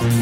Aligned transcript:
Tillad 0.00 0.12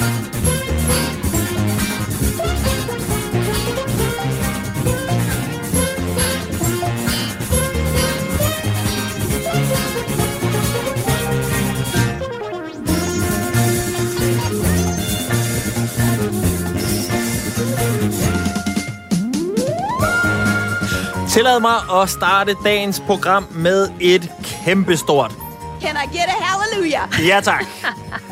mig 21.61 21.71
at 22.03 22.11
starte 22.11 22.55
dagens 22.65 23.01
program 23.01 23.47
med 23.51 23.91
et 24.01 24.31
kæmpestort. 24.45 25.33
Can 25.81 25.97
I 25.97 26.17
get 26.17 26.29
a 26.29 26.45
hallelujah? 26.45 27.27
Ja, 27.29 27.41
tak. 27.41 27.65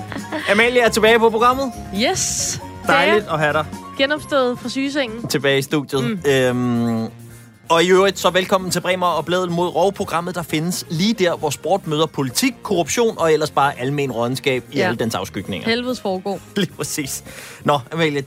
Amalie 0.51 0.81
er 0.81 0.89
tilbage 0.89 1.19
på 1.19 1.31
programmet. 1.31 1.73
Yes. 2.11 2.61
Dejligt 2.87 3.27
at 3.33 3.39
have 3.39 3.53
dig 3.53 3.67
Genopstået 3.99 4.59
fra 4.59 4.69
sygesengen. 4.69 5.29
tilbage 5.29 5.59
i 5.59 5.63
studiet. 5.63 6.05
Mm. 6.05 6.31
Øhm, 6.31 7.11
og 7.69 7.85
i 7.85 7.91
øvrigt, 7.91 8.19
så 8.19 8.31
velkommen 8.31 8.71
til 8.71 8.81
Bremer 8.81 9.07
og 9.07 9.25
Bladet 9.25 9.53
mod 9.53 9.69
Rov-programmet, 9.69 10.35
der 10.35 10.43
findes 10.43 10.85
lige 10.91 11.13
der, 11.15 11.37
hvor 11.37 11.51
sport 11.51 11.87
møder 11.87 12.07
politik, 12.07 12.55
korruption 12.63 13.19
og 13.19 13.33
ellers 13.33 13.51
bare 13.51 13.79
almen 13.81 14.13
rådenskab 14.13 14.65
i 14.73 14.77
Ja. 14.77 14.87
alle 14.87 14.97
dens 14.97 15.15
afskygninger. 15.15 15.69
Helvedes 15.69 16.01
foregår. 16.01 16.41
Lige 16.57 16.73
præcis. 16.77 17.25
Nå, 17.65 17.79
Amalie, 17.93 18.25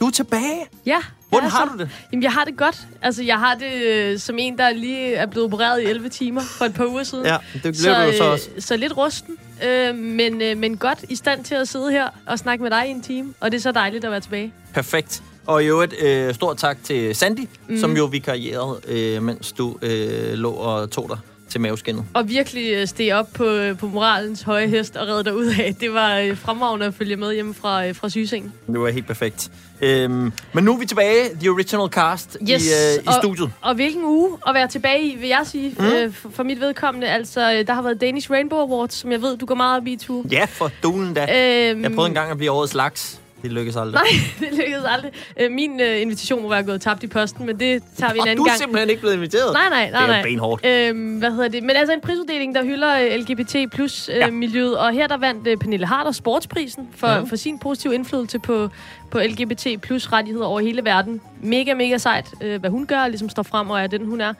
du 0.00 0.06
er 0.06 0.10
tilbage. 0.10 0.66
Ja. 0.86 0.98
Hvordan 1.28 1.46
er 1.46 1.50
har 1.50 1.66
så- 1.66 1.72
du 1.72 1.78
det? 1.78 1.90
Jamen, 2.12 2.22
jeg 2.22 2.32
har 2.32 2.44
det 2.44 2.56
godt. 2.56 2.78
Altså, 3.02 3.22
jeg 3.22 3.38
har 3.38 3.54
det 3.54 3.72
øh, 3.72 4.18
som 4.18 4.36
en, 4.38 4.58
der 4.58 4.70
lige 4.72 5.14
er 5.14 5.26
blevet 5.26 5.44
opereret 5.46 5.82
i 5.82 5.84
11 5.84 6.08
timer 6.08 6.40
for 6.42 6.64
et 6.64 6.74
par 6.74 6.86
uger 6.86 7.02
siden. 7.02 7.26
Ja, 7.26 7.36
det 7.52 7.62
blev 7.62 7.72
du 7.94 8.00
jo 8.00 8.12
så 8.16 8.24
øh, 8.24 8.30
også. 8.30 8.48
Så 8.58 8.76
lidt 8.76 8.96
rusten, 8.96 9.36
øh, 9.66 9.94
men, 9.94 10.42
øh, 10.42 10.56
men 10.58 10.76
godt 10.76 10.98
i 11.08 11.16
stand 11.16 11.44
til 11.44 11.54
at 11.54 11.68
sidde 11.68 11.90
her 11.90 12.08
og 12.26 12.38
snakke 12.38 12.62
med 12.62 12.70
dig 12.70 12.84
i 12.88 12.90
en 12.90 13.02
time. 13.02 13.34
Og 13.40 13.52
det 13.52 13.58
er 13.58 13.62
så 13.62 13.72
dejligt 13.72 14.04
at 14.04 14.10
være 14.10 14.20
tilbage. 14.20 14.52
Perfekt. 14.74 15.22
Og 15.46 15.64
i 15.64 15.66
øvrigt, 15.66 15.94
øh, 16.02 16.34
stort 16.34 16.56
tak 16.56 16.78
til 16.84 17.14
Sandy, 17.14 17.48
mm. 17.68 17.78
som 17.78 17.96
jo 17.96 18.04
vikarierede, 18.04 18.80
øh, 18.88 19.22
mens 19.22 19.52
du 19.52 19.76
øh, 19.82 20.32
lå 20.32 20.50
og 20.50 20.90
tog 20.90 21.08
dig 21.08 21.18
til 21.48 21.60
maveskinnet. 21.60 22.04
Og 22.14 22.28
virkelig 22.28 22.72
øh, 22.74 22.86
steg 22.86 23.12
op 23.14 23.28
på, 23.34 23.44
øh, 23.44 23.78
på 23.78 23.86
moralens 23.86 24.42
høje 24.42 24.66
hest 24.66 24.96
og 24.96 25.08
redde 25.08 25.24
dig 25.24 25.36
ud 25.36 25.46
af. 25.46 25.74
Det 25.80 25.92
var 25.92 26.16
øh, 26.18 26.36
fremragende 26.36 26.86
at 26.86 26.94
følge 26.94 27.16
med 27.16 27.34
hjemme 27.34 27.54
fra, 27.54 27.90
fra 27.90 28.08
sygesengen. 28.08 28.52
Det 28.66 28.80
var 28.80 28.90
helt 28.90 29.06
perfekt. 29.06 29.50
Øhm, 29.80 30.32
men 30.52 30.64
nu 30.64 30.74
er 30.74 30.78
vi 30.78 30.86
tilbage, 30.86 31.28
the 31.40 31.48
original 31.50 31.88
cast, 31.88 32.36
Yes, 32.50 32.66
i, 32.66 32.70
øh, 32.98 33.04
i 33.04 33.06
og- 33.06 33.14
studiet. 33.22 33.50
Og 33.60 33.74
hvilken 33.74 34.04
uge 34.04 34.38
at 34.46 34.54
være 34.54 34.68
tilbage 34.68 35.02
i, 35.12 35.16
vil 35.16 35.28
jeg 35.28 35.42
sige, 35.46 35.74
mm. 35.78 35.84
øh, 35.86 36.12
for, 36.14 36.30
for 36.34 36.42
mit 36.42 36.60
vedkommende. 36.60 37.06
Altså, 37.08 37.64
der 37.66 37.72
har 37.72 37.82
været 37.82 38.00
Danish 38.00 38.30
Rainbow 38.30 38.58
Awards, 38.58 38.94
som 38.94 39.12
jeg 39.12 39.22
ved, 39.22 39.36
du 39.36 39.46
går 39.46 39.54
meget 39.54 39.80
op 39.80 39.86
i, 39.86 39.96
Tue. 39.96 40.24
Ja, 40.30 40.44
for 40.44 40.70
dulen 40.82 41.14
da. 41.14 41.20
Øhm, 41.22 41.82
Jeg 41.82 41.92
prøvede 41.92 42.08
engang 42.08 42.30
at 42.30 42.36
blive 42.38 42.50
årets 42.52 42.74
laks. 42.74 43.20
Det 43.42 43.52
lykkedes 43.52 43.76
aldrig. 43.76 43.94
Nej, 43.94 44.20
det 44.50 44.58
lykkedes 44.58 44.84
aldrig. 44.88 45.10
Øh, 45.40 45.50
min 45.52 45.80
øh, 45.80 46.00
invitation 46.02 46.42
må 46.42 46.48
være 46.48 46.62
gået 46.62 46.80
tabt 46.80 47.02
i 47.02 47.06
posten, 47.06 47.46
men 47.46 47.60
det 47.60 47.82
tager 47.98 48.12
vi 48.12 48.18
en 48.18 48.20
Og 48.20 48.28
anden 48.28 48.36
du 48.36 48.42
er 48.42 48.46
gang. 48.48 48.58
simpelthen 48.58 48.88
ikke 48.90 49.00
blevet 49.00 49.14
inviteret. 49.14 49.52
Nej, 49.52 49.68
nej, 49.70 49.90
nej, 49.90 50.00
Det 50.00 50.08
er 50.08 50.12
nej. 50.12 50.22
benhårdt. 50.22 50.66
Øhm, 50.66 51.18
hvad 51.18 51.30
hedder 51.30 51.48
det? 51.48 51.62
Men 51.62 51.76
altså 51.76 51.92
en 51.94 52.00
prisuddeling, 52.00 52.54
der 52.54 52.64
hylder 52.64 52.98
øh, 53.00 53.14
LGBT 53.20 53.56
plus 53.72 54.08
øh, 54.08 54.16
Ja. 54.16 54.30
miljøet. 54.30 54.78
Og 54.78 54.92
her 54.92 55.06
der 55.06 55.16
vandt 55.16 55.46
øh, 55.46 55.56
Pernille 55.56 55.86
Harder 55.86 56.12
sportsprisen 56.12 56.88
for, 56.96 57.18
Mhm. 57.20 57.28
for 57.28 57.36
sin 57.36 57.58
positive 57.58 57.94
indflydelse 57.94 58.38
på, 58.38 58.68
på 59.10 59.18
LGBT 59.20 59.66
plus 59.82 60.12
rettigheder 60.12 60.46
over 60.46 60.60
hele 60.60 60.84
verden. 60.84 61.20
Mega, 61.42 61.74
mega 61.74 61.98
sejt, 61.98 62.26
øh, 62.42 62.60
hvad 62.60 62.70
hun 62.70 62.86
gør, 62.86 63.08
ligesom 63.08 63.28
står 63.28 63.42
frem 63.42 63.70
og 63.70 63.80
er 63.80 63.86
den, 63.86 64.06
hun 64.06 64.20
er. 64.20 64.32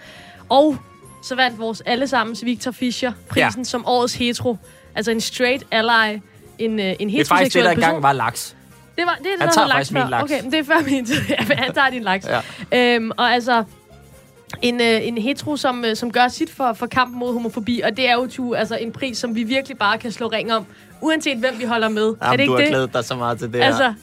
Og 0.49 0.77
så 1.23 1.35
vandt 1.35 1.59
vores 1.59 1.81
allesammens 1.87 2.45
Victor 2.45 2.71
Fischer 2.71 3.13
prisen 3.29 3.61
Ja. 3.61 3.65
som 3.65 3.87
årets 3.87 4.15
hetero. 4.15 4.57
Altså 4.95 5.11
en 5.11 5.21
straight 5.21 5.65
ally, 5.71 6.19
en, 6.59 6.81
øh, 6.81 6.87
en 6.87 6.97
Det 6.99 7.05
er 7.05 7.09
heteroseksuel 7.09 7.27
faktisk 7.29 7.55
det, 7.55 7.65
der 7.65 7.71
person. 7.75 7.85
engang 7.85 8.03
var 8.03 8.13
laks. 8.13 8.55
Det, 8.99 9.07
var, 9.07 9.15
det 9.19 9.27
er 9.27 9.31
det, 9.31 9.41
Han 9.41 9.49
der 9.49 9.55
tager 9.55 10.03
min 10.03 10.11
laks. 10.11 10.23
Okay, 10.23 10.43
men 10.43 10.53
det 10.53 10.59
er 10.59 10.65
før 10.65 10.91
min 10.91 11.07
tid. 11.07 11.21
Han 11.65 11.75
tager 11.75 11.91
din 11.91 12.03
laks. 12.03 12.27
Ja. 12.73 12.95
Øhm, 12.95 13.11
og 13.17 13.33
altså, 13.33 13.65
en, 14.63 14.81
øh, 14.81 15.07
en 15.09 15.19
hetero, 15.19 15.57
som, 15.57 15.85
øh, 15.85 15.97
som 15.97 16.13
gør 16.13 16.29
sit 16.29 16.51
for, 16.51 16.73
for 16.73 16.87
kampen 16.87 17.19
mod 17.19 17.33
homofobi, 17.33 17.81
og 17.85 17.97
det 17.97 18.09
er 18.09 18.15
jo 18.15 18.27
tu, 18.27 18.55
altså, 18.55 18.77
en 18.77 18.93
pris, 18.93 19.19
som 19.19 19.35
vi 19.35 19.43
virkelig 19.43 19.79
bare 19.79 19.99
kan 19.99 20.13
slå 20.13 20.27
ring 20.27 20.53
om, 20.53 20.67
uanset 21.01 21.39
hvem 21.39 21.55
vi 21.59 21.65
holder 21.65 21.89
med. 21.89 22.07
er 22.09 22.13
det 22.13 22.19
Jamen, 22.23 22.41
ikke 22.41 22.51
du 22.51 22.53
har 22.53 22.61
det? 22.61 22.69
glædet 22.69 22.93
dig 22.95 23.05
så 23.05 23.15
meget 23.15 23.39
til 23.39 23.53
det 23.53 23.65
her. 23.65 23.95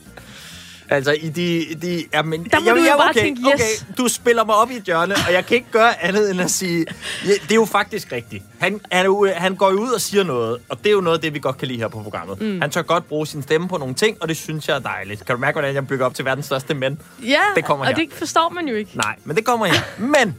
Altså, 0.90 1.12
i 1.12 1.30
de... 1.30 1.66
de 1.82 2.04
ja, 2.14 2.22
men, 2.22 2.44
Der 2.44 2.60
må 2.60 2.70
du 2.70 2.76
jo 2.76 2.98
bare 2.98 3.10
okay, 3.10 3.20
tænke, 3.20 3.42
yes. 3.42 3.54
okay, 3.54 3.94
du 3.98 4.08
spiller 4.08 4.44
mig 4.46 4.56
op 4.56 4.72
i 4.72 4.76
et 4.76 4.84
hjørne, 4.84 5.16
og 5.28 5.34
jeg 5.34 5.46
kan 5.46 5.58
ikke 5.58 5.72
gøre 5.72 6.04
andet 6.04 6.32
end 6.32 6.42
at 6.42 6.52
sige... 6.52 6.86
Ja, 7.26 7.32
det 7.32 7.52
er 7.52 7.56
jo 7.56 7.66
faktisk 7.66 8.12
rigtigt. 8.12 8.44
Han, 8.60 8.82
han, 8.92 9.06
jo, 9.06 9.28
han 9.36 9.56
går 9.56 9.72
jo 9.72 9.78
ud 9.80 9.90
og 9.90 10.02
siger 10.02 10.24
noget, 10.24 10.58
og 10.70 10.78
det 10.78 10.88
er 10.88 10.92
jo 10.92 11.02
noget 11.02 11.18
af 11.18 11.22
det, 11.22 11.34
vi 11.34 11.40
godt 11.40 11.58
kan 11.58 11.68
lide 11.68 11.80
her 11.80 11.88
på 11.88 12.02
programmet. 12.04 12.42
Mm. 12.42 12.62
Han 12.62 12.70
tør 12.70 12.82
godt 12.82 13.08
bruge 13.08 13.28
sin 13.28 13.42
stemme 13.44 13.68
på 13.68 13.78
nogle 13.78 13.94
ting, 13.96 14.18
og 14.22 14.28
det 14.30 14.38
synes 14.38 14.68
jeg 14.68 14.76
er 14.76 14.80
dejligt. 14.80 15.26
Kan 15.26 15.36
du 15.36 15.40
mærke, 15.42 15.56
hvordan 15.56 15.76
jeg 15.76 15.88
bygger 15.88 16.06
op 16.06 16.14
til 16.14 16.26
verdens 16.26 16.46
største 16.46 16.74
mænd? 16.74 16.98
ja, 17.24 17.40
Det 17.56 17.66
kommer 17.66 17.86
og 17.86 17.96
her. 17.96 17.96
det 17.96 18.14
forstår 18.14 18.50
man 18.50 18.68
jo 18.68 18.76
ikke. 18.76 18.92
Nej, 18.98 19.16
men 19.24 19.36
det 19.36 19.46
kommer 19.46 19.66
her. 19.66 19.80
Men 19.98 20.36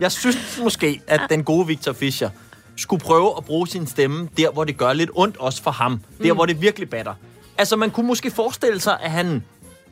jeg 0.00 0.12
synes 0.12 0.60
måske, 0.62 1.00
at 1.06 1.20
den 1.30 1.44
gode 1.44 1.66
Victor 1.66 1.92
Fischer 1.92 2.30
skulle 2.76 3.00
prøve 3.02 3.34
at 3.36 3.44
bruge 3.44 3.68
sin 3.68 3.86
stemme 3.86 4.28
der, 4.36 4.50
hvor 4.50 4.64
det 4.64 4.76
gør 4.76 4.92
lidt 4.92 5.10
ondt 5.14 5.36
også 5.36 5.62
for 5.62 5.70
ham. 5.70 6.00
Der, 6.22 6.32
hvor 6.32 6.46
det 6.46 6.60
virkelig 6.60 6.90
batter. 6.90 7.14
Altså, 7.58 7.76
man 7.76 7.90
kunne 7.90 8.06
måske 8.06 8.30
forestille 8.30 8.80
sig, 8.80 8.98
at 9.02 9.10
han 9.10 9.44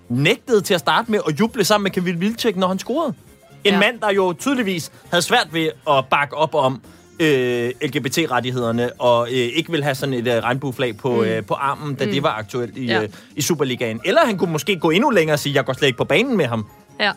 nægtede 0.09 0.61
til 0.61 0.75
at 0.75 0.81
starte 0.81 1.11
med 1.11 1.21
at 1.29 1.41
juble 1.41 1.65
sammen 1.65 1.83
med 1.83 1.91
Kevin 1.91 2.17
Wilczek, 2.17 2.57
når 2.57 2.69
han 2.69 2.79
scorede. 2.79 3.15
En 3.65 3.73
ja. 3.73 3.79
Mand, 3.79 4.01
der 4.01 4.13
jo 4.13 4.33
tydeligvis 4.39 4.93
havde 5.11 5.23
svært 5.23 5.49
ved 5.53 5.71
at 5.91 6.05
bakke 6.11 6.37
op 6.37 6.55
om 6.55 6.81
øh, 7.21 7.71
LGBT-rettighederne, 7.83 8.91
og 9.01 9.29
øh, 9.29 9.35
ikke 9.35 9.71
vil 9.71 9.83
have 9.85 9.95
sådan 9.95 10.15
et 10.15 10.27
øh, 10.29 10.43
regnbueflag 10.43 10.97
på, 10.97 11.11
mm. 11.15 11.21
øh, 11.21 11.45
på 11.45 11.55
armen, 11.55 11.95
da 11.95 12.05
mm. 12.05 12.11
det 12.11 12.23
var 12.23 12.31
aktuelt 12.39 12.77
i, 12.77 12.87
Ja. 12.87 13.03
øh, 13.03 13.09
i 13.37 13.43
Superligaen. 13.43 14.01
Eller 14.05 14.27
han 14.27 14.39
kunne 14.39 14.53
måske 14.53 14.77
gå 14.77 14.91
endnu 14.91 15.11
længere 15.11 15.35
og 15.35 15.39
sige, 15.39 15.55
jeg 15.55 15.65
går 15.65 15.73
slet 15.73 15.87
ikke 15.89 15.99
på 15.99 16.05
banen 16.05 16.37
med 16.37 16.47
ham. 16.47 16.67
Ja. 17.01 17.13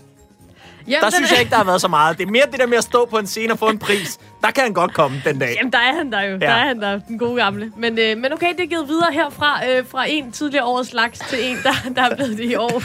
Jamen, 0.87 1.03
Der 1.03 1.09
synes 1.09 1.31
er- 1.31 1.35
jeg 1.35 1.39
ikke, 1.41 1.49
der 1.49 1.55
har 1.57 1.63
været 1.63 1.81
så 1.81 1.87
meget. 1.87 2.17
Det 2.17 2.27
er 2.27 2.31
mere 2.31 2.43
det 2.51 2.59
der 2.59 2.65
med 2.67 2.77
at 2.77 2.83
stå 2.83 3.05
på 3.05 3.17
en 3.17 3.27
scene 3.27 3.53
og 3.53 3.59
få 3.59 3.69
en 3.69 3.79
pris. 3.79 4.19
Der 4.43 4.51
kan 4.51 4.63
han 4.63 4.73
godt 4.73 4.93
komme 4.93 5.21
den 5.25 5.39
dag. 5.39 5.55
Jamen, 5.59 5.71
der 5.73 5.79
er 5.79 5.93
han 5.97 6.11
der 6.11 6.21
jo. 6.21 6.31
Ja. 6.31 6.37
Der 6.37 6.47
er 6.51 6.67
han 6.67 6.81
der, 6.81 6.99
den 6.99 7.19
gode 7.19 7.35
gamle. 7.35 7.71
Men, 7.77 7.99
øh, 7.99 8.17
men 8.17 8.33
okay, 8.33 8.53
det 8.57 8.59
er 8.63 8.67
givet 8.67 8.87
videre 8.87 9.11
herfra, 9.13 9.61
øh, 9.69 9.85
fra 9.87 10.05
en 10.09 10.31
tidligere 10.31 10.65
årets 10.65 10.93
laks 10.93 11.19
til 11.19 11.49
en, 11.51 11.57
der, 11.63 11.73
der 11.95 12.01
er 12.09 12.15
blevet 12.15 12.37
det 12.37 12.43
i 12.51 12.55
år. 12.55 12.83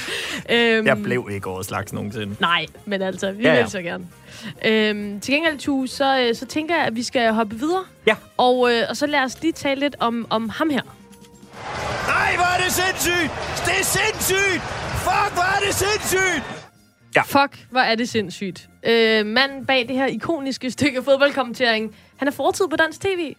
Øhm, 0.51 0.87
Jeg 0.87 1.03
blev 1.03 1.29
ikke 1.33 1.49
årets 1.49 1.69
slags 1.69 1.93
nogensinde. 1.93 2.37
Nej, 2.41 2.67
men 2.85 3.03
altså, 3.03 3.33
vi 3.33 3.43
ja, 3.43 3.55
ja. 3.55 3.61
vil 3.61 3.71
så 3.71 3.83
gerne. 3.83 4.05
Øhm, 4.65 5.21
til 5.21 5.35
gengæld, 5.35 5.59
Tue, 5.59 5.89
så, 5.89 6.19
øh, 6.21 6.35
så 6.35 6.47
tænker 6.47 6.77
jeg, 6.77 6.85
at 6.85 6.97
vi 6.97 7.03
skal 7.03 7.33
hoppe 7.33 7.57
videre. 7.59 7.85
Ja. 8.07 8.15
Og, 8.37 8.73
øh, 8.73 8.83
og 8.91 8.97
så 8.97 9.07
lad 9.07 9.21
os 9.21 9.43
lige 9.43 9.53
tale 9.53 9.81
lidt 9.81 9.97
om, 10.01 10.27
om 10.31 10.49
ham 10.49 10.71
her. 10.71 10.81
Nej, 12.07 12.37
hvor 12.37 12.45
er 12.59 12.63
det 12.65 12.73
sindssygt! 12.73 13.31
Det 13.67 13.73
er 13.81 13.85
sindssygt! 13.85 14.63
Fuck, 15.07 15.35
hvor 15.35 15.43
er 15.57 15.61
det 15.67 15.75
sindssygt! 15.75 16.43
Ja. 17.17 17.23
Fuck, 17.23 17.67
hvor 17.71 17.81
er 17.81 17.95
det 17.95 18.09
sindssygt. 18.09 18.69
Øh, 18.87 19.27
manden 19.27 19.67
bag 19.67 19.89
det 19.89 19.97
her 19.97 20.07
ikoniske 20.07 20.71
stykke 20.71 21.03
fodboldkommentering, 21.03 21.95
han 22.17 22.29
er 22.29 22.33
fortid 22.33 22.69
på 22.69 22.77
dansk 22.77 23.01
tv. 23.01 23.35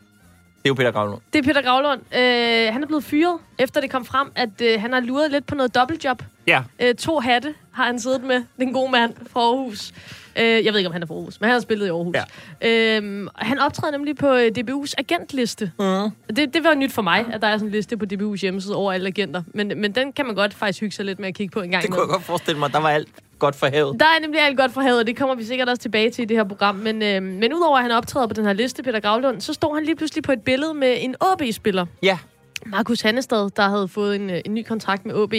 Det 0.58 0.66
er 0.66 0.70
jo 0.70 0.74
Peter 0.74 0.92
Gravlund. 0.92 1.22
Det 1.34 1.40
er 1.40 1.44
Peter 1.44 1.62
Gravlund. 1.62 2.02
Øh, 2.16 2.74
han 2.74 2.84
er 2.84 2.88
blevet 2.88 3.04
fyret, 3.04 3.38
efter 3.60 3.82
det 3.82 3.90
kom 3.92 4.06
frem, 4.06 4.32
at 4.36 4.62
øh, 4.62 4.82
han 4.82 4.94
har 4.94 5.00
luret 5.00 5.32
lidt 5.32 5.46
på 5.46 5.56
noget 5.56 5.76
dobbeltjob. 5.76 6.24
Ja. 6.48 6.64
Øh, 6.80 6.96
to 6.96 7.20
hatte 7.20 7.54
har 7.72 7.86
han 7.86 8.00
siddet 8.00 8.24
med, 8.24 8.44
den 8.60 8.74
gode 8.74 8.92
mand 8.92 9.14
fra 9.32 9.40
Aarhus. 9.40 9.92
Øh, 10.40 10.66
jeg 10.66 10.74
ved 10.74 10.78
ikke, 10.78 10.88
om 10.88 10.94
han 10.94 11.04
er 11.04 11.08
fra 11.08 11.14
Aarhus, 11.14 11.40
men 11.40 11.48
han 11.48 11.54
har 11.54 11.60
spillet 11.60 11.86
i 11.86 11.90
Aarhus. 11.90 12.16
Ja. 12.62 13.00
Øh, 13.00 13.28
han 13.36 13.60
optræder 13.60 13.92
nemlig 13.92 14.16
på 14.18 14.34
øh, 14.34 14.52
DBU's 14.60 14.94
agentliste. 14.98 15.72
Mm. 15.80 16.36
Det, 16.36 16.54
det 16.54 16.64
var 16.64 16.74
nyt 16.74 16.92
for 16.92 17.02
mig, 17.02 17.26
at 17.34 17.42
der 17.42 17.48
er 17.48 17.58
sådan 17.58 17.68
en 17.68 17.72
liste 17.72 17.98
på 17.98 18.06
DBU's 18.14 18.36
hjemmeside 18.36 18.76
over 18.76 18.94
alle 18.94 19.08
agenter. 19.08 19.44
Men, 19.54 19.68
men 19.68 19.92
den 19.92 20.14
kan 20.14 20.26
man 20.26 20.36
godt 20.36 20.54
faktisk 20.54 20.80
hygge 20.80 20.96
sig 20.96 21.06
lidt 21.06 21.20
med 21.20 21.28
at 21.28 21.36
kigge 21.36 21.52
på 21.52 21.62
en 21.62 21.72
gang 21.72 21.84
Det 21.84 21.92
kunne 21.92 22.02
jeg 22.02 22.10
godt 22.10 22.24
forestille 22.24 22.60
mig. 22.60 22.74
Der 22.74 22.80
var 22.80 22.90
alt 22.90 23.10
godt 23.40 23.56
for 23.56 23.68
havet. 23.68 24.00
Der 24.00 24.06
er 24.06 24.22
nemlig 24.22 24.42
alt 24.42 24.58
godt 24.58 24.74
fra 24.74 24.82
havet, 24.82 25.00
og 25.00 25.08
det 25.08 25.18
kommer 25.18 25.36
vi 25.36 25.44
sikkert 25.44 25.70
også 25.70 25.82
tilbage 25.82 26.10
til 26.10 26.22
i 26.22 26.26
det 26.26 26.38
her 26.38 26.44
program. 26.44 26.76
Men, 26.76 27.02
øh, 27.02 27.24
men 27.24 27.54
udover 27.54 27.78
at 27.78 27.84
han 27.84 27.92
optræder 27.92 28.28
på 28.28 28.34
den 28.34 28.46
her 28.46 28.54
liste, 28.54 28.84
Peter 28.84 29.00
Gravlund, 29.00 29.42
så 29.42 29.54
står 29.54 29.74
han 29.74 29.84
lige 29.84 29.96
pludselig 29.96 30.24
på 30.24 30.32
et 30.32 30.42
billede 30.42 30.74
med 30.74 30.96
en 31.00 31.16
AB-spiller. 31.22 31.86
Ja. 32.04 32.18
Markus 32.66 33.02
Hannestad, 33.02 33.50
der 33.50 33.70
havde 33.70 33.88
fået 33.88 34.16
en, 34.16 34.30
øh, 34.30 34.42
en 34.46 34.54
ny 34.54 34.64
kontrakt 34.68 35.06
med 35.06 35.16
OB, 35.16 35.34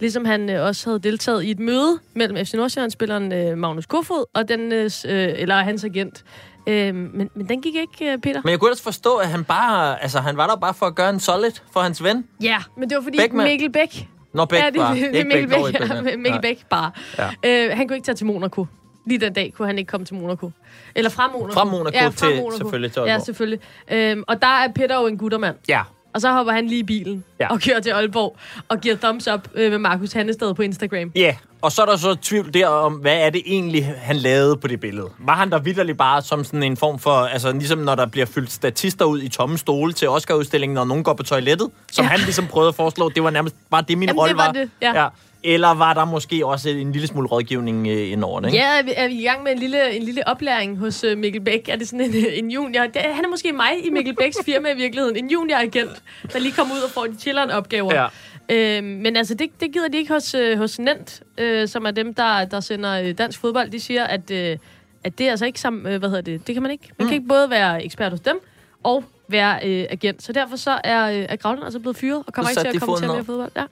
ligesom 0.00 0.24
han 0.24 0.50
øh, 0.50 0.66
også 0.66 0.90
havde 0.90 0.98
deltaget 0.98 1.44
i 1.44 1.50
et 1.50 1.58
møde 1.58 1.98
mellem 2.14 2.46
FC 2.46 2.54
Nordsjælland-spilleren 2.54 3.32
øh, 3.32 3.58
Magnus 3.58 3.86
Kofod 3.86 4.24
og 4.34 4.48
den, 4.48 4.72
øh, 4.72 4.84
øh, 4.84 4.90
eller 5.36 5.54
hans 5.54 5.84
agent. 5.84 6.24
Øh, 6.66 6.94
men, 6.94 7.30
men 7.34 7.48
den 7.48 7.62
gik 7.62 7.74
ikke, 7.74 8.12
øh, 8.12 8.18
Peter. 8.18 8.40
Men 8.44 8.50
jeg 8.50 8.58
kunne 8.58 8.68
ellers 8.68 8.82
forstå, 8.82 9.16
at 9.16 9.28
han 9.28 9.44
bare... 9.44 10.02
Altså, 10.02 10.20
han 10.20 10.36
var 10.36 10.46
der 10.46 10.56
bare 10.56 10.74
for 10.74 10.86
at 10.86 10.94
gøre 10.94 11.10
en 11.10 11.20
solid 11.20 11.52
for 11.72 11.80
hans 11.80 12.04
ven. 12.04 12.24
Ja, 12.42 12.58
men 12.76 12.90
det 12.90 12.96
var 12.96 13.02
fordi 13.02 13.18
Bækman. 13.18 13.46
Mikkel 13.46 13.72
Bæk... 13.72 14.08
Nå, 14.32 14.44
Bæk 14.44 14.60
ja, 14.60 14.66
det, 14.66 14.74
bare. 14.76 14.94
det, 14.94 15.02
Ikke 15.14 15.24
Mikkel 15.28 15.48
Bæk, 15.48 15.80
Bæk, 15.80 15.80
ja. 15.80 16.16
Mikkel. 16.16 16.40
Bæk 16.42 16.64
bare. 16.70 16.90
Ja. 17.18 17.28
Øh, 17.70 17.76
han 17.76 17.88
kunne 17.88 17.96
ikke 17.96 18.06
tage 18.06 18.16
til 18.16 18.26
Monaco. 18.26 18.66
Lige 19.06 19.18
den 19.20 19.32
dag 19.32 19.52
kunne 19.56 19.66
han 19.68 19.78
ikke 19.78 19.88
komme 19.88 20.06
til 20.06 20.14
Monaco. 20.16 20.50
Eller 20.94 21.10
fra 21.10 21.30
Monaco. 21.32 21.52
Fra 21.52 21.64
Monaco 21.64 21.96
ja, 21.98 22.10
til- 22.16 22.42
selvfølgelig 22.56 22.92
til 22.92 23.00
Ja, 23.00 23.06
Aalborg. 23.06 23.24
selvfølgelig. 23.26 23.60
Øhm, 23.92 24.24
og 24.28 24.42
der 24.42 24.46
er 24.48 24.68
Peter 24.74 25.00
jo 25.00 25.06
en 25.06 25.18
guttermand. 25.18 25.56
Ja. 25.68 25.82
Og 26.14 26.20
så 26.20 26.32
hopper 26.32 26.52
han 26.52 26.66
lige 26.66 26.78
i 26.78 26.82
bilen 26.82 27.24
Ja. 27.40 27.44
ja. 27.44 27.52
og 27.52 27.60
kører 27.60 27.80
til 27.80 27.90
Aalborg 27.90 28.36
og 28.68 28.80
giver 28.80 28.96
thumbs 28.96 29.28
up 29.28 29.40
øh, 29.54 29.70
med 29.70 29.78
Markus 29.78 30.12
Hannestad 30.12 30.54
på 30.54 30.62
Instagram. 30.62 31.12
Ja, 31.16 31.36
og 31.62 31.72
så 31.72 31.82
er 31.82 31.86
der 31.86 31.96
så 31.96 32.14
tvivl 32.14 32.54
der 32.54 32.66
om, 32.66 32.92
hvad 32.92 33.16
er 33.18 33.30
det 33.30 33.42
egentlig, 33.46 33.94
han 33.98 34.16
lavede 34.16 34.56
på 34.56 34.68
det 34.68 34.80
billede? 34.80 35.08
Var 35.18 35.34
han 35.34 35.50
der 35.50 35.58
vidderligt 35.58 35.98
bare 35.98 36.22
som 36.22 36.44
sådan 36.44 36.62
en 36.62 36.76
form 36.76 36.98
for, 36.98 37.10
altså 37.10 37.52
ligesom 37.52 37.78
når 37.78 37.94
der 37.94 38.06
bliver 38.06 38.26
fyldt 38.26 38.52
statister 38.52 39.04
ud 39.04 39.22
i 39.22 39.28
tomme 39.28 39.58
stole 39.58 39.92
til 39.92 40.08
Oscar-udstillingen, 40.08 40.74
når 40.74 40.84
nogen 40.84 41.04
går 41.04 41.14
på 41.14 41.22
toilettet, 41.22 41.70
som 41.92 42.04
Ja. 42.04 42.08
han 42.08 42.20
ligesom 42.20 42.46
prøvede 42.46 42.68
at 42.68 42.74
foreslå, 42.74 43.08
det 43.08 43.22
var 43.22 43.30
nærmest 43.30 43.56
bare 43.70 43.84
det, 43.88 43.98
min 43.98 44.10
rolle 44.12 44.36
var 44.36 44.52
det, 44.52 44.70
ja. 44.82 45.08
Eller 45.44 45.74
var 45.74 45.94
der 45.94 46.04
måske 46.04 46.46
også 46.46 46.68
en 46.68 46.92
lille 46.92 47.08
smule 47.08 47.28
rådgivning 47.28 47.86
øh, 47.86 48.12
ind 48.12 48.24
over 48.24 48.40
det, 48.40 48.48
ikke? 48.48 48.58
Ja, 48.58 48.78
er 48.78 48.82
vi, 48.82 48.92
er 48.96 49.08
vi 49.08 49.14
i 49.14 49.24
gang 49.24 49.42
med 49.42 49.52
en 49.52 49.58
lille, 49.58 49.96
en 49.96 50.02
lille 50.02 50.28
oplæring 50.28 50.78
hos 50.78 51.04
øh, 51.04 51.18
Mikkel 51.18 51.40
Bæk? 51.40 51.68
Er 51.68 51.76
det 51.76 51.88
sådan 51.88 52.00
en, 52.00 52.26
en 52.44 52.50
junior? 52.50 52.82
Det, 52.82 53.02
han 53.02 53.24
er 53.24 53.28
måske 53.28 53.52
mig 53.52 53.86
i 53.86 53.90
Mikkel 53.90 54.14
Bæks 54.14 54.36
firma 54.44 54.72
i 54.72 54.76
virkeligheden. 54.76 55.16
En 55.16 55.30
junioragent, 55.30 56.02
der 56.32 56.38
lige 56.38 56.52
kommer 56.52 56.74
ud 56.74 56.80
og 56.80 56.90
får 56.90 57.06
de 57.06 57.18
chilleren 57.18 57.50
opgaver. 57.50 57.94
Ja. 57.94 58.06
Øhm, 58.48 58.86
men 58.86 59.16
altså, 59.16 59.34
det, 59.34 59.50
det 59.60 59.72
gider 59.72 59.88
de 59.88 59.98
ikke 59.98 60.12
hos, 60.12 60.34
øh, 60.34 60.58
hos 60.58 60.78
Nent, 60.78 61.22
øh, 61.38 61.68
som 61.68 61.84
er 61.84 61.90
dem, 61.90 62.14
der, 62.14 62.44
der 62.44 62.60
sender 62.60 63.02
øh, 63.02 63.18
dansk 63.18 63.40
fodbold. 63.40 63.70
De 63.70 63.80
siger, 63.80 64.04
at, 64.04 64.30
øh, 64.30 64.56
at 65.04 65.18
det 65.18 65.26
er 65.26 65.30
altså 65.30 65.46
ikke 65.46 65.60
sammen... 65.60 65.92
Øh, 65.92 65.98
hvad 65.98 66.08
hedder 66.08 66.22
det? 66.22 66.46
Det 66.46 66.54
kan 66.54 66.62
man 66.62 66.72
ikke. 66.72 66.90
Man 66.98 67.04
mm. 67.04 67.08
kan 67.08 67.14
ikke 67.14 67.28
både 67.28 67.50
være 67.50 67.84
ekspert 67.84 68.10
hos 68.12 68.20
dem 68.20 68.40
og 68.82 69.04
være 69.28 69.58
øh, 69.64 69.86
agent. 69.90 70.22
Så 70.22 70.32
derfor 70.32 70.56
så 70.56 70.80
er, 70.84 71.10
øh, 71.10 71.26
er 71.28 71.36
Gravlund 71.36 71.64
altså 71.64 71.78
blevet 71.78 71.96
fyret 71.96 72.22
og 72.26 72.32
kommer 72.32 72.52
Så 72.52 72.60
ikke 72.60 72.70
til 72.70 72.76
at 72.76 72.82
komme 72.82 72.96
til 72.96 73.04
at 73.04 73.10
mere 73.10 73.24
fodbold. 73.24 73.50
Ja. 73.56 73.64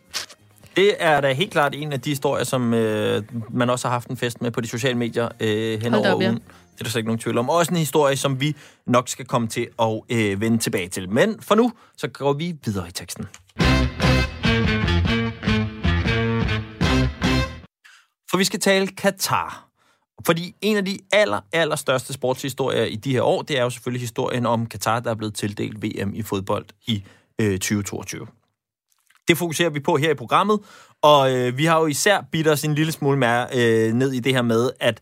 Det 0.76 0.94
er 0.98 1.20
da 1.20 1.32
helt 1.32 1.52
klart 1.52 1.74
en 1.74 1.92
af 1.92 2.00
de 2.00 2.10
historier, 2.10 2.44
som 2.44 2.74
øh, 2.74 3.22
man 3.50 3.70
også 3.70 3.88
har 3.88 3.92
haft 3.92 4.08
en 4.08 4.16
fest 4.16 4.42
med 4.42 4.50
på 4.50 4.60
de 4.60 4.68
sociale 4.68 4.98
medier 4.98 5.28
øh, 5.40 5.82
hen 5.82 5.94
over 5.94 6.14
op, 6.14 6.22
ja. 6.22 6.28
ugen. 6.28 6.34
Det 6.34 6.80
er 6.80 6.84
der 6.84 6.90
slet 6.90 7.00
ikke 7.00 7.08
nogen 7.08 7.18
tvivl 7.18 7.38
om. 7.38 7.50
Også 7.50 7.70
en 7.70 7.76
historie, 7.76 8.16
som 8.16 8.40
vi 8.40 8.56
nok 8.86 9.08
skal 9.08 9.24
komme 9.24 9.48
til 9.48 9.68
at 9.78 10.00
øh, 10.08 10.40
vende 10.40 10.58
tilbage 10.58 10.88
til. 10.88 11.10
Men 11.10 11.40
for 11.40 11.54
nu, 11.54 11.72
så 11.96 12.08
går 12.08 12.32
vi 12.32 12.54
videre 12.64 12.88
i 12.88 12.92
teksten. 12.92 13.26
For 18.30 18.36
vi 18.36 18.44
skal 18.44 18.60
tale 18.60 18.86
Katar. 18.86 19.68
Fordi 20.26 20.54
en 20.60 20.76
af 20.76 20.84
de 20.84 20.98
aller, 21.12 21.40
aller 21.52 21.76
største 21.76 22.12
sportshistorier 22.12 22.84
i 22.84 22.96
de 22.96 23.12
her 23.12 23.22
år, 23.22 23.42
det 23.42 23.58
er 23.58 23.62
jo 23.62 23.70
selvfølgelig 23.70 24.00
historien 24.00 24.46
om 24.46 24.66
Katar, 24.66 25.00
der 25.00 25.10
er 25.10 25.14
blevet 25.14 25.34
tildelt 25.34 25.82
VM 25.82 26.14
i 26.14 26.22
fodbold 26.22 26.66
i 26.86 27.04
øh, 27.40 27.58
2022. 27.58 28.26
Det 29.28 29.38
fokuserer 29.38 29.70
vi 29.70 29.80
på 29.80 29.96
her 29.96 30.10
i 30.10 30.14
programmet, 30.14 30.60
og 31.02 31.34
øh, 31.34 31.58
vi 31.58 31.64
har 31.64 31.80
jo 31.80 31.86
især 31.86 32.20
bidt 32.32 32.48
os 32.48 32.64
en 32.64 32.74
lille 32.74 32.92
smule 32.92 33.18
mere 33.18 33.46
øh, 33.54 33.92
ned 33.92 34.12
i 34.12 34.20
det 34.20 34.34
her 34.34 34.42
med, 34.42 34.70
at 34.80 35.00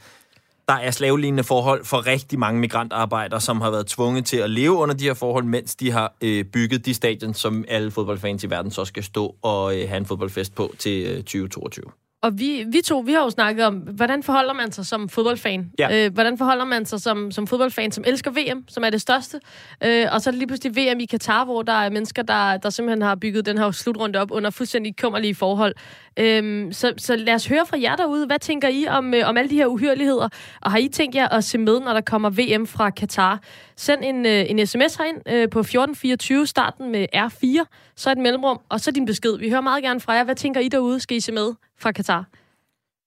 der 0.68 0.74
er 0.74 0.90
slavelignende 0.90 1.44
forhold 1.44 1.84
for 1.84 2.06
rigtig 2.06 2.38
mange 2.38 2.60
migrantarbejdere, 2.60 3.40
som 3.40 3.60
har 3.60 3.70
været 3.70 3.86
tvunget 3.86 4.26
til 4.26 4.36
at 4.36 4.50
leve 4.50 4.72
under 4.72 4.94
de 4.94 5.04
her 5.04 5.14
forhold, 5.14 5.44
mens 5.44 5.76
de 5.76 5.90
har 5.90 6.14
øh, 6.20 6.44
bygget 6.44 6.86
de 6.86 6.94
stadion, 6.94 7.34
som 7.34 7.64
alle 7.68 7.90
fodboldfans 7.90 8.44
i 8.44 8.50
verden 8.50 8.70
så 8.70 8.84
skal 8.84 9.04
stå 9.04 9.34
og 9.42 9.78
øh, 9.78 9.88
have 9.88 9.96
en 9.96 10.06
fodboldfest 10.06 10.54
på 10.54 10.74
til 10.78 11.06
øh, 11.06 11.16
2022. 11.16 11.84
Og 12.24 12.38
vi, 12.38 12.64
vi 12.68 12.80
to, 12.80 12.98
vi 12.98 13.12
har 13.12 13.22
jo 13.24 13.30
snakket 13.30 13.64
om, 13.64 13.74
hvordan 13.74 14.22
forholder 14.22 14.52
man 14.52 14.72
sig 14.72 14.86
som 14.86 15.08
fodboldfan? 15.08 15.70
Ja. 15.78 16.06
Øh, 16.06 16.14
hvordan 16.14 16.38
forholder 16.38 16.64
man 16.64 16.86
sig 16.86 17.00
som, 17.00 17.30
som 17.30 17.46
fodboldfan, 17.46 17.92
som 17.92 18.04
elsker 18.06 18.30
VM, 18.30 18.64
som 18.68 18.84
er 18.84 18.90
det 18.90 19.00
største? 19.00 19.40
Øh, 19.84 20.06
og 20.12 20.20
så 20.20 20.30
er 20.30 20.32
det 20.32 20.38
lige 20.38 20.46
pludselig 20.46 20.76
VM 20.76 21.00
i 21.00 21.04
Katar, 21.04 21.44
hvor 21.44 21.62
der 21.62 21.72
er 21.72 21.90
mennesker, 21.90 22.22
der, 22.22 22.56
der 22.56 22.70
simpelthen 22.70 23.02
har 23.02 23.14
bygget 23.14 23.46
den 23.46 23.58
her 23.58 23.70
slutrunde 23.70 24.18
op 24.18 24.30
under 24.30 24.50
fuldstændig 24.50 24.96
kummerlige 24.96 25.34
forhold. 25.34 25.74
Øh, 26.16 26.72
så, 26.72 26.92
så 26.96 27.16
lad 27.16 27.34
os 27.34 27.46
høre 27.46 27.66
fra 27.66 27.80
jer 27.80 27.96
derude. 27.96 28.26
Hvad 28.26 28.38
tænker 28.38 28.68
I 28.68 28.86
om, 28.88 29.14
øh, 29.14 29.28
om 29.28 29.36
alle 29.36 29.50
de 29.50 29.56
her 29.56 29.66
uhyreligheder? 29.66 30.28
Og 30.60 30.70
har 30.70 30.78
I 30.78 30.88
tænkt 30.88 31.16
jer 31.16 31.28
at 31.28 31.44
se 31.44 31.58
med, 31.58 31.80
når 31.80 31.92
der 31.92 32.00
kommer 32.00 32.30
VM 32.30 32.66
fra 32.66 32.90
Katar? 32.90 33.40
Send 33.76 34.04
en, 34.04 34.26
øh, 34.26 34.50
en 34.50 34.66
sms 34.66 34.94
herind 34.94 35.16
øh, 35.26 35.50
på 35.50 35.60
1424, 35.60 36.46
starten 36.46 36.92
med 36.92 37.06
R4, 37.16 37.92
så 37.96 38.10
et 38.10 38.18
mellemrum, 38.18 38.60
og 38.68 38.80
så 38.80 38.90
din 38.90 39.06
besked. 39.06 39.38
Vi 39.38 39.48
hører 39.48 39.60
meget 39.60 39.82
gerne 39.82 40.00
fra 40.00 40.12
jer. 40.12 40.24
Hvad 40.24 40.34
tænker 40.34 40.60
I 40.60 40.68
derude? 40.68 41.00
Skal 41.00 41.16
I 41.16 41.20
se 41.20 41.32
med 41.32 41.52
fra 41.80 41.92
Katar? 41.92 42.24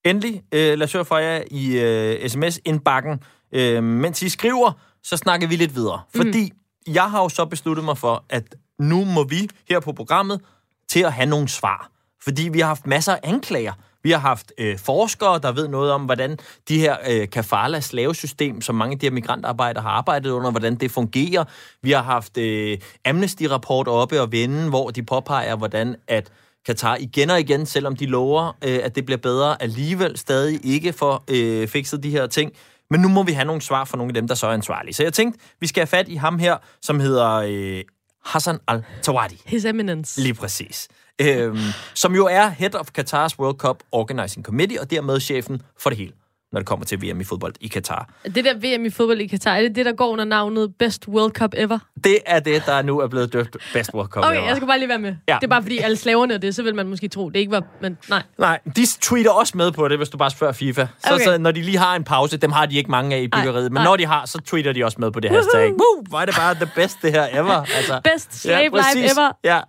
Endelig, 0.05 0.43
øh, 0.51 0.77
lad 0.77 0.83
os 0.83 0.93
høre 0.93 1.05
fra 1.05 1.15
jer 1.15 1.43
i 1.51 1.79
øh, 1.79 2.29
sms-indbakken. 2.29 3.23
Øh, 3.51 3.83
mens 3.83 4.21
I 4.21 4.29
skriver, 4.29 4.71
så 5.03 5.17
snakker 5.17 5.47
vi 5.47 5.55
lidt 5.55 5.75
videre. 5.75 6.01
Fordi 6.15 6.51
jeg 6.87 7.03
har 7.03 7.21
jo 7.21 7.29
så 7.29 7.45
besluttet 7.45 7.85
mig 7.85 7.97
for, 7.97 8.25
at 8.29 8.55
nu 8.79 9.05
må 9.05 9.23
vi 9.23 9.49
her 9.69 9.79
på 9.79 9.91
programmet 9.91 10.41
til 10.89 11.03
at 11.03 11.13
have 11.13 11.25
nogle 11.25 11.47
svar. 11.47 11.91
Fordi 12.23 12.49
vi 12.49 12.59
har 12.59 12.67
haft 12.67 12.87
masser 12.87 13.13
af 13.13 13.19
anklager. 13.23 13.73
Vi 14.07 14.11
har 14.11 14.19
haft 14.19 14.53
øh, 14.57 14.77
forskere, 14.79 15.39
der 15.39 15.51
ved 15.51 15.67
noget 15.67 15.91
om, 15.91 16.05
hvordan 16.05 16.37
de 16.67 16.79
her 16.79 16.97
øh, 17.09 17.29
kafala 17.29 17.79
slavesystem, 17.79 18.61
som 18.61 18.75
mange 18.75 18.93
af 18.93 18.99
de 18.99 19.05
her 19.05 19.11
migrantarbejdere 19.11 19.83
har 19.83 19.89
arbejdet 19.89 20.29
under, 20.29 20.51
hvordan 20.51 20.75
det 20.75 20.91
fungerer. 20.91 21.43
Vi 21.81 21.91
har 21.91 22.03
haft 22.03 22.37
øh, 22.37 22.77
Amnesty-rapport 23.07 23.87
oppe 23.87 24.21
og 24.21 24.31
vende, 24.31 24.69
hvor 24.69 24.89
de 24.89 25.03
påpeger, 25.03 25.55
hvordan 25.55 25.95
at 26.07 26.31
Katar 26.65 26.95
igen 26.95 27.29
og 27.29 27.39
igen, 27.39 27.65
selvom 27.65 27.95
de 27.95 28.05
lover, 28.05 28.57
øh, 28.63 28.79
at 28.83 28.95
det 28.95 29.05
bliver 29.05 29.17
bedre, 29.17 29.61
alligevel 29.61 30.17
stadig 30.17 30.65
ikke 30.65 30.93
får 30.93 31.23
øh, 31.27 31.67
fikset 31.67 32.03
de 32.03 32.09
her 32.09 32.27
ting. 32.27 32.51
Men 32.89 33.01
nu 33.01 33.07
må 33.07 33.23
vi 33.23 33.31
have 33.31 33.45
nogle 33.45 33.61
svar 33.61 33.85
fra 33.85 33.97
nogle 33.97 34.09
af 34.09 34.13
dem, 34.13 34.27
der 34.27 34.35
så 34.35 34.47
er 34.47 34.51
ansvarlige. 34.51 34.93
Så 34.93 35.03
jeg 35.03 35.13
tænkte, 35.13 35.39
vi 35.59 35.67
skal 35.67 35.81
have 35.81 35.87
fat 35.87 36.07
i 36.07 36.15
ham 36.15 36.39
her, 36.39 36.57
som 36.81 36.99
hedder 36.99 37.33
øh, 37.33 37.83
Hassan 38.25 38.59
Al-Tawadi. 38.67 39.41
His 39.45 39.65
Eminence. 39.65 40.21
Lige 40.21 40.33
præcis. 40.33 40.87
Øhm, 41.21 41.57
som 41.93 42.15
jo 42.15 42.25
er 42.31 42.47
Head 42.49 42.75
of 42.75 42.87
Qatars 42.87 43.39
World 43.39 43.57
Cup 43.57 43.83
Organizing 43.91 44.45
Committee, 44.45 44.81
og 44.81 44.91
dermed 44.91 45.19
chefen 45.19 45.61
for 45.79 45.89
det 45.89 45.97
hele, 45.99 46.11
når 46.51 46.59
det 46.59 46.67
kommer 46.67 46.85
til 46.85 47.01
VM 47.01 47.21
i 47.21 47.23
fodbold 47.23 47.53
i 47.61 47.67
Katar. 47.67 48.09
Det 48.35 48.45
der 48.45 48.53
VM 48.77 48.85
i 48.85 48.89
fodbold 48.89 49.19
i 49.21 49.27
Katar, 49.27 49.55
er 49.55 49.61
det 49.61 49.75
det, 49.75 49.85
der 49.85 49.91
går 49.91 50.07
under 50.07 50.25
navnet 50.25 50.73
Best 50.79 51.07
World 51.07 51.31
Cup 51.31 51.53
Ever? 51.57 51.79
Det 52.03 52.19
er 52.25 52.39
det, 52.39 52.63
der 52.65 52.81
nu 52.81 52.99
er 52.99 53.07
blevet 53.07 53.33
døbt 53.33 53.57
Best 53.73 53.93
World 53.93 54.07
Cup. 54.09 54.23
Okay, 54.23 54.35
ever. 54.37 54.45
jeg 54.47 54.55
skal 54.55 54.67
bare 54.67 54.79
lige 54.79 54.89
være 54.89 54.99
med. 54.99 55.15
Ja. 55.27 55.35
Det 55.35 55.43
er 55.43 55.47
bare 55.47 55.61
fordi 55.61 55.77
alle 55.77 55.97
slaverne 55.97 56.33
er 56.33 56.37
det, 56.37 56.55
så 56.55 56.63
vil 56.63 56.75
man 56.75 56.87
måske 56.87 57.07
tro, 57.07 57.29
det 57.29 57.39
ikke 57.39 57.51
var... 57.51 57.63
Men 57.81 57.97
nej. 58.09 58.23
Nej, 58.37 58.59
de 58.75 58.85
tweeter 59.01 59.31
også 59.31 59.57
med 59.57 59.71
på 59.71 59.87
det, 59.87 59.97
hvis 59.97 60.09
du 60.09 60.17
bare 60.17 60.29
spørger 60.29 60.53
FIFA. 60.53 60.87
Så, 61.05 61.13
Okay. 61.13 61.23
så 61.23 61.37
når 61.37 61.51
de 61.51 61.61
lige 61.61 61.77
har 61.77 61.95
en 61.95 62.03
pause, 62.03 62.37
dem 62.37 62.51
har 62.51 62.65
de 62.65 62.75
ikke 62.77 62.91
mange 62.91 63.15
af 63.15 63.21
i 63.21 63.27
byggeriet, 63.27 63.63
men 63.71 63.73
nej. 63.73 63.83
når 63.83 63.95
de 63.95 64.05
har, 64.05 64.25
så 64.25 64.37
tweeter 64.45 64.73
de 64.73 64.85
også 64.85 64.97
med 64.99 65.11
på 65.11 65.19
det 65.19 65.31
hashtag. 65.31 65.69
Woo, 65.71 66.03
hvor 66.09 66.19
er 66.19 66.25
det 66.25 66.35
bare 66.35 66.55
the 66.55 66.69
best, 66.75 66.97
det 67.01 67.11
her 67.11 67.27
ever. 67.39 67.51
Altså, 67.75 68.01
Best 68.03 68.41
slave 68.41 68.63
life 68.63 68.71
præcis. 68.83 69.11
ever. 69.11 69.31
Ja. 69.43 69.59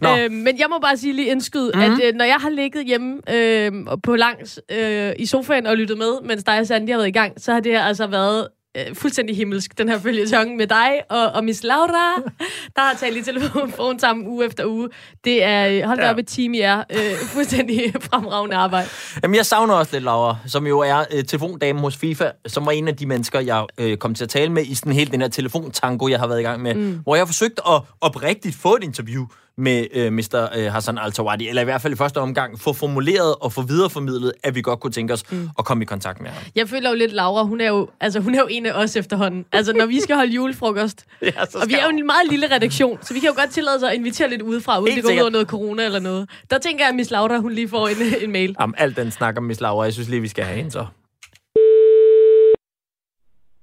Nå. 0.00 0.08
Mhm. 0.08 0.20
Øh, 0.20 0.30
men 0.30 0.58
jeg 0.58 0.66
må 0.70 0.78
bare 0.78 0.96
sige 0.96 1.12
lige 1.12 1.28
indskyde, 1.30 1.70
mm-hmm. 1.74 1.92
at 1.92 2.00
øh, 2.04 2.14
når 2.14 2.24
jeg 2.24 2.36
har 2.40 2.50
ligget 2.50 2.86
hjemme 2.86 3.34
øh, 3.34 3.72
på 4.02 4.16
langs 4.16 4.60
øh, 4.70 5.12
i 5.18 5.26
sofaen 5.26 5.66
og 5.66 5.76
lyttet 5.76 5.98
med, 5.98 6.20
mens 6.24 6.44
dig 6.44 6.58
og 6.60 6.66
Sandy 6.66 6.90
har 6.90 6.96
været 6.96 7.08
i 7.08 7.12
gang, 7.12 7.32
så 7.40 7.52
har 7.52 7.60
det 7.60 7.72
her 7.72 7.82
altså 7.82 8.06
været 8.06 8.48
øh, 8.76 8.94
fuldstændig 8.94 9.36
himmelsk, 9.36 9.78
den 9.78 9.88
her 9.88 9.98
følgetong 9.98 10.56
med 10.56 10.66
dig 10.66 11.00
og, 11.10 11.26
og 11.26 11.44
Miss 11.44 11.62
Laura, 11.64 12.22
der 12.76 12.80
har 12.80 12.94
talt 13.00 13.16
i 13.16 13.22
telefon 13.22 13.98
sammen 13.98 14.26
uge 14.28 14.46
efter 14.46 14.66
uge. 14.66 14.88
Det 15.24 15.44
er, 15.44 15.68
øh, 15.68 15.82
hold 15.82 15.98
da 15.98 16.04
Ja. 16.04 16.10
op 16.10 16.18
et 16.18 16.26
team, 16.26 16.54
I 16.54 16.60
er. 16.60 16.78
Øh, 16.90 17.16
fuldstændig 17.32 17.92
fremragende 18.10 18.56
arbejde. 18.56 18.88
Jamen, 19.22 19.34
jeg 19.34 19.46
savner 19.46 19.74
også 19.74 19.92
lidt 19.92 20.04
Laura, 20.04 20.36
som 20.46 20.66
jo 20.66 20.78
er 20.78 21.04
øh, 21.12 21.24
telefondame 21.24 21.80
hos 21.80 21.96
FIFA, 21.96 22.30
som 22.46 22.66
var 22.66 22.72
en 22.72 22.88
af 22.88 22.96
de 22.96 23.06
mennesker, 23.06 23.40
jeg 23.40 23.64
øh, 23.78 23.96
kom 23.96 24.14
til 24.14 24.24
at 24.24 24.30
tale 24.30 24.52
med 24.52 24.64
i 24.66 24.74
sådan 24.74 24.92
helt 24.92 25.12
den 25.12 25.20
her 25.20 25.28
telefontango, 25.28 26.08
jeg 26.08 26.18
har 26.18 26.26
været 26.26 26.40
i 26.40 26.42
gang 26.42 26.62
med, 26.62 26.74
mm. 26.74 26.98
hvor 27.02 27.14
jeg 27.14 27.20
har 27.20 27.26
forsøgt 27.26 27.60
at 27.68 27.82
oprigtigt 28.00 28.56
få 28.56 28.76
et 28.76 28.84
interview 28.84 29.26
med 29.56 29.86
øh, 29.94 30.12
Mr. 30.12 30.48
Øh, 30.56 30.72
Hassan 30.72 30.98
Al-Tawadi, 30.98 31.48
eller 31.48 31.62
i 31.62 31.64
hvert 31.64 31.82
fald 31.82 31.92
i 31.92 31.96
første 31.96 32.18
omgang 32.18 32.60
få 32.60 32.72
formuleret 32.72 33.34
og 33.40 33.52
få 33.52 33.62
videreformidlet, 33.62 34.32
at 34.42 34.54
vi 34.54 34.62
godt 34.62 34.80
kunne 34.80 34.92
tænke 34.92 35.12
os 35.12 35.32
mm. 35.32 35.48
at 35.58 35.64
komme 35.64 35.82
i 35.82 35.86
kontakt 35.86 36.20
med 36.20 36.30
ham. 36.30 36.42
Jeg 36.54 36.68
føler 36.68 36.90
jo 36.90 36.96
lidt, 36.96 37.12
Laura, 37.12 37.42
hun 37.42 37.60
er 37.60 37.68
jo, 37.68 37.88
altså, 38.00 38.20
hun 38.20 38.34
er 38.34 38.38
jo 38.38 38.48
en 38.50 38.66
af 38.66 38.72
os 38.72 38.96
efterhånden. 38.96 39.44
Altså, 39.52 39.72
når 39.72 39.86
vi 39.86 40.00
skal 40.00 40.16
holde 40.16 40.32
julefrokost, 40.32 41.06
Ja, 41.22 41.46
så 41.50 41.58
og 41.62 41.68
vi 41.68 41.74
er 41.74 41.84
jo 41.84 41.90
en 41.90 42.06
meget 42.06 42.26
lille 42.30 42.46
redaktion, 42.54 42.98
så 43.02 43.14
vi 43.14 43.20
kan 43.20 43.28
jo 43.28 43.34
godt 43.40 43.50
tillade 43.50 43.76
os 43.76 43.82
at 43.82 43.94
invitere 43.94 44.30
lidt 44.30 44.42
udefra, 44.42 44.78
uden 44.78 44.92
Helt 44.92 44.96
det 44.96 45.10
går 45.10 45.16
ud 45.16 45.20
over 45.20 45.30
noget 45.30 45.46
corona 45.48 45.84
eller 45.84 46.00
noget. 46.00 46.30
Der 46.50 46.58
tænker 46.58 46.84
jeg, 46.84 46.88
at 46.88 46.94
Miss 46.94 47.10
Laura, 47.10 47.38
hun 47.38 47.52
lige 47.52 47.68
får 47.68 47.88
en, 47.88 47.96
en 48.24 48.32
mail. 48.32 48.56
Jamen, 48.60 48.74
alt 48.78 48.96
den 48.96 49.10
snak 49.10 49.36
om 49.38 49.44
Miss 49.44 49.60
Laura, 49.60 49.84
jeg 49.84 49.92
synes 49.92 50.08
lige, 50.08 50.20
vi 50.20 50.28
skal 50.28 50.44
have 50.44 50.56
hende 50.56 50.70
så. 50.70 50.86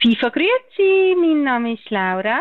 FIFA 0.04 0.28
Grüezi, 0.36 0.92
min 1.26 1.44
name 1.44 1.74
ist 1.74 1.92
Laura. 1.92 2.40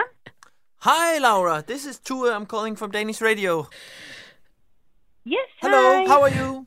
Hi, 0.80 1.18
Laura. 1.18 1.64
This 1.66 1.84
is 1.84 1.98
Tue. 1.98 2.30
I'm 2.30 2.46
calling 2.46 2.76
from 2.76 2.90
Danish 2.90 3.20
Radio. 3.20 3.68
Yes, 5.24 5.48
Hello. 5.60 5.76
hi. 5.76 6.06
How 6.06 6.22
are 6.22 6.30
you? 6.30 6.66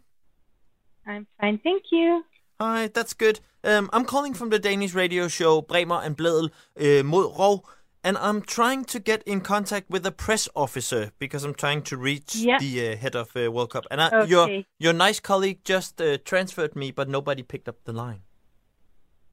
I'm 1.08 1.28
fine, 1.40 1.60
thank 1.64 1.84
you. 1.92 2.24
Hi, 2.60 2.88
that's 2.88 3.14
good. 3.14 3.40
Um, 3.64 3.90
I'm 3.94 4.06
calling 4.06 4.34
from 4.34 4.50
the 4.50 4.60
Danish 4.60 4.94
radio 4.94 5.28
show 5.28 5.62
Bremer 5.62 6.02
and 6.04 6.18
Bledel 6.18 6.50
uh, 6.80 7.04
mod 7.04 7.34
Rov, 7.36 7.64
and 8.04 8.18
I'm 8.18 8.42
trying 8.42 8.84
to 8.86 9.00
get 9.00 9.24
in 9.24 9.42
contact 9.42 9.90
with 9.90 10.06
a 10.06 10.12
press 10.12 10.50
officer 10.56 11.12
because 11.18 11.44
I'm 11.44 11.54
trying 11.56 11.82
to 11.84 11.98
reach 11.98 12.36
Yeah. 12.36 12.60
the 12.60 12.92
uh, 12.92 12.96
head 12.98 13.16
of 13.16 13.36
uh, 13.36 13.52
World 13.52 13.72
Cup. 13.72 13.86
And 13.90 14.02
I, 14.02 14.26
your 14.26 14.44
Okay. 14.44 14.66
your 14.78 14.94
nice 14.94 15.20
colleague 15.20 15.64
just 15.64 16.02
uh, 16.02 16.18
transferred 16.26 16.76
me, 16.76 16.92
but 16.92 17.08
nobody 17.10 17.44
picked 17.44 17.68
up 17.70 17.78
the 17.86 17.94
line. 17.94 18.22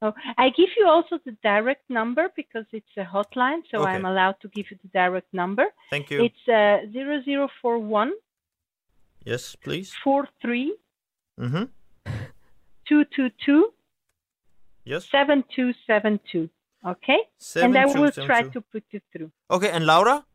Oh, 0.01 0.13
I 0.37 0.49
give 0.49 0.69
you 0.77 0.87
also 0.87 1.19
the 1.25 1.35
direct 1.43 1.89
number 1.89 2.29
because 2.35 2.65
it's 2.71 2.95
a 2.97 3.03
hotline, 3.03 3.61
so 3.69 3.79
Okay. 3.81 3.91
I'm 3.91 4.05
allowed 4.05 4.35
to 4.41 4.47
give 4.47 4.65
you 4.71 4.77
the 4.81 4.87
direct 4.89 5.33
number. 5.33 5.65
Thank 5.89 6.09
you. 6.09 6.23
It's 6.23 6.47
uh, 6.47 6.87
0041 6.93 8.11
yes, 9.25 9.55
please. 9.55 9.93
43 10.03 10.75
Mm-hmm. 11.39 11.63
222 12.85 13.73
Yes. 14.85 15.05
7272. 15.11 16.49
Okay? 16.85 17.19
and 17.55 17.77
I 17.77 17.85
will 17.85 18.11
try 18.11 18.41
7272. 18.43 18.51
to 18.51 18.61
put 18.71 18.83
you 18.91 19.01
through. 19.11 19.31
Okay, 19.51 19.69
and 19.69 19.85
Laura? 19.85 20.25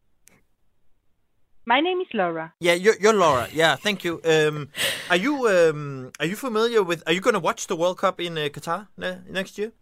My 1.66 1.80
name 1.80 2.00
is 2.00 2.06
Laura. 2.12 2.52
Yeah, 2.60 2.74
you're, 2.74 2.96
you're 3.00 3.14
Laura. 3.14 3.48
Yeah, 3.52 3.76
thank 3.76 4.04
you. 4.04 4.20
Um, 4.24 4.68
are 5.08 5.16
you 5.16 5.48
um, 5.48 6.12
are 6.20 6.26
you 6.26 6.36
familiar 6.36 6.82
with? 6.82 7.02
Are 7.06 7.12
you 7.12 7.20
going 7.20 7.34
to 7.34 7.40
watch 7.40 7.66
the 7.68 7.76
World 7.76 7.98
Cup 7.98 8.20
in 8.20 8.36
uh, 8.36 8.42
Qatar 8.52 8.88
ne- 8.98 9.20
next 9.30 9.56
year? 9.58 9.72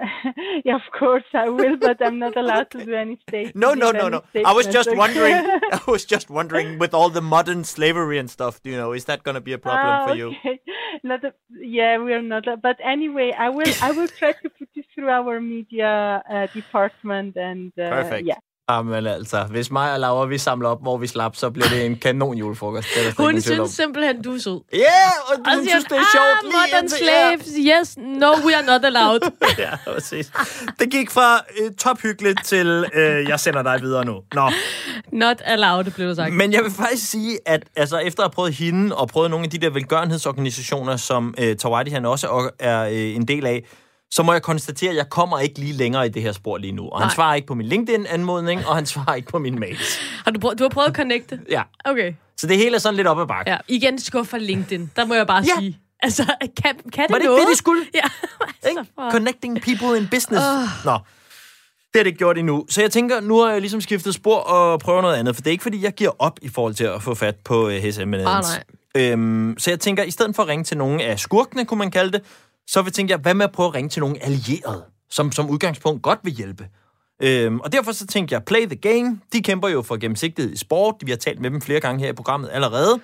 yeah, 0.64 0.76
of 0.76 0.86
course 0.98 1.24
I 1.34 1.48
will, 1.48 1.76
but 1.76 2.00
I'm 2.00 2.18
not 2.18 2.36
allowed 2.42 2.70
to 2.70 2.84
do 2.84 2.94
any 2.94 3.18
state. 3.28 3.54
No, 3.54 3.74
no, 3.74 3.90
no, 3.90 4.08
no. 4.08 4.22
I 4.44 4.52
was 4.52 4.66
just 4.66 4.94
wondering. 4.96 5.34
I 5.72 5.80
was 5.86 6.04
just 6.04 6.30
wondering, 6.30 6.78
with 6.78 6.94
all 6.94 7.10
the 7.10 7.20
modern 7.20 7.64
slavery 7.64 8.16
and 8.18 8.30
stuff, 8.30 8.60
you 8.64 8.76
know, 8.76 8.92
is 8.92 9.04
that 9.06 9.22
going 9.24 9.34
to 9.34 9.40
be 9.40 9.52
a 9.52 9.58
problem 9.58 9.86
Ah, 9.86 10.06
for 10.06 10.14
you? 10.14 10.28
okay. 10.28 10.60
Not 11.02 11.24
a, 11.24 11.34
yeah, 11.50 11.98
we 11.98 12.12
are 12.14 12.22
not. 12.22 12.44
But 12.62 12.76
anyway, 12.82 13.34
I 13.36 13.48
will. 13.48 13.72
I 13.82 13.90
will 13.92 14.08
try 14.08 14.32
to 14.32 14.48
put 14.50 14.68
this 14.74 14.84
through 14.94 15.08
our 15.08 15.40
media 15.40 16.22
uh, 16.30 16.46
department, 16.54 17.36
and 17.36 17.72
uh, 17.78 17.90
Perfect. 17.90 18.26
yeah. 18.26 18.38
Jamen 18.70 19.06
altså, 19.06 19.44
hvis 19.50 19.70
mig 19.70 19.92
og 19.92 20.00
Laura, 20.00 20.26
vi 20.26 20.38
samler 20.38 20.68
op, 20.68 20.82
hvor 20.82 20.96
vi 20.96 21.06
slap, 21.06 21.36
så 21.36 21.50
bliver 21.50 21.68
det 21.68 21.86
en 21.86 21.96
kanon 22.04 22.36
julefrokost. 22.36 22.88
Det 22.94 23.06
er 23.06 23.22
Hun 23.22 23.40
synes 23.40 23.70
simpelthen, 23.70 24.22
du 24.22 24.34
er 24.34 24.38
sød. 24.38 24.60
Ja, 24.72 24.78
yeah, 24.78 24.86
og 25.26 25.36
Og 25.46 25.54
hun 25.54 25.64
siger, 25.64 25.70
synes, 25.70 25.84
det 25.84 25.92
er 25.92 26.00
ah, 26.00 26.06
sjovt. 26.12 26.42
lige 26.42 26.52
modern 26.72 26.88
slaves, 26.88 27.80
yes, 27.80 27.96
no, 27.96 28.30
we 28.46 28.56
are 28.56 28.62
not 28.66 28.84
allowed. 28.84 29.20
Ja, 29.58 29.64
ja, 29.86 29.92
præcis. 29.94 30.32
Det 30.80 30.90
gik 30.90 31.10
fra 31.10 31.44
øh, 31.62 31.70
tophyggeligt 31.78 32.44
til, 32.44 32.84
øh, 32.94 33.28
jeg 33.28 33.40
sender 33.40 33.62
dig 33.62 33.78
videre 33.82 34.04
nu. 34.04 34.20
Nå, 34.32 34.50
not 35.12 35.42
allowed, 35.44 35.90
blev 35.90 36.08
der 36.08 36.14
sagt. 36.14 36.32
men 36.34 36.52
jeg 36.52 36.62
vil 36.62 36.70
faktisk 36.72 37.10
sige, 37.10 37.38
at 37.46 37.62
altså, 37.76 37.98
efter 37.98 38.22
at 38.22 38.26
have 38.26 38.34
prøvet 38.34 38.54
hende, 38.54 38.96
og 38.96 39.08
prøvet 39.08 39.30
nogle 39.30 39.44
af 39.44 39.50
de 39.50 39.58
der 39.58 39.70
velgørenhedsorganisationer, 39.70 40.96
som 40.96 41.34
øh, 41.38 41.56
Tawadi 41.56 41.90
han 41.90 42.06
også 42.06 42.50
er 42.58 42.80
øh, 42.84 42.92
en 43.16 43.28
del 43.28 43.46
af, 43.46 43.64
så 44.10 44.22
må 44.22 44.32
jeg 44.32 44.42
konstatere, 44.42 44.90
at 44.90 44.96
jeg 44.96 45.08
kommer 45.10 45.38
ikke 45.38 45.58
lige 45.58 45.72
længere 45.72 46.06
i 46.06 46.08
det 46.08 46.22
her 46.22 46.32
spor 46.32 46.56
lige 46.58 46.72
nu. 46.72 46.88
Og 46.88 47.00
han 47.00 47.06
Nej. 47.06 47.14
svarer 47.14 47.34
ikke 47.34 47.46
på 47.46 47.54
min 47.54 47.66
LinkedIn-anmodning, 47.66 48.66
og 48.66 48.74
han 48.74 48.86
svarer 48.86 49.14
ikke 49.14 49.28
på 49.28 49.38
mine 49.38 49.58
mails. 49.58 49.98
Har 50.24 50.30
du, 50.30 50.40
prøvet, 50.40 50.58
du 50.58 50.64
har 50.64 50.68
prøvet 50.68 50.88
at 50.88 50.94
connecte? 50.96 51.40
Ja, 51.50 51.62
Okay. 51.84 52.12
så 52.36 52.46
det 52.46 52.56
hele 52.56 52.74
er 52.74 52.78
sådan 52.80 52.96
lidt 52.96 53.06
op 53.06 53.20
ad 53.20 53.26
bakke. 53.26 53.50
Ja, 53.50 53.56
igen 53.68 53.98
skuffer 53.98 54.38
LinkedIn. 54.38 54.90
Der 54.96 55.04
må 55.04 55.14
jeg 55.14 55.26
bare 55.26 55.42
Ja. 55.56 55.60
sige. 55.60 55.78
Altså, 56.02 56.24
kan, 56.40 56.52
kan 56.64 56.74
det 57.06 57.06
Var 57.10 57.18
det 57.18 57.24
noget? 57.26 57.40
det, 57.40 57.48
de 57.52 57.56
skulle? 57.56 57.82
Ja, 57.94 58.00
altså, 58.62 58.84
for... 58.94 59.10
Connecting 59.10 59.60
people 59.62 59.98
in 59.98 60.08
business. 60.10 60.44
Nå, 60.84 60.92
det 60.92 61.98
har 61.98 62.02
det 62.02 62.06
ikke 62.06 62.18
gjort 62.18 62.38
endnu. 62.38 62.66
Så 62.68 62.80
jeg 62.80 62.90
tænker, 62.90 63.20
nu 63.20 63.38
har 63.38 63.50
jeg 63.50 63.60
ligesom 63.60 63.80
skiftet 63.80 64.14
spor 64.14 64.36
og 64.36 64.80
prøver 64.80 65.02
noget 65.02 65.16
andet. 65.16 65.34
For 65.34 65.42
det 65.42 65.50
er 65.50 65.52
ikke, 65.52 65.62
fordi 65.62 65.84
jeg 65.84 65.92
giver 65.92 66.10
op 66.18 66.38
i 66.42 66.48
forhold 66.48 66.74
til 66.74 66.84
at 66.84 67.02
få 67.02 67.14
fat 67.14 67.36
på 67.44 67.66
uh, 67.66 67.72
HSM. 67.72 68.14
Ah, 68.14 68.44
Øhm, 68.96 69.54
så 69.58 69.70
jeg 69.70 69.80
tænker, 69.80 70.02
i 70.02 70.10
stedet 70.10 70.36
for 70.36 70.42
at 70.42 70.48
ringe 70.48 70.64
til 70.64 70.76
nogle 70.78 71.02
af 71.02 71.18
skurkene, 71.20 71.64
kunne 71.64 71.78
man 71.78 71.90
kalde 71.90 72.12
det, 72.12 72.22
så 72.72 72.82
vil 72.82 72.92
tænke 72.92 73.10
jeg, 73.10 73.18
hvad 73.18 73.34
med 73.34 73.44
at 73.44 73.52
prøve 73.52 73.66
at 73.66 73.74
ringe 73.74 73.88
til 73.90 74.00
nogle 74.00 74.24
allierede, 74.24 74.84
som 75.10 75.32
som 75.32 75.50
udgangspunkt 75.50 76.02
godt 76.02 76.18
vil 76.22 76.32
hjælpe. 76.32 76.68
Øhm, 77.22 77.60
og 77.60 77.72
derfor 77.72 77.92
så 77.92 78.06
tænker 78.06 78.36
jeg, 78.36 78.44
play 78.44 78.66
the 78.66 78.76
game. 78.76 79.20
De 79.32 79.42
kæmper 79.42 79.68
jo 79.68 79.82
for 79.82 79.96
gennemsigtighed 79.96 80.52
i 80.52 80.56
sport. 80.56 80.94
Vi 81.04 81.10
har 81.10 81.18
talt 81.18 81.40
med 81.40 81.50
dem 81.50 81.60
flere 81.60 81.80
gange 81.80 82.04
her 82.04 82.10
i 82.10 82.12
programmet 82.12 82.50
allerede. 82.52 83.00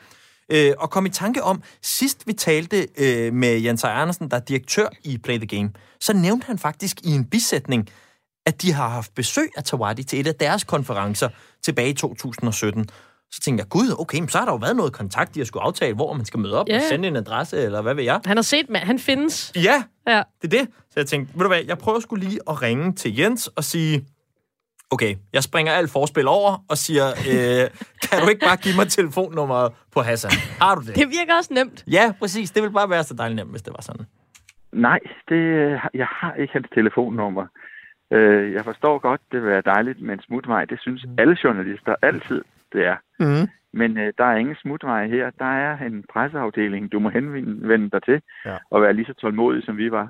Øh, 0.53 0.73
og 0.79 0.91
kom 0.91 1.07
i 1.07 1.09
tanke 1.09 1.43
om, 1.43 1.63
sidst 1.83 2.27
vi 2.27 2.33
talte 2.33 2.89
øh, 2.99 3.33
med 3.33 3.61
Jens 3.61 3.85
Ejr 3.85 3.95
Andersen, 3.95 4.31
der 4.31 4.37
er 4.37 4.41
direktør 4.41 4.89
i 5.05 5.19
Play 5.19 5.39
the 5.39 5.47
Game, 5.47 5.71
så 6.01 6.13
nævnte 6.13 6.47
han 6.47 6.59
faktisk 6.59 7.01
i 7.05 7.11
en 7.11 7.25
bisætning, 7.25 7.89
at 8.47 8.63
de 8.63 8.73
har 8.73 8.89
haft 8.89 9.15
besøg 9.15 9.51
af 9.57 9.65
Tawadi 9.65 10.03
til 10.03 10.21
et 10.21 10.27
af 10.27 10.35
deres 10.35 10.65
konferencer 10.65 11.29
tilbage 11.65 11.91
i 11.91 11.95
2017. 11.95 12.89
Så 13.33 13.41
tænkte 13.41 13.63
jeg, 13.63 13.69
gud, 13.69 13.97
okay, 14.01 14.19
men 14.21 14.29
så 14.29 14.39
har 14.39 14.45
der 14.45 14.53
jo 14.53 14.57
været 14.57 14.77
noget 14.77 14.93
kontakt, 14.93 15.35
de 15.35 15.41
har 15.41 15.45
skulle 15.45 15.63
aftale, 15.63 15.95
hvor 15.95 16.13
man 16.13 16.25
skal 16.25 16.41
møde 16.41 16.61
op 16.61 16.69
Ja. 16.69 16.77
og 16.77 16.83
sende 16.83 17.09
en 17.09 17.17
adresse, 17.17 17.57
eller 17.63 17.83
hvad 17.83 17.95
ved 17.95 18.05
jeg. 18.05 18.21
Han 18.25 18.37
har 18.37 18.43
set, 18.43 18.71
mand. 18.71 18.85
Han 18.85 18.99
findes. 18.99 19.53
Ja, 19.57 19.83
Ja. 20.07 20.23
det 20.43 20.55
er 20.55 20.59
det. 20.59 20.69
Så 20.91 21.01
jeg 21.01 21.07
tænkte, 21.07 21.35
ved 21.35 21.43
du 21.43 21.49
hvad, 21.49 21.61
jeg 21.67 21.79
prøver 21.79 22.01
skulle 22.01 22.25
lige 22.29 22.41
at 22.51 22.63
ringe 22.63 22.93
til 22.93 23.17
Jens 23.17 23.47
og 23.47 23.65
sige, 23.65 24.07
okay, 24.91 25.15
jeg 25.33 25.43
springer 25.43 25.73
alt 25.73 25.91
forspil 25.91 26.29
over 26.29 26.65
og 26.69 26.79
siger, 26.79 27.07
øh, 27.09 27.71
kan 28.11 28.23
du 28.23 28.29
ikke 28.29 28.47
bare 28.47 28.57
give 28.57 28.77
mig 28.77 28.89
telefonnummeret 28.89 29.73
på 29.93 30.01
Hassan? 30.03 30.31
Har 30.61 30.75
du 30.75 30.81
det? 30.87 30.97
Det 30.97 31.09
virker 31.19 31.35
også 31.37 31.55
nemt. 31.55 31.85
Ja, 31.91 32.13
præcis. 32.19 32.51
Det 32.51 32.63
ville 32.63 32.73
bare 32.75 32.91
være 32.91 33.05
så 33.05 33.15
dejligt 33.15 33.37
nemt, 33.37 33.51
hvis 33.51 33.63
det 33.63 33.73
var 33.73 33.83
sådan. 33.83 34.07
Nej, 34.73 34.99
det, 35.29 35.41
jeg 35.95 36.07
har 36.21 36.35
ikke 36.35 36.53
hans 36.53 36.67
telefonnummer. 36.75 37.47
Øh, 38.13 38.53
Jeg 38.53 38.65
forstår 38.65 38.99
godt, 38.99 39.21
det 39.33 39.43
vil 39.43 39.51
være 39.51 39.63
dejligt 39.75 40.01
med 40.03 40.15
en 40.15 40.21
smutvej. 40.27 40.65
Det 40.65 40.79
synes 40.81 41.05
alle 41.19 41.37
journalister 41.45 41.95
altid, 42.03 42.43
det 42.77 42.85
er. 42.93 42.97
Mm. 43.25 43.49
Men 43.81 43.91
øh, 44.03 44.09
der 44.19 44.25
er 44.33 44.37
ingen 44.43 44.57
smutvej 44.63 45.03
her. 45.15 45.25
Der 45.43 45.53
er 45.67 45.73
en 45.89 45.97
presseafdeling, 46.13 46.93
du 46.93 46.99
må 47.05 47.09
henvende 47.17 47.91
dig 47.95 48.03
til, 48.09 48.19
Ja. 48.49 48.57
og 48.73 48.83
være 48.83 48.93
lige 48.99 49.07
så 49.07 49.15
tålmodig, 49.21 49.63
som 49.65 49.77
vi 49.77 49.91
var. 49.91 50.07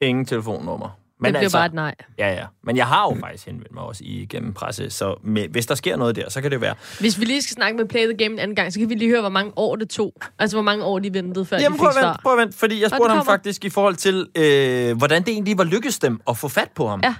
Ingen 0.00 0.24
telefonnummer. 0.24 0.90
Men 1.20 1.34
det 1.34 1.38
bliver 1.40 1.50
bare 1.58 1.66
et 1.66 1.74
nej. 1.74 1.94
Ja, 2.18 2.28
ja. 2.34 2.44
Men 2.62 2.76
jeg 2.76 2.86
har 2.86 3.02
jo 3.10 3.20
faktisk 3.20 3.46
henvendt 3.46 3.74
mig 3.74 3.82
også 3.82 4.02
igennem 4.06 4.52
presse, 4.52 4.90
så 4.90 5.14
med, 5.22 5.48
hvis 5.48 5.66
der 5.66 5.74
sker 5.74 5.96
noget 5.96 6.16
der, 6.16 6.30
så 6.30 6.42
kan 6.42 6.50
det 6.50 6.60
være... 6.60 6.74
Hvis 7.00 7.20
vi 7.20 7.24
lige 7.24 7.42
skal 7.42 7.54
snakke 7.54 7.76
med 7.78 7.84
Play 7.88 8.04
the 8.06 8.16
Game 8.16 8.32
en 8.32 8.38
anden 8.38 8.54
gang, 8.56 8.72
så 8.72 8.78
kan 8.80 8.88
vi 8.88 8.94
lige 8.94 9.10
høre, 9.10 9.20
hvor 9.20 9.30
mange 9.30 9.52
år 9.56 9.76
det 9.76 9.88
tog. 9.90 10.12
Altså, 10.38 10.56
hvor 10.56 10.62
mange 10.62 10.84
år 10.84 10.98
de 10.98 11.14
ventede, 11.14 11.44
før 11.44 11.56
Jamen, 11.56 11.78
de 11.78 11.82
prøv 11.82 11.90
fik 11.92 11.96
at 11.96 12.02
svar. 12.02 12.08
vente, 12.10 12.22
prøv 12.22 12.32
at 12.32 12.38
vente, 12.38 12.58
fordi 12.58 12.82
jeg 12.82 12.90
spurgte 12.90 13.14
ham 13.14 13.24
faktisk 13.26 13.64
i 13.64 13.70
forhold 13.70 13.94
til, 13.94 14.16
øh, 14.42 14.96
hvordan 14.98 15.22
det 15.22 15.28
egentlig 15.28 15.58
var 15.58 15.64
lykkedes 15.64 15.98
dem 15.98 16.20
at 16.28 16.36
få 16.36 16.48
fat 16.48 16.70
på 16.76 16.86
ham, 16.86 17.00
Ja. 17.08 17.14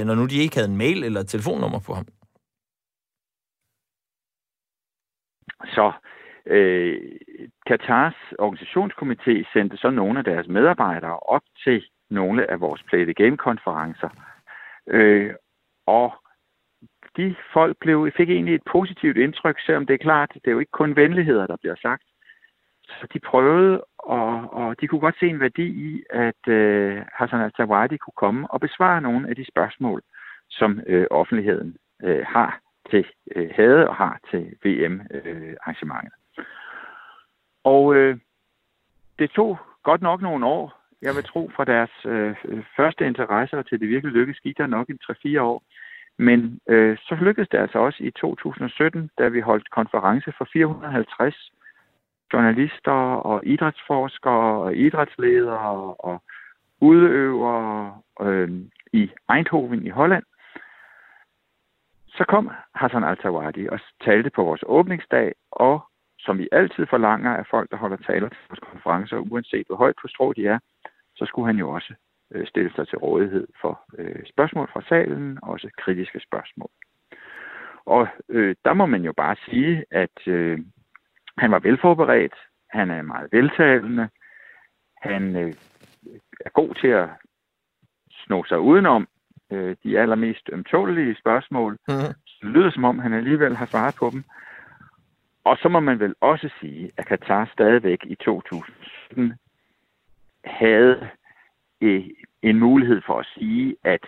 øh, 0.00 0.06
når 0.06 0.14
nu 0.14 0.26
de 0.26 0.36
ikke 0.36 0.56
havde 0.56 0.68
en 0.70 0.76
mail 0.76 1.04
eller 1.04 1.20
et 1.20 1.28
telefonnummer 1.28 1.78
på 1.78 1.94
ham. 1.94 2.06
Så 5.66 5.92
øh, 6.46 7.00
Katars 7.66 8.14
organisationskomité 8.38 9.52
sendte 9.52 9.76
så 9.76 9.90
nogle 9.90 10.18
af 10.18 10.24
deres 10.24 10.48
medarbejdere 10.48 11.18
op 11.18 11.42
til 11.64 11.84
nogle 12.10 12.50
af 12.50 12.60
vores 12.60 12.82
Play 12.82 13.04
the 13.04 13.14
Game-konferencer. 13.14 14.08
Øh, 14.86 15.34
og 15.86 16.12
de 17.16 17.34
folk 17.52 17.76
blev, 17.80 18.10
fik 18.16 18.30
egentlig 18.30 18.54
et 18.54 18.70
positivt 18.72 19.16
indtryk, 19.16 19.60
selvom 19.60 19.86
det 19.86 19.94
er 19.94 20.04
klart, 20.08 20.30
det 20.34 20.46
er 20.46 20.52
jo 20.52 20.58
ikke 20.58 20.78
kun 20.80 20.96
venligheder, 20.96 21.46
der 21.46 21.56
bliver 21.56 21.74
sagt. 21.82 22.04
Så 22.88 23.06
de 23.12 23.20
prøvede, 23.20 23.84
og, 23.98 24.52
og 24.52 24.80
de 24.80 24.86
kunne 24.86 25.00
godt 25.00 25.18
se 25.20 25.26
en 25.26 25.40
værdi 25.40 25.66
i, 25.66 26.02
at 26.10 26.48
øh, 26.48 27.02
Hassan 27.12 27.40
al-Tawadi 27.40 27.96
kunne 27.96 28.20
komme 28.22 28.50
og 28.50 28.60
besvare 28.60 29.00
nogle 29.00 29.28
af 29.28 29.36
de 29.36 29.46
spørgsmål, 29.46 30.02
som 30.50 30.80
øh, 30.86 31.06
offentligheden 31.10 31.76
øh, 32.02 32.24
har 32.26 32.60
til 32.90 33.04
øh, 33.36 33.50
havde 33.54 33.88
og 33.88 33.96
har 33.96 34.18
til 34.30 34.56
VM-arrangementet. 34.64 36.12
Øh, 36.38 36.44
og 37.64 37.94
øh, 37.94 38.18
det 39.18 39.30
tog 39.30 39.58
godt 39.82 40.02
nok 40.02 40.22
nogle 40.22 40.46
år. 40.46 40.80
Jeg 41.02 41.14
vil 41.14 41.24
tro 41.24 41.50
fra 41.56 41.64
deres 41.64 41.90
øh, 42.04 42.64
første 42.76 43.06
interesser 43.06 43.62
til 43.62 43.80
det 43.80 43.88
virkelig 43.88 44.12
lykkedes, 44.12 44.40
gik 44.40 44.58
der 44.58 44.66
nok 44.66 44.88
en 44.88 44.98
3-4 45.10 45.40
år. 45.40 45.62
Men 46.18 46.60
øh, 46.68 46.96
så 46.98 47.14
lykkedes 47.14 47.48
det 47.48 47.58
altså 47.58 47.78
også 47.78 48.04
i 48.04 48.10
2017, 48.10 49.10
da 49.18 49.28
vi 49.28 49.40
holdt 49.40 49.70
konference 49.70 50.32
for 50.38 50.48
450 50.52 51.50
journalister 52.32 52.92
og 53.30 53.46
idrætsforskere 53.46 54.62
og 54.62 54.76
idrætsledere 54.76 55.94
og 55.94 56.22
udøvere 56.80 58.00
øh, 58.20 58.50
i 58.92 59.10
Eindhoven 59.30 59.86
i 59.86 59.90
Holland. 59.90 60.24
Så 62.16 62.24
kom 62.28 62.50
Hassan 62.74 63.04
al-Tawadi 63.04 63.68
og 63.68 63.80
talte 64.04 64.30
på 64.30 64.42
vores 64.44 64.64
åbningsdag, 64.66 65.34
og 65.52 65.80
som 66.18 66.38
vi 66.38 66.48
altid 66.52 66.86
forlanger 66.86 67.36
af 67.36 67.46
folk, 67.50 67.70
der 67.70 67.76
holder 67.76 67.96
taler 67.96 68.28
til 68.28 68.38
vores 68.48 68.60
konferencer, 68.60 69.16
uanset 69.16 69.66
hvor 69.66 69.76
højt 69.76 69.96
på 70.02 70.08
strå 70.08 70.32
de 70.32 70.46
er, 70.46 70.58
så 71.16 71.26
skulle 71.26 71.46
han 71.46 71.56
jo 71.56 71.70
også 71.70 71.94
øh, 72.34 72.46
stille 72.46 72.72
sig 72.74 72.88
til 72.88 72.98
rådighed 72.98 73.46
for 73.60 73.80
øh, 73.98 74.26
spørgsmål 74.26 74.68
fra 74.72 74.82
salen, 74.88 75.38
også 75.42 75.70
kritiske 75.78 76.20
spørgsmål. 76.20 76.70
Og 77.86 78.08
øh, 78.28 78.56
der 78.64 78.74
må 78.74 78.86
man 78.86 79.02
jo 79.02 79.12
bare 79.12 79.36
sige, 79.48 79.84
at 79.90 80.26
øh, 80.26 80.58
han 81.38 81.50
var 81.50 81.58
velforberedt, 81.58 82.34
han 82.70 82.90
er 82.90 83.02
meget 83.02 83.32
veltalende, 83.32 84.08
han 84.96 85.36
øh, 85.36 85.52
er 86.40 86.50
god 86.50 86.74
til 86.74 86.88
at 86.88 87.08
sno 88.10 88.44
sig 88.44 88.60
udenom 88.60 89.08
øh, 89.54 89.76
de 89.84 89.98
allermest 89.98 90.48
ømtålige 90.52 91.16
spørgsmål. 91.22 91.78
Mm-hmm. 91.88 92.14
Det 92.42 92.50
lyder 92.50 92.70
som 92.70 92.84
om, 92.84 92.98
han 92.98 93.12
alligevel 93.12 93.56
har 93.56 93.66
svaret 93.66 93.94
på 93.98 94.10
dem. 94.12 94.24
Og 95.44 95.56
så 95.56 95.68
må 95.68 95.80
man 95.80 96.00
vel 96.00 96.14
også 96.20 96.50
sige, 96.60 96.90
at 96.96 97.06
Katar 97.06 97.50
stadigvæk 97.52 97.98
i 98.06 98.14
2017 98.14 99.34
havde 100.44 101.08
øh, 101.80 102.04
en 102.42 102.58
mulighed 102.58 103.00
for 103.06 103.18
at 103.18 103.26
sige, 103.34 103.76
at 103.84 104.00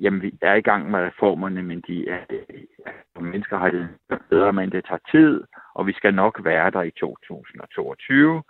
jamen, 0.00 0.22
vi 0.22 0.38
er 0.42 0.54
i 0.54 0.60
gang 0.60 0.90
med 0.90 1.00
reformerne, 1.00 1.62
men 1.62 1.84
de 1.86 2.08
er, 2.08 2.20
øh, 2.30 3.22
menneskerettigheden 3.24 3.94
er 4.10 4.16
bedre, 4.30 4.52
men 4.52 4.72
det 4.72 4.84
tager 4.84 5.10
tid, 5.10 5.44
og 5.74 5.86
vi 5.86 5.92
skal 5.92 6.14
nok 6.14 6.40
være 6.44 6.70
der 6.70 6.82
i 6.82 6.90
2022. 6.90 8.42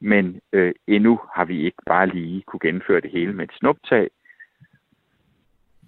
Men 0.00 0.40
øh, 0.52 0.74
endnu 0.86 1.20
har 1.34 1.44
vi 1.44 1.64
ikke 1.64 1.82
bare 1.86 2.06
lige 2.06 2.42
kunne 2.42 2.60
gennemføre 2.60 3.00
det 3.00 3.10
hele 3.10 3.32
med 3.32 3.44
et 3.44 3.56
snuptag. 3.58 4.08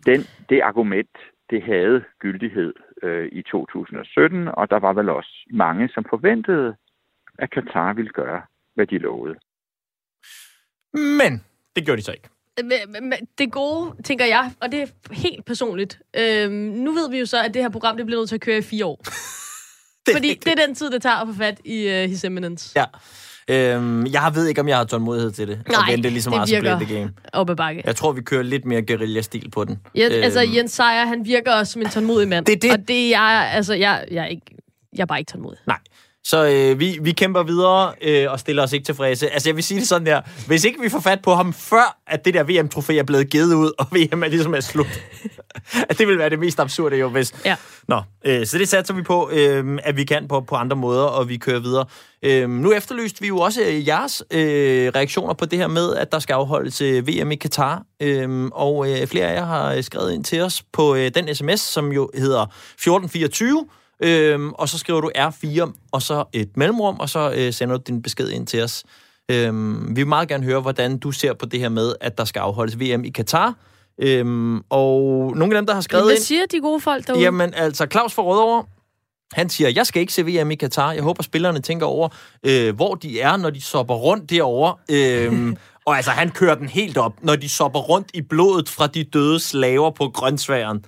Den, 0.07 0.27
det 0.49 0.61
argument, 0.61 1.11
det 1.51 1.63
havde 1.63 2.05
gyldighed 2.19 2.73
øh, 3.03 3.29
i 3.33 3.43
2017, 3.43 4.49
og 4.49 4.71
der 4.71 4.79
var 4.79 4.93
vel 4.93 5.09
også 5.09 5.31
mange, 5.51 5.89
som 5.89 6.05
forventede, 6.11 6.75
at 7.39 7.51
Katar 7.51 7.93
ville 7.93 8.11
gøre, 8.11 8.43
hvad 8.75 8.87
de 8.87 8.99
lovede. 8.99 9.35
Men 10.95 11.45
det 11.77 11.85
gjorde 11.85 11.97
de 12.01 12.05
så 12.05 12.13
ikke. 12.13 12.29
men- 12.65 13.09
men 13.09 13.29
det 13.39 13.53
gode, 13.53 14.03
tænker 14.03 14.25
jeg, 14.25 14.53
og 14.61 14.73
det 14.73 14.83
er 14.83 14.87
helt 15.15 15.45
personligt. 15.45 16.01
Øhm, 16.17 16.53
nu 16.53 16.93
ved 16.93 17.11
vi 17.11 17.19
jo 17.19 17.27
så, 17.27 17.37
at 17.45 17.55
det 17.55 17.63
her 17.63 17.69
program 17.71 17.97
det 17.97 18.07
bliver 18.07 18.21
nødt 18.21 18.29
til 18.29 18.35
at 18.37 18.41
køre 18.41 18.59
i 18.59 18.63
fire 18.63 18.87
år. 18.87 18.97
Det 20.07 20.15
fordi 20.17 20.29
rigtigt. 20.29 20.45
det 20.45 20.63
er 20.63 20.67
den 20.67 20.75
tid, 20.75 20.91
det 20.91 21.03
tager 21.03 21.17
at 21.17 21.29
få 21.29 21.35
fat 21.35 21.61
i 21.65 21.87
uh, 21.87 22.11
His 22.11 22.25
Eminence. 22.25 22.79
Ja. 22.81 22.85
Øhm, 23.49 24.07
jeg 24.07 24.31
ved 24.35 24.47
ikke, 24.47 24.61
om 24.61 24.69
jeg 24.69 24.77
har 24.77 24.85
tålmodighed 24.85 25.31
til 25.31 25.49
det. 25.49 25.61
Nej, 25.69 25.77
at 25.89 25.93
vente 25.93 26.11
lige 26.11 26.23
så 26.23 26.31
det 26.31 26.37
meget 26.37 26.49
som 26.49 26.63
virker- 26.63 26.79
the 26.79 26.95
Game. 26.99 27.13
Op 27.33 27.51
ad 27.51 27.57
bakke. 27.57 27.83
Jeg 27.87 27.97
tror, 27.97 28.13
vi 28.13 28.21
kører 28.23 28.43
lidt 28.43 28.65
mere 28.65 28.83
guerilla-stil 28.83 29.51
på 29.51 29.65
den. 29.65 29.79
Ja, 29.95 30.09
altså, 30.09 30.43
Øhm, 30.43 30.55
Jens 30.55 30.73
Sejer, 30.73 31.07
han 31.07 31.25
virker 31.25 31.53
også 31.53 31.73
som 31.73 31.83
en 31.83 31.89
tålmodig 31.89 32.29
mand. 32.29 32.45
Det 32.47 32.63
det. 32.63 32.73
Og 32.73 32.79
det 32.89 33.07
er 33.07 33.11
jeg, 33.11 33.51
altså, 33.53 33.75
jeg, 33.75 34.05
jeg, 34.11 34.23
er 34.23 34.27
ikke, 34.27 34.43
jeg 34.97 35.03
er 35.03 35.07
bare 35.07 35.19
ikke 35.19 35.31
tålmodig. 35.33 35.59
Nej. 35.67 35.79
Så 36.29 36.47
øh, 36.47 36.81
vi, 36.81 36.99
vi 37.03 37.13
kæmper 37.13 37.43
videre 37.43 37.93
øh, 38.03 38.33
og 38.33 38.41
stiller 38.41 38.63
os 38.63 38.73
ikke 38.73 38.85
tilfredse. 38.85 39.31
Altså, 39.31 39.49
jeg 39.49 39.57
vil 39.57 39.65
sige 39.65 39.81
det 39.81 39.89
sådan 39.89 40.07
der. 40.07 40.21
Hvis 40.47 40.65
ikke 40.65 40.81
vi 40.81 40.89
får 40.89 41.01
fat 41.01 41.23
på 41.23 41.35
ham, 41.35 41.53
før 41.53 41.99
at 42.07 42.25
det 42.25 42.35
der 42.35 42.43
VM-trofæ 42.43 42.99
er 42.99 43.03
blevet 43.03 43.31
givet 43.31 43.55
ud, 43.55 43.73
og 43.79 43.87
VM 43.97 44.23
er 44.23 44.29
ligesom 44.29 44.55
er 44.55 44.61
slut. 44.61 45.03
at 45.89 45.95
det 45.99 46.09
vil 46.09 46.19
være 46.19 46.31
det 46.31 46.39
mest 46.39 46.61
absurde 46.61 46.97
jo, 46.97 47.09
hvis... 47.09 47.35
Ja. 47.45 47.57
Nå, 47.89 48.03
øh, 48.25 48.47
så 48.47 48.59
det 48.59 48.69
satser 48.69 48.95
vi 48.95 49.03
på, 49.03 49.31
øh, 49.33 49.79
at 49.83 49.97
vi 49.97 50.05
kan 50.05 50.29
på, 50.29 50.41
på 50.41 50.55
andre 50.55 50.77
måder, 50.77 51.03
og 51.03 51.29
vi 51.29 51.37
kører 51.37 51.61
videre. 51.61 51.85
Øh, 52.23 52.51
nu 52.51 52.73
efterlyste 52.73 53.21
vi 53.21 53.29
jo 53.29 53.39
også 53.39 53.63
øh, 53.63 53.89
jeres 53.89 54.23
øh, 54.31 54.93
reaktioner 54.95 55.35
på 55.35 55.45
det 55.45 55.59
her 55.59 55.67
med, 55.67 55.97
at 55.97 56.13
der 56.13 56.19
skal 56.19 56.35
afholdes 56.35 56.81
øh, 56.81 57.09
VM 57.09 57.31
i 57.31 57.37
Katar. 57.37 57.83
Øh, 58.03 58.45
og 58.53 58.91
øh, 58.91 59.07
flere 59.07 59.27
af 59.27 59.35
jer 59.35 59.45
har 59.45 59.75
øh, 59.75 59.83
skrevet 59.83 60.13
ind 60.13 60.25
til 60.25 60.41
os 60.41 60.63
på 60.73 60.95
øh, 60.95 61.11
den 61.15 61.35
sms, 61.35 61.61
som 61.61 61.93
jo 61.93 62.11
hedder 62.15 62.43
1424. 62.43 63.67
Øhm, 64.03 64.53
og 64.53 64.69
så 64.69 64.79
skriver 64.79 65.01
du 65.01 65.11
R4, 65.17 65.73
og 65.93 66.03
så 66.03 66.25
et 66.33 66.57
mellemrum, 66.57 67.01
og 67.01 67.09
så 67.09 67.33
øh, 67.37 67.53
sender 67.53 67.77
du 67.77 67.83
din 67.87 68.03
besked 68.03 68.29
ind 68.29 68.47
til 68.47 68.63
os. 68.63 68.85
Øhm, 69.31 69.89
vi 69.89 69.95
vil 69.95 70.07
meget 70.07 70.29
gerne 70.29 70.45
høre, 70.45 70.61
hvordan 70.61 70.99
du 70.99 71.13
ser 71.13 71.35
på 71.35 71.47
det 71.47 71.61
her 71.61 71.69
med, 71.69 71.95
at 72.01 72.19
der 72.19 72.25
skal 72.25 72.41
afholdes 72.41 72.81
VM 72.81 73.05
i 73.05 73.09
Katar. 73.09 73.55
Øhm, 74.01 74.63
og 74.71 75.33
nogle 75.37 75.57
af 75.57 75.61
dem, 75.61 75.67
der 75.67 75.75
har 75.75 75.81
skrevet 75.81 76.05
Hvad 76.07 76.15
ind... 76.15 76.23
siger 76.23 76.47
de 76.47 76.61
gode 76.61 76.81
folk 76.81 77.07
derude? 77.07 77.23
Jamen, 77.23 77.55
altså, 77.55 77.87
Claus 77.91 78.15
fra 78.15 78.23
Rødovre, 78.23 78.65
han 79.33 79.49
siger, 79.49 79.71
jeg 79.71 79.87
skal 79.87 80.01
ikke 80.01 80.13
se 80.13 80.23
VM 80.23 80.51
i 80.51 80.55
Katar. 80.55 80.93
Jeg 80.93 81.03
håber, 81.03 81.23
spillerne 81.23 81.61
tænker 81.61 81.87
over, 81.87 82.09
øh, 82.43 82.77
hvor 82.77 82.95
de 82.95 83.21
er, 83.21 83.37
når 83.37 83.51
de 83.51 83.61
sopper 83.61 83.95
rundt 83.95 84.31
derovre. 84.31 84.75
Øhm, 84.91 85.57
og 85.87 85.97
altså, 85.97 86.11
han 86.11 86.31
kører 86.31 86.55
den 86.55 86.69
helt 86.69 86.99
op, 86.99 87.13
når 87.23 87.37
de 87.37 87.49
sopper 87.49 87.81
rundt 87.81 88.09
i 88.15 88.23
blodet 88.23 88.69
fra 88.69 88.87
de 88.87 89.05
døde 89.05 89.41
slaver 89.41 89.91
på 89.91 90.09
grøntsværen. 90.15 90.85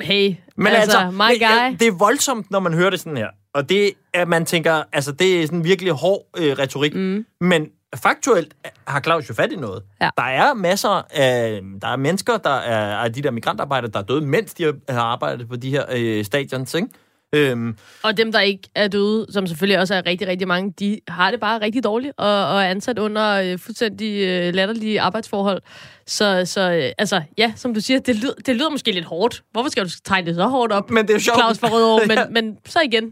Hey, 0.00 0.34
Men 0.56 0.66
altså, 0.66 0.98
altså, 0.98 1.10
my 1.16 1.22
det, 1.32 1.40
guy. 1.40 1.46
ja, 1.46 1.76
det 1.80 1.88
er 1.88 1.92
voldsomt, 1.92 2.50
når 2.50 2.60
man 2.60 2.74
hører 2.74 2.90
det 2.90 3.00
sådan 3.00 3.16
her. 3.16 3.28
Og 3.54 3.68
det 3.68 3.90
er, 4.14 4.24
man 4.24 4.46
tænker, 4.46 4.82
altså 4.92 5.12
det 5.12 5.42
er 5.42 5.46
sådan 5.46 5.64
virkelig 5.64 5.92
hård 5.92 6.22
øh, 6.38 6.52
retorik. 6.58 6.94
Mm. 6.94 7.26
Men 7.40 7.66
faktuelt 7.96 8.54
har 8.86 9.00
Claus 9.00 9.28
jo 9.28 9.34
fat 9.34 9.52
i 9.52 9.56
noget. 9.56 9.82
Ja. 10.00 10.10
Der 10.16 10.22
er 10.22 10.54
masser 10.54 11.02
af, 11.10 11.60
der 11.82 11.88
er 11.88 11.96
mennesker, 11.96 12.36
der 12.36 12.50
er, 12.50 13.04
er 13.04 13.08
de 13.08 13.22
der 13.22 13.30
migrantarbejdere, 13.30 13.90
der 13.90 13.98
er 13.98 14.02
døde, 14.02 14.20
mens 14.20 14.54
de 14.54 14.64
har- 14.64 14.92
har 14.92 15.00
arbejdet 15.02 15.48
på 15.48 15.56
de 15.56 15.70
her 15.70 15.84
øh, 15.92 16.24
stadions, 16.24 16.74
ikke? 16.74 16.88
Øhm, 17.34 17.76
Og 18.02 18.16
dem, 18.16 18.32
der 18.32 18.40
ikke 18.40 18.68
er 18.74 18.88
døde, 18.88 19.26
som 19.30 19.46
selvfølgelig 19.46 19.78
også 19.80 19.94
er 19.94 20.06
rigtig, 20.06 20.28
rigtig 20.28 20.48
mange, 20.48 20.74
de 20.78 21.00
har 21.08 21.30
det 21.30 21.40
bare 21.40 21.60
rigtig 21.60 21.84
dårligt 21.84 22.12
og, 22.16 22.26
og 22.48 22.62
er 22.62 22.68
ansat 22.68 22.98
under 22.98 23.32
øh, 23.32 23.58
fuldstændig 23.58 24.20
øh, 24.28 24.54
latterlige 24.54 25.00
arbejdsforhold. 25.00 25.62
Så, 26.06 26.42
så 26.44 26.70
øh, 26.72 26.92
altså, 26.98 27.22
ja, 27.38 27.52
som 27.56 27.74
du 27.74 27.80
siger, 27.80 28.00
det 28.00 28.16
lyder, 28.16 28.34
det 28.46 28.56
lyder 28.56 28.70
måske 28.70 28.92
lidt 28.92 29.04
hårdt. 29.04 29.42
Hvorfor 29.52 29.70
skal 29.70 29.84
du 29.84 29.90
tegne 30.04 30.26
det 30.26 30.34
så 30.34 30.46
hårdt 30.46 30.72
op, 30.72 30.90
men 30.90 31.02
det 31.02 31.10
er 31.10 31.14
jo 31.14 31.20
sjovt. 31.20 31.38
Claus 31.38 31.58
fra 31.58 31.68
Rødovre? 31.72 32.06
Men, 32.08 32.18
Ja. 32.18 32.24
men 32.30 32.56
så 32.66 32.80
igen, 32.84 33.04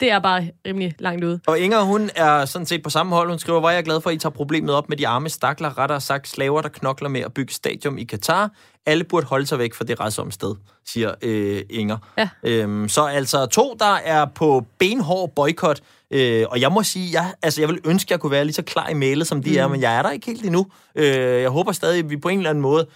det 0.00 0.10
er 0.10 0.18
bare 0.18 0.50
rimelig 0.66 0.94
langt 0.98 1.24
ude. 1.24 1.40
Og 1.46 1.58
Inger, 1.58 1.80
hun 1.82 2.10
er 2.16 2.44
sådan 2.44 2.66
set 2.66 2.82
på 2.82 2.90
samme 2.90 3.14
hold. 3.14 3.28
Hun 3.28 3.38
skriver, 3.38 3.60
hvor 3.60 3.70
er 3.70 3.74
jeg 3.74 3.84
glad 3.84 4.00
for, 4.00 4.10
at 4.10 4.16
I 4.16 4.18
tager 4.18 4.30
problemet 4.30 4.74
op 4.74 4.88
med 4.88 4.96
de 4.96 5.08
arme 5.08 5.28
stakler, 5.28 5.78
rettere 5.78 6.00
sagt 6.00 6.28
slaver, 6.28 6.60
der 6.60 6.68
knokler 6.68 7.08
med 7.08 7.20
at 7.20 7.34
bygge 7.34 7.54
stadion 7.54 7.98
i 7.98 8.04
Katar. 8.04 8.50
Alle 8.86 9.04
burde 9.04 9.26
holde 9.26 9.46
sig 9.46 9.58
væk 9.58 9.74
fra 9.74 9.84
det 9.84 10.00
rejsomme 10.00 10.32
sted, 10.32 10.54
siger 10.86 11.14
øh, 11.22 11.62
Inger. 11.70 11.96
Ja. 12.18 12.28
Øhm, 12.42 12.88
så 12.88 13.04
altså 13.04 13.46
to, 13.46 13.76
der 13.78 13.94
er 13.94 14.24
på 14.24 14.66
benhård 14.78 15.32
boykot. 15.36 15.80
Øh, 16.10 16.46
og 16.50 16.60
jeg 16.60 16.72
må 16.72 16.82
sige, 16.82 17.08
jeg, 17.12 17.34
altså, 17.42 17.60
jeg 17.60 17.68
vil 17.68 17.78
ønske, 17.84 18.08
at 18.08 18.10
jeg 18.10 18.20
kunne 18.20 18.32
være 18.32 18.44
lige 18.44 18.54
så 18.54 18.62
klar 18.62 18.88
i 18.88 18.94
mailet, 18.94 19.26
som 19.26 19.42
de 19.42 19.50
mm. 19.50 19.56
er, 19.56 19.68
men 19.68 19.80
jeg 19.80 19.98
er 19.98 20.02
der 20.02 20.10
ikke 20.10 20.26
helt 20.26 20.44
endnu. 20.44 20.66
Øh, 20.94 21.04
jeg 21.42 21.50
håber 21.50 21.72
stadig, 21.72 21.98
at 21.98 22.10
vi 22.10 22.16
på 22.16 22.28
en 22.28 22.38
eller 22.38 22.50
anden 22.50 22.62
måde 22.62 22.86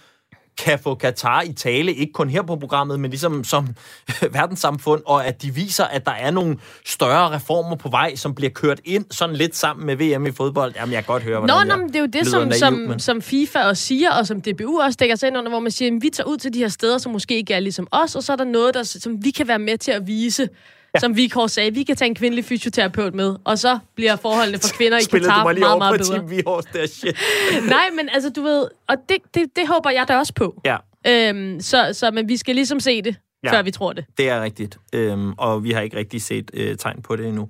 kan 0.57 0.79
få 0.79 0.95
Katar 0.95 1.41
i 1.41 1.53
tale, 1.53 1.93
ikke 1.93 2.13
kun 2.13 2.29
her 2.29 2.41
på 2.41 2.55
programmet, 2.55 2.99
men 2.99 3.11
ligesom 3.11 3.43
som 3.43 3.67
verdenssamfund, 4.31 5.01
og 5.05 5.25
at 5.27 5.41
de 5.41 5.53
viser, 5.53 5.83
at 5.85 6.05
der 6.05 6.11
er 6.11 6.31
nogle 6.31 6.57
større 6.85 7.31
reformer 7.35 7.75
på 7.75 7.89
vej, 7.89 8.15
som 8.15 8.35
bliver 8.35 8.49
kørt 8.49 8.79
ind 8.85 9.05
sådan 9.11 9.35
lidt 9.35 9.55
sammen 9.55 9.85
med 9.85 9.95
VM 9.95 10.25
i 10.25 10.31
fodbold. 10.31 10.73
Jamen, 10.75 10.93
jeg 10.93 11.03
kan 11.03 11.13
godt 11.13 11.23
høre, 11.23 11.33
Nå, 11.39 11.39
hvordan 11.45 11.67
nå, 11.67 11.73
jeg 11.73 11.79
men 11.79 11.87
det 11.87 11.95
er 11.95 11.99
jo 11.99 12.05
det, 12.05 12.27
som, 12.27 12.41
naiv, 12.47 12.53
som, 12.59 12.73
men- 12.73 12.99
som 12.99 13.21
FIFA 13.21 13.59
også 13.63 13.83
siger, 13.83 14.11
og 14.11 14.27
som 14.27 14.41
DBU 14.41 14.79
også 14.81 14.97
dækker 14.99 15.15
sig 15.15 15.27
ind 15.27 15.37
under, 15.37 15.49
hvor 15.49 15.59
man 15.59 15.71
siger, 15.71 15.95
at 15.95 16.01
vi 16.01 16.09
tager 16.09 16.27
ud 16.27 16.37
til 16.37 16.53
de 16.53 16.59
her 16.59 16.67
steder, 16.69 16.97
som 16.97 17.11
måske 17.11 17.35
ikke 17.35 17.53
er 17.53 17.59
ligesom 17.59 17.87
os, 17.91 18.15
og 18.15 18.23
så 18.23 18.31
er 18.31 18.35
der 18.37 18.43
noget, 18.43 18.73
der, 18.73 18.83
som 18.83 19.23
vi 19.23 19.31
kan 19.31 19.47
være 19.47 19.59
med 19.59 19.77
til 19.77 19.91
at 19.91 20.07
vise. 20.07 20.49
Ja. 20.95 20.99
Som 20.99 21.15
vi 21.15 21.27
kort 21.27 21.51
sagde, 21.51 21.73
vi 21.73 21.83
kan 21.83 21.95
tage 21.95 22.09
en 22.09 22.15
kvindelig 22.15 22.45
fysioterapeut 22.45 23.13
med, 23.13 23.35
og 23.43 23.59
så 23.59 23.79
bliver 23.95 24.15
forholdene 24.15 24.57
for 24.57 24.69
kvinder 24.77 24.97
i 24.97 25.01
Katar 25.11 25.53
du 25.53 25.59
meget, 25.59 25.77
meget 25.77 25.99
på 25.99 26.03
bedre. 26.03 26.17
Team 26.17 26.29
Vihors 26.29 26.65
der 26.65 26.87
shit. 26.87 27.17
Nej, 27.69 27.89
men 27.95 28.09
altså, 28.13 28.29
du 28.29 28.41
ved, 28.41 28.67
og 28.87 28.95
det, 29.09 29.17
det, 29.33 29.43
det 29.55 29.67
håber 29.67 29.89
jeg 29.89 30.05
da 30.07 30.17
også 30.17 30.33
på. 30.33 30.61
Ja, 30.65 30.77
Øhm, 31.07 31.59
så, 31.61 31.89
så, 31.93 32.11
men 32.11 32.29
vi 32.29 32.37
skal 32.37 32.55
ligesom 32.55 32.79
se 32.79 33.01
det, 33.01 33.15
ja. 33.43 33.53
før 33.53 33.61
vi 33.61 33.71
tror 33.71 33.93
det. 33.93 34.05
det 34.17 34.29
er 34.29 34.41
rigtigt. 34.41 34.77
Øhm, 34.93 35.33
og 35.37 35.63
vi 35.63 35.71
har 35.71 35.81
ikke 35.81 35.97
rigtig 35.97 36.21
set 36.21 36.51
øh, 36.53 36.77
tegn 36.77 37.01
på 37.01 37.15
det 37.15 37.27
endnu. 37.27 37.49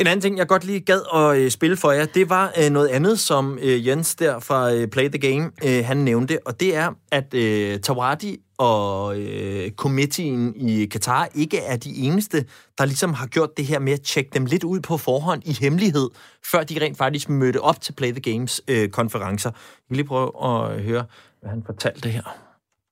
En 0.00 0.06
anden 0.06 0.20
ting, 0.20 0.38
jeg 0.38 0.48
godt 0.48 0.66
lige 0.66 0.80
gad 0.80 1.02
at 1.20 1.28
øh, 1.38 1.50
spille 1.50 1.76
for 1.82 1.90
jer, 1.96 2.06
det 2.18 2.30
var 2.36 2.46
øh, 2.60 2.70
noget 2.76 2.88
andet, 2.88 3.18
som 3.18 3.58
øh, 3.66 3.86
Jens 3.86 4.16
der 4.16 4.34
fra 4.48 4.60
øh, 4.74 4.88
Play 4.94 5.08
the 5.14 5.22
Game, 5.28 5.44
øh, 5.66 5.80
han 5.90 5.96
nævnte, 5.96 6.34
og 6.46 6.52
det 6.60 6.70
er, 6.82 6.88
at 7.18 7.28
øh, 7.44 7.80
Tawadi 7.86 8.32
og 8.58 9.20
øh, 9.20 9.64
committeen 9.82 10.42
i 10.68 10.86
Katar 10.92 11.24
ikke 11.42 11.58
er 11.72 11.76
de 11.86 11.92
eneste, 12.06 12.38
der 12.78 12.84
ligesom 12.84 13.12
har 13.20 13.26
gjort 13.26 13.56
det 13.56 13.64
her 13.70 13.80
med 13.86 13.92
at 13.92 14.02
tjekke 14.10 14.30
dem 14.36 14.44
lidt 14.52 14.64
ud 14.64 14.80
på 14.88 14.94
forhånd 15.08 15.42
i 15.50 15.54
hemmelighed, 15.64 16.06
før 16.50 16.62
de 16.68 16.74
rent 16.84 16.98
faktisk 16.98 17.26
mødte 17.28 17.60
op 17.70 17.78
til 17.84 17.92
Play 17.98 18.12
the 18.18 18.24
Games 18.30 18.54
øh, 18.72 18.88
konferencer. 18.98 19.50
Jeg 19.52 19.86
kan 19.88 19.96
lige 19.96 20.12
prøve 20.14 20.30
at 20.48 20.58
øh, 20.72 20.78
høre, 20.88 21.04
hvad 21.40 21.50
han 21.54 21.62
fortalte 21.70 22.08
her. 22.16 22.26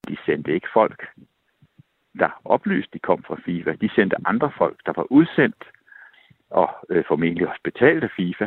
De 0.08 0.16
sendte 0.26 0.50
ikke 0.56 0.68
folk, 0.78 1.00
der 2.22 2.30
oplyste, 2.44 2.90
de 2.94 2.98
kom 3.08 3.20
fra 3.28 3.36
FIFA. 3.44 3.70
De 3.84 3.88
sendte 3.96 4.16
andre 4.30 4.50
folk, 4.58 4.76
der 4.86 4.92
var 4.96 5.06
udsendt 5.18 5.62
og 6.50 6.68
øh, 6.90 7.04
formentlig 7.08 7.48
også 7.48 7.60
betalt 7.64 8.04
af 8.04 8.10
FIFA, 8.16 8.46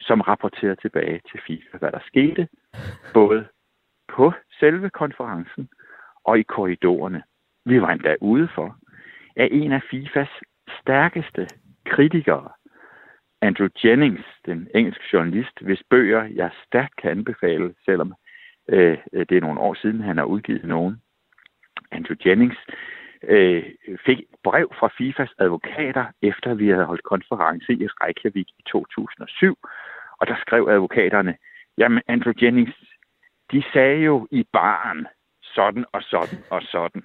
som 0.00 0.20
rapporterede 0.20 0.76
tilbage 0.76 1.20
til 1.30 1.40
FIFA, 1.46 1.78
hvad 1.78 1.92
der 1.92 2.00
skete, 2.06 2.48
både 3.14 3.48
på 4.08 4.32
selve 4.60 4.90
konferencen 4.90 5.68
og 6.24 6.38
i 6.38 6.42
korridorerne. 6.42 7.22
Vi 7.64 7.80
var 7.80 7.88
endda 7.88 8.16
ude 8.20 8.48
for, 8.54 8.76
at 9.36 9.48
en 9.52 9.72
af 9.72 9.82
FIFAs 9.90 10.28
stærkeste 10.80 11.48
kritikere, 11.84 12.48
Andrew 13.40 13.68
Jennings, 13.84 14.24
den 14.46 14.68
engelske 14.74 15.04
journalist, 15.12 15.60
hvis 15.60 15.82
bøger 15.90 16.24
jeg 16.24 16.50
stærkt 16.66 16.96
kan 16.96 17.10
anbefale, 17.10 17.74
selvom 17.84 18.14
øh, 18.68 18.98
det 19.12 19.32
er 19.32 19.40
nogle 19.40 19.60
år 19.60 19.74
siden, 19.74 20.00
han 20.00 20.16
har 20.16 20.24
udgivet 20.24 20.64
nogen. 20.64 21.02
Andrew 21.90 22.16
Jennings 22.26 22.58
øh, 23.28 23.64
fik 24.06 24.18
brev 24.42 24.72
fra 24.78 24.88
FIFAs 24.98 25.30
advokater, 25.38 26.04
efter 26.22 26.54
vi 26.54 26.68
havde 26.68 26.84
holdt 26.84 27.02
konference 27.02 27.72
i 27.72 27.86
Reykjavik 27.86 28.48
i 28.58 28.62
2007. 28.66 29.58
Og 30.18 30.26
der 30.26 30.36
skrev 30.40 30.68
advokaterne, 30.70 31.36
jamen 31.78 32.02
Andrew 32.08 32.32
Jennings, 32.42 32.76
de 33.52 33.64
sagde 33.72 34.00
jo 34.00 34.28
i 34.30 34.46
baren 34.52 35.06
sådan 35.42 35.84
og 35.92 36.02
sådan 36.02 36.38
og 36.50 36.62
sådan. 36.62 37.02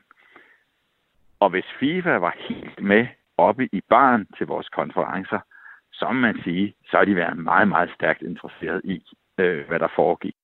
Og 1.40 1.50
hvis 1.50 1.66
FIFA 1.80 2.18
var 2.18 2.36
helt 2.50 2.82
med 2.82 3.08
oppe 3.38 3.70
i 3.72 3.82
baren 3.90 4.28
til 4.38 4.48
vores 4.48 4.70
konferencer, 4.70 5.40
så 5.94 6.06
må 6.06 6.14
man 6.14 6.42
sige, 6.44 6.76
så 6.90 6.98
har 6.98 7.06
de 7.06 7.16
været 7.16 7.38
meget, 7.38 7.68
meget 7.68 7.92
stærkt 7.96 8.22
interesseret 8.22 8.82
i, 8.84 9.04
øh, 9.38 9.68
hvad 9.68 9.80
der 9.80 9.88
foregik. 9.96 10.36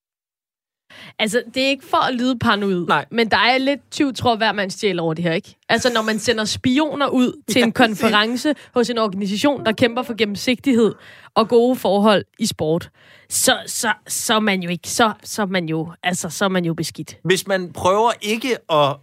Altså, 1.18 1.42
det 1.54 1.62
er 1.62 1.68
ikke 1.68 1.86
for 1.86 1.96
at 1.96 2.14
lyde 2.14 2.38
paranoid, 2.38 2.86
Nej. 2.86 3.06
men 3.10 3.30
der 3.30 3.36
er 3.36 3.58
lidt 3.58 3.80
tyv, 3.90 4.14
tror 4.14 4.36
hver 4.36 4.52
man 4.52 4.70
stjæler 4.70 5.02
over 5.02 5.14
det 5.14 5.24
her, 5.24 5.32
ikke? 5.32 5.56
Altså, 5.68 5.92
når 5.92 6.02
man 6.02 6.18
sender 6.18 6.44
spioner 6.44 7.08
ud 7.08 7.32
til 7.52 7.62
en 7.62 7.72
konference 7.72 8.54
hos 8.74 8.90
en 8.90 8.98
organisation, 8.98 9.64
der 9.64 9.72
kæmper 9.72 10.02
for 10.02 10.14
gennemsigtighed 10.14 10.94
og 11.34 11.48
gode 11.48 11.76
forhold 11.76 12.24
i 12.38 12.46
sport, 12.46 12.90
så, 13.28 13.56
så, 13.66 13.92
så 14.08 14.34
er 14.34 14.40
man 14.40 14.62
jo 14.62 14.70
ikke, 14.70 14.88
så, 14.88 15.12
så 15.24 15.42
er 15.42 15.46
man 15.46 15.68
jo, 15.68 15.92
altså, 16.02 16.30
så 16.30 16.44
er 16.44 16.48
man 16.48 16.64
jo 16.64 16.74
beskidt. 16.74 17.16
hvis 17.24 17.46
man 17.46 17.72
prøver 17.72 18.12
ikke 18.22 18.56
at 18.72 18.96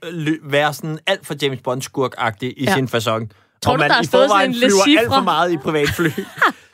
være 0.43 0.73
sådan 0.73 0.99
alt 1.07 1.25
for 1.25 1.35
James 1.41 1.59
Bond 1.63 1.81
skurk 1.81 2.41
i 2.41 2.63
ja. 2.63 2.73
Sin 2.75 2.87
fasong, 2.87 3.31
Tror 3.61 3.71
og 3.71 3.77
du, 3.77 3.81
man 3.81 3.89
der 3.89 3.95
har 3.95 4.03
i 4.03 4.07
forvejen 4.07 4.53
sådan 4.53 4.69
en 4.69 4.71
flyver 4.71 4.99
alt 4.99 5.13
for 5.13 5.21
meget 5.21 5.51
i 5.51 5.57
privatfly, 5.57 6.07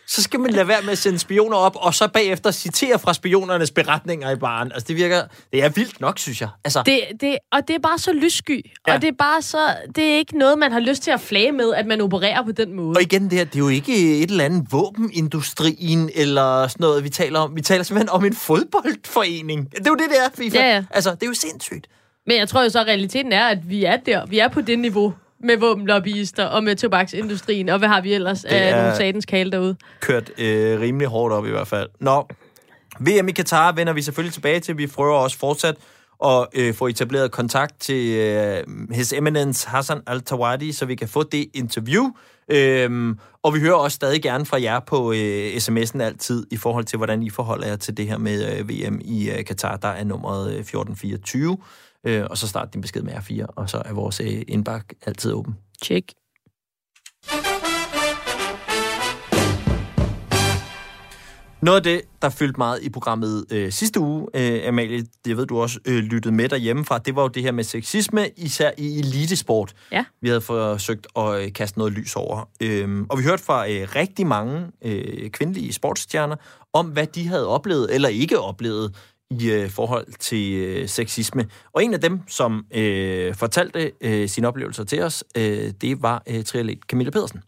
så 0.08 0.24
skal 0.24 0.40
man 0.40 0.52
lade 0.52 0.68
være 0.68 0.82
med 0.82 0.92
at 0.92 0.98
sende 0.98 1.20
spioner 1.20 1.58
op, 1.58 1.76
og 1.76 1.94
så 1.94 2.08
bagefter 2.08 2.52
citere 2.52 3.00
fra 3.00 3.14
spionernes 3.14 3.72
beretninger 3.72 4.32
i 4.32 4.36
baren. 4.36 4.72
Altså, 4.72 4.86
det 4.88 4.96
virker... 4.96 5.22
Det 5.52 5.64
er 5.64 5.70
vildt 5.70 6.02
nok, 6.02 6.20
synes 6.20 6.42
jeg. 6.42 6.50
Altså, 6.66 6.84
Det, 6.86 7.02
det, 7.22 7.38
og 7.52 7.68
det 7.68 7.76
er 7.76 7.80
bare 7.80 7.98
så 7.98 8.14
lyssky. 8.14 8.66
Ja. 8.88 8.94
Og 8.94 9.02
det 9.02 9.08
er 9.08 9.16
bare 9.20 9.42
så... 9.42 9.58
Det 9.96 10.04
er 10.04 10.18
ikke 10.18 10.38
noget, 10.38 10.60
man 10.60 10.72
har 10.72 10.80
lyst 10.80 11.04
til 11.04 11.12
at 11.12 11.22
flage 11.22 11.52
med, 11.52 11.74
at 11.74 11.86
man 11.86 12.02
opererer 12.02 12.44
på 12.44 12.52
den 12.52 12.74
måde. 12.74 12.98
Og 12.98 13.02
igen, 13.02 13.24
det 13.24 13.34
her, 13.34 13.46
det 13.46 13.56
er 13.56 13.60
jo 13.60 13.70
ikke 13.70 14.22
et 14.24 14.32
eller 14.32 14.46
andet 14.46 14.68
våbenindustrien 14.72 16.10
eller 16.16 16.68
sådan 16.68 16.84
noget, 16.84 17.04
vi 17.04 17.10
taler 17.10 17.40
om. 17.40 17.56
Vi 17.56 17.62
taler 17.62 17.84
simpelthen 17.84 18.10
om 18.10 18.26
en 18.26 18.34
fodboldforening. 18.36 19.72
Det 19.72 19.88
er 19.88 19.90
jo 19.90 19.96
det, 19.96 20.10
det 20.10 20.18
er, 20.26 20.30
FIFA. 20.38 20.58
Ja, 20.58 20.76
ja. 20.76 20.84
Altså, 20.92 21.12
det 21.12 21.24
er 21.24 21.28
jo 21.28 21.34
sindssygt. 21.34 21.88
Men 22.28 22.38
jeg 22.38 22.50
tror 22.50 22.64
jo 22.64 22.70
så, 22.70 22.80
at 22.80 22.88
realiteten 22.88 23.34
er, 23.34 23.48
at 23.48 23.70
vi 23.70 23.84
er 23.84 23.98
der. 23.98 24.26
Vi 24.26 24.40
er 24.40 24.48
på 24.48 24.62
det 24.62 24.80
niveau 24.80 25.14
med 25.48 25.58
våbenlobbyister 25.58 26.46
og 26.46 26.64
med 26.64 26.76
tobaksindustrien, 26.76 27.70
og 27.70 27.80
hvad 27.80 27.90
har 27.90 28.02
vi 28.02 28.14
ellers 28.14 28.46
af 28.46 28.70
er- 28.72 28.82
nogle 28.82 28.96
satans 28.96 29.26
kale 29.26 29.52
derude? 29.52 29.76
Kørt 30.00 30.32
øh, 30.38 30.80
rimelig 30.82 31.08
hårdt 31.08 31.34
op 31.34 31.46
i 31.46 31.50
hvert 31.50 31.68
fald. 31.68 31.90
Nå, 32.00 32.28
VM 33.00 33.28
i 33.28 33.32
Katar 33.32 33.72
vender 33.72 33.94
vi 33.94 34.02
selvfølgelig 34.02 34.34
tilbage 34.34 34.60
til. 34.60 34.78
Vi 34.78 34.88
prøver 34.88 35.16
også 35.18 35.38
fortsat 35.38 35.76
at 36.26 36.48
øh, 36.54 36.74
få 36.74 36.88
etableret 36.88 37.32
kontakt 37.32 37.80
til 37.82 38.16
øh, 38.18 38.64
His 38.92 39.14
Eminence 39.14 39.68
Hassan 39.70 40.02
Al-Tawadi, 40.08 40.72
så 40.72 40.86
vi 40.86 40.96
kan 40.96 41.08
få 41.08 41.24
det 41.24 41.46
interview. 41.54 42.04
Øhm, 42.52 43.20
og 43.44 43.54
vi 43.54 43.60
hører 43.60 43.74
også 43.74 43.96
stadig 43.96 44.22
gerne 44.22 44.46
fra 44.46 44.62
jer 44.62 44.80
på 44.80 45.12
øh, 45.14 45.48
sms'en 45.56 46.02
altid, 46.02 46.46
i 46.52 46.58
forhold 46.58 46.86
til, 46.86 46.98
hvordan 46.98 47.24
I 47.24 47.30
forholder 47.30 47.68
jer 47.68 47.76
til 47.76 47.98
det 47.98 48.08
her 48.08 48.18
med 48.18 48.58
øh, 48.60 48.70
VM 48.70 49.00
i 49.02 49.30
øh, 49.30 49.46
Katar. 49.46 49.78
Der 49.78 49.88
er 49.88 50.04
nummeret 50.04 50.48
øh, 50.54 50.60
1424, 50.60 51.58
øh, 52.06 52.26
og 52.30 52.38
så 52.38 52.48
start 52.48 52.74
din 52.74 52.82
besked 52.82 53.02
med 53.02 53.14
R4, 53.14 53.46
og 53.56 53.70
så 53.70 53.82
er 53.86 53.94
vores 53.94 54.20
øh, 54.20 54.42
indbakke 54.48 54.96
altid 55.06 55.34
åben. 55.34 55.56
Check. 55.84 56.14
Noget 61.62 61.78
af 61.78 61.84
det, 61.84 62.02
der 62.22 62.30
fyldte 62.30 62.58
meget 62.58 62.84
i 62.84 62.90
programmet 62.90 63.46
øh, 63.52 63.72
sidste 63.72 64.00
uge, 64.00 64.28
øh, 64.34 64.68
Amalie, 64.68 65.06
det 65.26 65.38
ved 65.38 65.46
du 65.46 65.62
også 65.62 65.80
øh, 65.86 65.98
lyttede 65.98 66.36
med 66.36 66.50
derhjemmefra, 66.50 66.98
det 66.98 67.16
var 67.16 67.22
jo 67.22 67.28
det 67.28 67.44
her 67.44 67.52
med 67.52 67.64
sexisme, 67.64 68.30
især 68.38 68.72
i 68.78 69.00
elitesport. 69.00 69.74
Ja. 69.92 70.06
Vi 70.22 70.28
havde 70.28 70.42
forsøgt 70.42 71.08
at 71.16 71.44
øh, 71.44 71.54
kaste 71.54 71.78
noget 71.78 71.94
lys 71.94 72.16
over. 72.16 72.50
Øhm, 72.62 73.06
og 73.10 73.18
vi 73.18 73.24
hørte 73.24 73.44
fra 73.44 73.70
øh, 73.70 73.88
rigtig 73.96 74.28
mange 74.28 74.68
øh, 74.82 75.30
kvindelige 75.30 75.74
sportsstjerner 75.74 76.36
om, 76.74 76.86
hvad 76.86 77.08
de 77.08 77.28
havde 77.28 77.48
oplevet 77.48 77.96
eller 77.96 78.10
ikke 78.10 78.40
oplevet 78.40 78.96
i 79.30 79.40
øh, 79.58 79.66
forhold 79.80 80.08
til 80.30 80.46
øh, 80.64 80.88
sexisme. 80.88 81.44
Og 81.74 81.84
en 81.84 81.94
af 81.94 82.02
dem, 82.08 82.16
som 82.28 82.52
øh, 82.80 83.30
fortalte 83.44 83.82
øh, 84.08 84.28
sine 84.34 84.48
oplevelser 84.48 84.86
til 84.86 85.00
os, 85.04 85.24
øh, 85.40 85.68
det 85.84 85.94
var 86.08 86.18
øh, 86.30 86.44
triatlet 86.44 86.80
Camilla 86.90 87.12
Pedersen. 87.12 87.40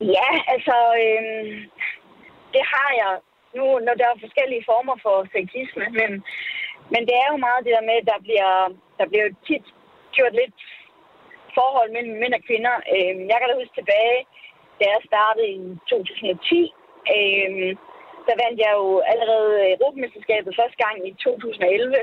Ja, 0.00 0.30
altså, 0.54 0.76
øh, 1.04 1.44
det 2.54 2.64
har 2.74 2.90
jeg 3.02 3.12
nu, 3.58 3.64
når 3.86 3.94
der 4.00 4.06
er 4.08 4.24
forskellige 4.26 4.66
former 4.70 4.96
for 5.04 5.16
sexisme, 5.34 5.86
men, 5.98 6.10
men 6.92 7.02
det 7.08 7.14
er 7.22 7.28
jo 7.32 7.36
meget 7.46 7.64
det 7.66 7.72
der 7.76 7.88
med, 7.90 7.96
at 8.02 8.08
der 8.12 8.18
bliver, 8.26 8.54
der 8.98 9.06
bliver 9.10 9.28
tit 9.48 9.66
gjort 10.16 10.34
lidt 10.40 10.60
forhold 11.58 11.88
mellem 11.96 12.14
mænd 12.22 12.34
og 12.38 12.42
kvinder. 12.48 12.74
Øh, 12.94 13.14
jeg 13.30 13.36
kan 13.38 13.48
da 13.48 13.54
huske 13.60 13.78
tilbage, 13.80 14.18
da 14.78 14.84
jeg 14.94 15.00
startede 15.10 15.48
i 15.56 15.60
2010, 15.88 16.72
øh, 17.16 17.70
der 18.26 18.34
vandt 18.42 18.58
jeg 18.64 18.72
jo 18.80 18.86
allerede 19.12 19.52
Europamesterskabet 19.74 20.58
første 20.60 20.78
gang 20.84 20.96
i 21.08 21.10
2011, 21.24 21.96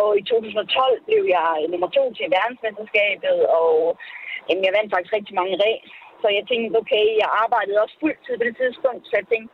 og 0.00 0.10
i 0.20 0.22
2012 0.22 1.04
blev 1.08 1.22
jeg 1.36 1.50
nummer 1.72 1.88
to 1.96 2.04
til 2.18 2.34
verdensmesterskabet, 2.36 3.38
og 3.60 3.74
jamen, 4.48 4.64
jeg 4.66 4.76
vandt 4.76 4.92
faktisk 4.92 5.16
rigtig 5.18 5.34
mange 5.40 5.56
ræs. 5.64 5.90
Så 6.20 6.26
jeg 6.36 6.44
tænkte, 6.46 6.78
okay, 6.82 7.04
jeg 7.22 7.28
arbejdede 7.42 7.82
også 7.84 7.96
fuldtid 8.00 8.34
på 8.38 8.44
det 8.48 8.56
tidspunkt, 8.62 9.02
så 9.06 9.14
jeg 9.20 9.26
tænkte, 9.32 9.52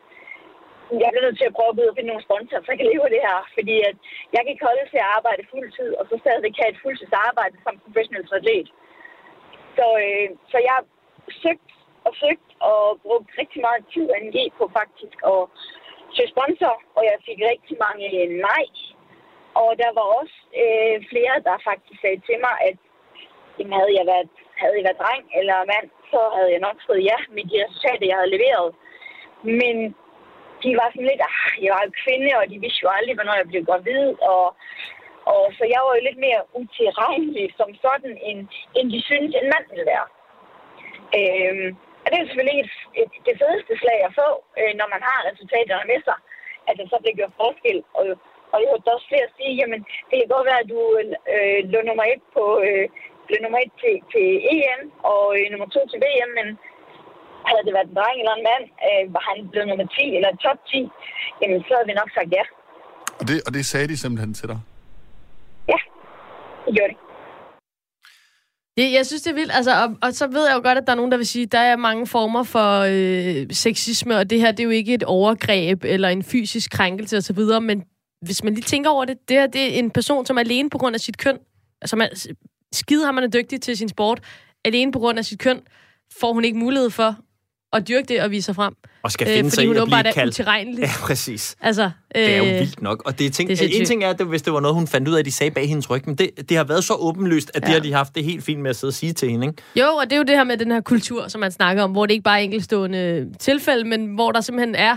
jeg 1.03 1.11
bliver 1.11 1.27
nødt 1.27 1.39
til 1.39 1.51
at 1.51 1.57
prøve 1.59 1.91
at 1.91 1.97
finde 1.97 2.11
nogle 2.13 2.27
sponsorer, 2.27 2.63
så 2.63 2.71
jeg 2.73 2.79
kan 2.81 2.91
leve 2.93 3.07
af 3.09 3.13
det 3.15 3.27
her. 3.29 3.39
Fordi 3.57 3.77
at 3.89 3.97
jeg 4.35 4.41
kan 4.41 4.53
ikke 4.53 4.67
holde 4.69 4.85
til 4.93 5.01
at 5.03 5.11
arbejde 5.19 5.51
fuldtid, 5.53 5.91
og 5.99 6.05
så 6.09 6.15
stadigvæk 6.23 6.57
have 6.61 6.73
et 6.73 6.83
fuldtidsarbejde 6.85 7.57
som 7.65 7.81
professionel 7.85 8.29
atlet. 8.39 8.69
Så, 9.77 9.87
øh, 10.05 10.29
så 10.53 10.59
jeg 10.69 10.79
søgte 11.43 11.73
og 12.07 12.13
søgte 12.23 12.46
og 12.61 13.01
brugte 13.03 13.39
rigtig 13.41 13.61
meget 13.67 13.83
tid 13.93 14.07
og 14.11 14.17
energi 14.23 14.45
på 14.59 14.65
faktisk 14.79 15.19
at 15.33 15.41
søge 16.15 16.33
sponsor, 16.35 16.75
og 16.97 17.03
jeg 17.11 17.17
fik 17.29 17.39
rigtig 17.53 17.77
mange 17.87 18.07
øh, 18.19 18.29
nej. 18.49 18.67
Og 19.63 19.71
der 19.83 19.91
var 19.99 20.07
også 20.21 20.39
øh, 20.63 20.97
flere, 21.11 21.35
der 21.47 21.65
faktisk 21.69 21.99
sagde 22.01 22.21
til 22.29 22.39
mig, 22.47 22.55
at 22.69 22.77
jamen, 23.59 23.75
havde, 23.79 23.93
jeg 23.99 24.07
været, 24.13 24.29
havde 24.61 24.77
jeg 24.79 24.87
været 24.89 25.03
dreng 25.03 25.25
eller 25.41 25.71
mand, 25.73 25.89
så 26.13 26.21
havde 26.37 26.51
jeg 26.55 26.65
nok 26.67 26.79
fået 26.87 27.03
ja 27.11 27.19
med 27.35 27.45
de 27.51 27.63
resultater, 27.65 28.07
jeg 28.11 28.19
havde 28.19 28.35
leveret. 28.37 28.69
Men 29.61 29.77
de 30.63 30.71
var 30.81 30.89
sådan 30.91 31.11
lidt, 31.11 31.23
ah, 31.31 31.53
jeg 31.65 31.71
var 31.75 31.83
jo 31.87 31.93
kvinde, 32.03 32.31
og 32.41 32.45
de 32.51 32.63
vidste 32.65 32.83
jo 32.85 32.89
aldrig, 32.97 33.15
hvornår 33.17 33.37
jeg 33.41 33.49
blev 33.51 33.63
gravid, 33.71 34.07
og, 34.33 34.45
og 35.33 35.43
så 35.57 35.63
jeg 35.73 35.81
var 35.85 35.93
jo 35.97 36.07
lidt 36.09 36.21
mere 36.27 36.43
utilregnelig 36.61 37.47
som 37.59 37.71
sådan, 37.85 38.15
end, 38.29 38.41
end 38.77 38.87
de 38.95 39.01
synes, 39.11 39.33
en 39.35 39.51
mand 39.55 39.67
ville 39.71 39.87
være. 39.93 40.07
Øhm, 41.19 41.71
og 42.07 42.11
det 42.13 42.19
er 42.19 42.27
selvfølgelig 42.29 42.59
et, 42.65 42.73
et, 43.01 43.13
det 43.27 43.35
fedeste 43.41 43.75
slag 43.83 43.99
at 44.09 44.17
få, 44.21 44.29
øh, 44.61 44.73
når 44.81 44.89
man 44.95 45.03
har 45.09 45.19
resultaterne 45.29 45.87
med 45.93 46.01
sig, 46.07 46.19
at 46.69 46.75
det 46.79 46.87
så 46.89 46.97
bliver 47.01 47.19
gjort 47.21 47.41
forskel. 47.43 47.79
Og, 47.99 48.05
og 48.53 48.57
jeg 48.61 48.69
hørte 48.71 48.95
også 48.95 49.09
flere 49.11 49.29
sige, 49.37 49.59
jamen, 49.61 49.81
det 50.09 50.17
kan 50.19 50.33
godt 50.35 50.49
være, 50.51 50.63
at 50.63 50.71
du 50.75 50.81
øh, 51.35 51.61
lå 51.73 51.79
nummer 51.89 52.07
et 52.13 52.23
på, 52.37 52.45
øh, 52.67 52.87
blev 53.27 53.39
nummer 53.43 53.61
et 53.65 53.73
til, 53.83 53.95
til 54.13 54.27
EM, 54.55 54.83
og 55.13 55.23
øh, 55.37 55.45
nummer 55.53 55.69
to 55.75 55.81
til 55.91 55.99
VM, 56.05 56.31
men 56.39 56.49
havde 57.49 57.65
det 57.67 57.77
været 57.77 57.89
en 57.91 57.97
dreng 57.99 58.19
eller 58.21 58.35
en 58.37 58.47
mand, 58.51 58.65
øh, 58.89 59.05
var 59.15 59.23
han 59.29 59.39
blevet 59.53 59.69
nummer 59.71 59.87
10 59.87 60.17
eller 60.19 60.31
top 60.47 60.59
10, 60.67 60.91
jamen 61.41 61.61
så 61.67 61.73
havde 61.77 61.89
vi 61.91 62.01
nok 62.01 62.11
sagt 62.17 62.31
ja. 62.39 62.45
Og 63.21 63.25
det, 63.29 63.37
og 63.47 63.51
det 63.57 63.65
sagde 63.73 63.89
de 63.93 63.97
simpelthen 64.03 64.35
til 64.39 64.47
dig? 64.53 64.59
Ja, 65.73 65.79
det 66.65 66.73
gjorde 66.77 66.93
det. 66.93 67.06
Jeg, 68.77 68.93
jeg 68.93 69.07
synes, 69.07 69.23
det 69.23 69.31
er 69.31 69.35
vildt. 69.35 69.53
Altså, 69.55 69.83
og, 69.83 69.97
og 70.03 70.13
så 70.13 70.27
ved 70.27 70.47
jeg 70.47 70.55
jo 70.55 70.61
godt, 70.63 70.79
at 70.79 70.87
der 70.87 70.93
er 70.93 70.97
nogen, 70.97 71.11
der 71.11 71.17
vil 71.17 71.27
sige, 71.27 71.43
at 71.43 71.53
der 71.53 71.59
er 71.59 71.77
mange 71.77 72.07
former 72.07 72.43
for 72.43 72.81
øh, 72.89 73.47
sexisme, 73.51 74.17
og 74.17 74.31
det 74.31 74.41
her 74.41 74.51
det 74.51 74.61
er 74.61 74.65
jo 74.65 74.71
ikke 74.71 74.95
et 74.95 75.03
overgreb 75.03 75.85
eller 75.85 76.09
en 76.09 76.23
fysisk 76.23 76.71
krænkelse 76.71 77.17
osv., 77.17 77.39
men 77.63 77.83
hvis 78.21 78.45
man 78.45 78.55
lige 78.55 78.65
tænker 78.65 78.91
over 78.91 79.05
det, 79.05 79.29
det 79.29 79.37
her 79.37 79.47
det 79.47 79.75
er 79.75 79.79
en 79.79 79.91
person, 79.91 80.27
som 80.27 80.39
alene 80.39 80.71
på 80.71 80.79
grund 80.79 80.95
af 80.95 81.01
sit 81.01 81.19
køn, 81.19 81.39
altså 81.81 81.97
man, 81.97 82.09
skide 82.73 83.05
har 83.05 83.13
man 83.13 83.25
er 83.25 83.29
dygtig 83.29 83.61
til 83.61 83.77
sin 83.77 83.89
sport, 83.89 84.21
alene 84.65 84.93
på 84.93 84.99
grund 84.99 85.19
af 85.19 85.25
sit 85.25 85.39
køn, 85.39 85.61
får 86.21 86.33
hun 86.33 86.45
ikke 86.45 86.59
mulighed 86.59 86.91
for 86.91 87.17
at 87.73 87.89
dyrke 87.89 88.07
det 88.09 88.23
og 88.23 88.31
vise 88.31 88.43
sig 88.47 88.55
frem. 88.55 88.75
Og 89.03 89.13
skal 89.13 89.29
Øh, 89.29 89.35
finde 89.35 89.51
sig 89.51 89.67
fordi 89.67 89.79
i 89.79 89.81
at 89.83 89.87
blive 89.89 90.13
kaldt. 90.13 90.29
utilregnelig. 90.35 90.81
Ja, 90.83 90.91
præcis. 91.01 91.57
Altså, 91.61 91.91
øh, 92.17 92.23
Det 92.23 92.35
er 92.35 92.37
jo 92.39 92.45
vildt 92.45 92.83
nok. 92.83 93.03
Og 93.07 93.19
det 93.19 93.27
er 93.27 93.31
ting, 93.31 93.49
det 93.51 93.63
er 93.63 93.81
en 93.81 93.87
ting 93.87 94.05
er, 94.05 94.11
at 94.11 94.19
det, 94.19 94.27
hvis 94.27 94.43
det 94.43 94.53
var 94.53 94.61
noget, 94.61 94.75
hun 94.75 94.87
fandt 94.87 95.09
ud 95.09 95.15
af, 95.15 95.19
at 95.19 95.25
de 95.25 95.33
sagde 95.33 95.51
bag 95.51 95.69
hendes 95.69 95.91
ryg, 95.91 96.03
men 96.07 96.15
det, 96.15 96.49
det 96.49 96.57
har 96.57 96.65
været 96.65 96.85
så 96.85 96.95
åbenlyst, 96.95 97.51
at 97.55 97.63
ja. 97.63 97.67
det 97.67 97.75
har 97.75 97.81
de 97.81 97.93
haft 97.93 98.15
det 98.15 98.25
helt 98.25 98.45
fint 98.45 98.61
med 98.61 98.71
at 98.71 98.77
sidde 98.77 98.91
og 98.91 98.95
sige 98.95 99.13
til 99.13 99.31
hende. 99.31 99.47
Ikke? 99.47 99.63
Jo, 99.77 99.87
og 99.87 100.05
det 100.05 100.13
er 100.13 100.17
jo 100.17 100.23
det 100.23 100.37
her 100.37 100.45
med 100.45 100.57
den 100.57 100.71
her 100.71 100.81
kultur, 100.81 101.29
som 101.29 101.41
man 101.41 101.53
snakker 101.53 101.83
om, 101.83 101.91
hvor 101.91 102.07
det 102.07 102.15
ikke 102.15 102.25
bare 102.25 102.39
er 102.41 102.45
enkeltstående 102.45 103.27
tilfælde, 103.41 103.85
men 103.85 104.07
hvor 104.15 104.33
der 104.33 104.41
simpelthen 104.41 104.75
er 104.75 104.97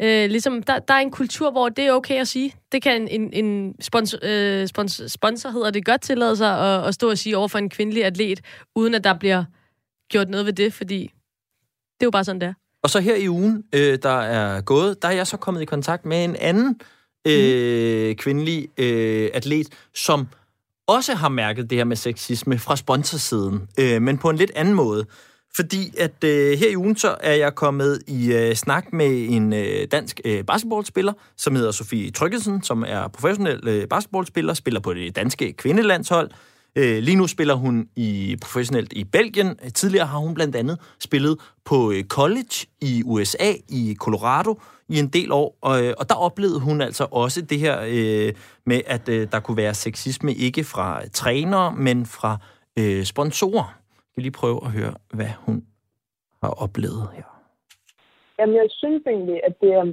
Øh, 0.00 0.30
ligesom, 0.30 0.62
der, 0.62 0.78
der 0.78 0.94
er 0.94 0.98
en 0.98 1.10
kultur, 1.10 1.50
hvor 1.50 1.68
det 1.68 1.84
er 1.86 1.92
okay 1.92 2.20
at 2.20 2.28
sige. 2.28 2.52
Det 2.72 2.82
kan 2.82 3.08
en, 3.10 3.32
en, 3.34 3.44
en 3.44 3.74
sponsor, 3.80 4.18
øh, 4.22 4.66
sponsor, 4.66 5.06
sponsor, 5.08 5.50
hedder 5.50 5.70
det, 5.70 5.84
godt 5.84 6.00
tillade 6.00 6.36
sig 6.36 6.58
at, 6.60 6.88
at 6.88 6.94
stå 6.94 7.10
og 7.10 7.18
sige 7.18 7.36
over 7.36 7.48
for 7.48 7.58
en 7.58 7.70
kvindelig 7.70 8.04
atlet, 8.04 8.40
uden 8.76 8.94
at 8.94 9.04
der 9.04 9.14
bliver 9.18 9.44
gjort 10.10 10.28
noget 10.28 10.46
ved 10.46 10.52
det, 10.52 10.72
fordi 10.72 11.10
er 12.04 12.06
jo 12.06 12.10
bare 12.10 12.24
sådan, 12.24 12.40
det 12.40 12.48
er. 12.48 12.54
Og 12.82 12.90
så 12.90 13.00
her 13.00 13.16
i 13.16 13.28
ugen, 13.28 13.64
øh, 13.72 13.98
der 14.02 14.20
er 14.20 14.60
gået, 14.60 15.02
der 15.02 15.08
er 15.08 15.12
jeg 15.12 15.26
så 15.26 15.36
kommet 15.36 15.62
i 15.62 15.64
kontakt 15.64 16.06
med 16.06 16.24
en 16.24 16.36
anden 16.36 16.80
øh, 17.26 18.14
kvindelig 18.14 18.68
øh, 18.78 19.30
atlet, 19.34 19.68
som 19.94 20.26
også 20.86 21.14
har 21.14 21.28
mærket 21.28 21.70
det 21.70 21.78
her 21.78 21.84
med 21.84 21.96
sexisme 21.96 22.58
fra 22.58 22.76
sponsorsiden, 22.76 23.68
øh, 23.78 24.02
men 24.02 24.18
på 24.18 24.30
en 24.30 24.36
lidt 24.36 24.50
anden 24.54 24.74
måde. 24.74 25.06
Fordi 25.56 25.94
at 25.98 26.24
øh, 26.24 26.58
her 26.58 26.70
i 26.70 26.76
ugen, 26.76 26.96
så 26.96 27.16
er 27.20 27.34
jeg 27.34 27.54
kommet 27.54 28.02
i 28.06 28.32
øh, 28.32 28.54
snak 28.54 28.92
med 28.92 29.26
en 29.30 29.52
øh, 29.52 29.86
dansk 29.92 30.20
øh, 30.24 30.44
basketballspiller, 30.44 31.12
som 31.36 31.56
hedder 31.56 31.70
Sofie 31.70 32.10
Tryggesen, 32.10 32.62
som 32.62 32.84
er 32.86 33.08
professionel 33.08 33.68
øh, 33.68 33.88
basketballspiller, 33.88 34.54
spiller 34.54 34.80
på 34.80 34.94
det 34.94 35.16
danske 35.16 35.52
kvindelandshold. 35.52 36.30
Øh, 36.76 37.02
lige 37.02 37.16
nu 37.16 37.26
spiller 37.26 37.54
hun 37.54 37.88
i 37.96 38.36
professionelt 38.42 38.92
i 38.92 39.04
Belgien. 39.04 39.56
Tidligere 39.74 40.06
har 40.06 40.18
hun 40.18 40.34
blandt 40.34 40.56
andet 40.56 40.78
spillet 41.00 41.38
på 41.64 41.90
øh, 41.90 42.04
college 42.04 42.66
i 42.80 43.02
USA, 43.04 43.52
i 43.68 43.96
Colorado, 43.98 44.60
i 44.88 44.98
en 44.98 45.08
del 45.08 45.32
år. 45.32 45.58
Og, 45.60 45.84
øh, 45.84 45.94
og 45.98 46.08
der 46.08 46.14
oplevede 46.14 46.60
hun 46.60 46.80
altså 46.80 47.06
også 47.10 47.40
det 47.42 47.58
her 47.58 47.80
øh, 47.86 48.32
med, 48.66 48.80
at 48.86 49.08
øh, 49.08 49.28
der 49.32 49.40
kunne 49.40 49.56
være 49.56 49.74
sexisme 49.74 50.34
ikke 50.34 50.64
fra 50.64 51.02
øh, 51.02 51.10
trænere, 51.12 51.74
men 51.76 52.06
fra 52.06 52.38
øh, 52.78 53.04
sponsorer. 53.04 53.74
Vi 54.16 54.22
lige 54.22 54.32
prøve 54.32 54.60
at 54.64 54.70
høre, 54.70 54.94
hvad 55.12 55.30
hun 55.38 55.64
har 56.42 56.48
oplevet 56.48 57.08
her. 57.14 57.33
Jamen, 58.38 58.54
jeg 58.54 58.68
synes 58.68 59.02
egentlig, 59.06 59.40
at 59.48 59.54
det 59.60 59.72
er, 59.72 59.84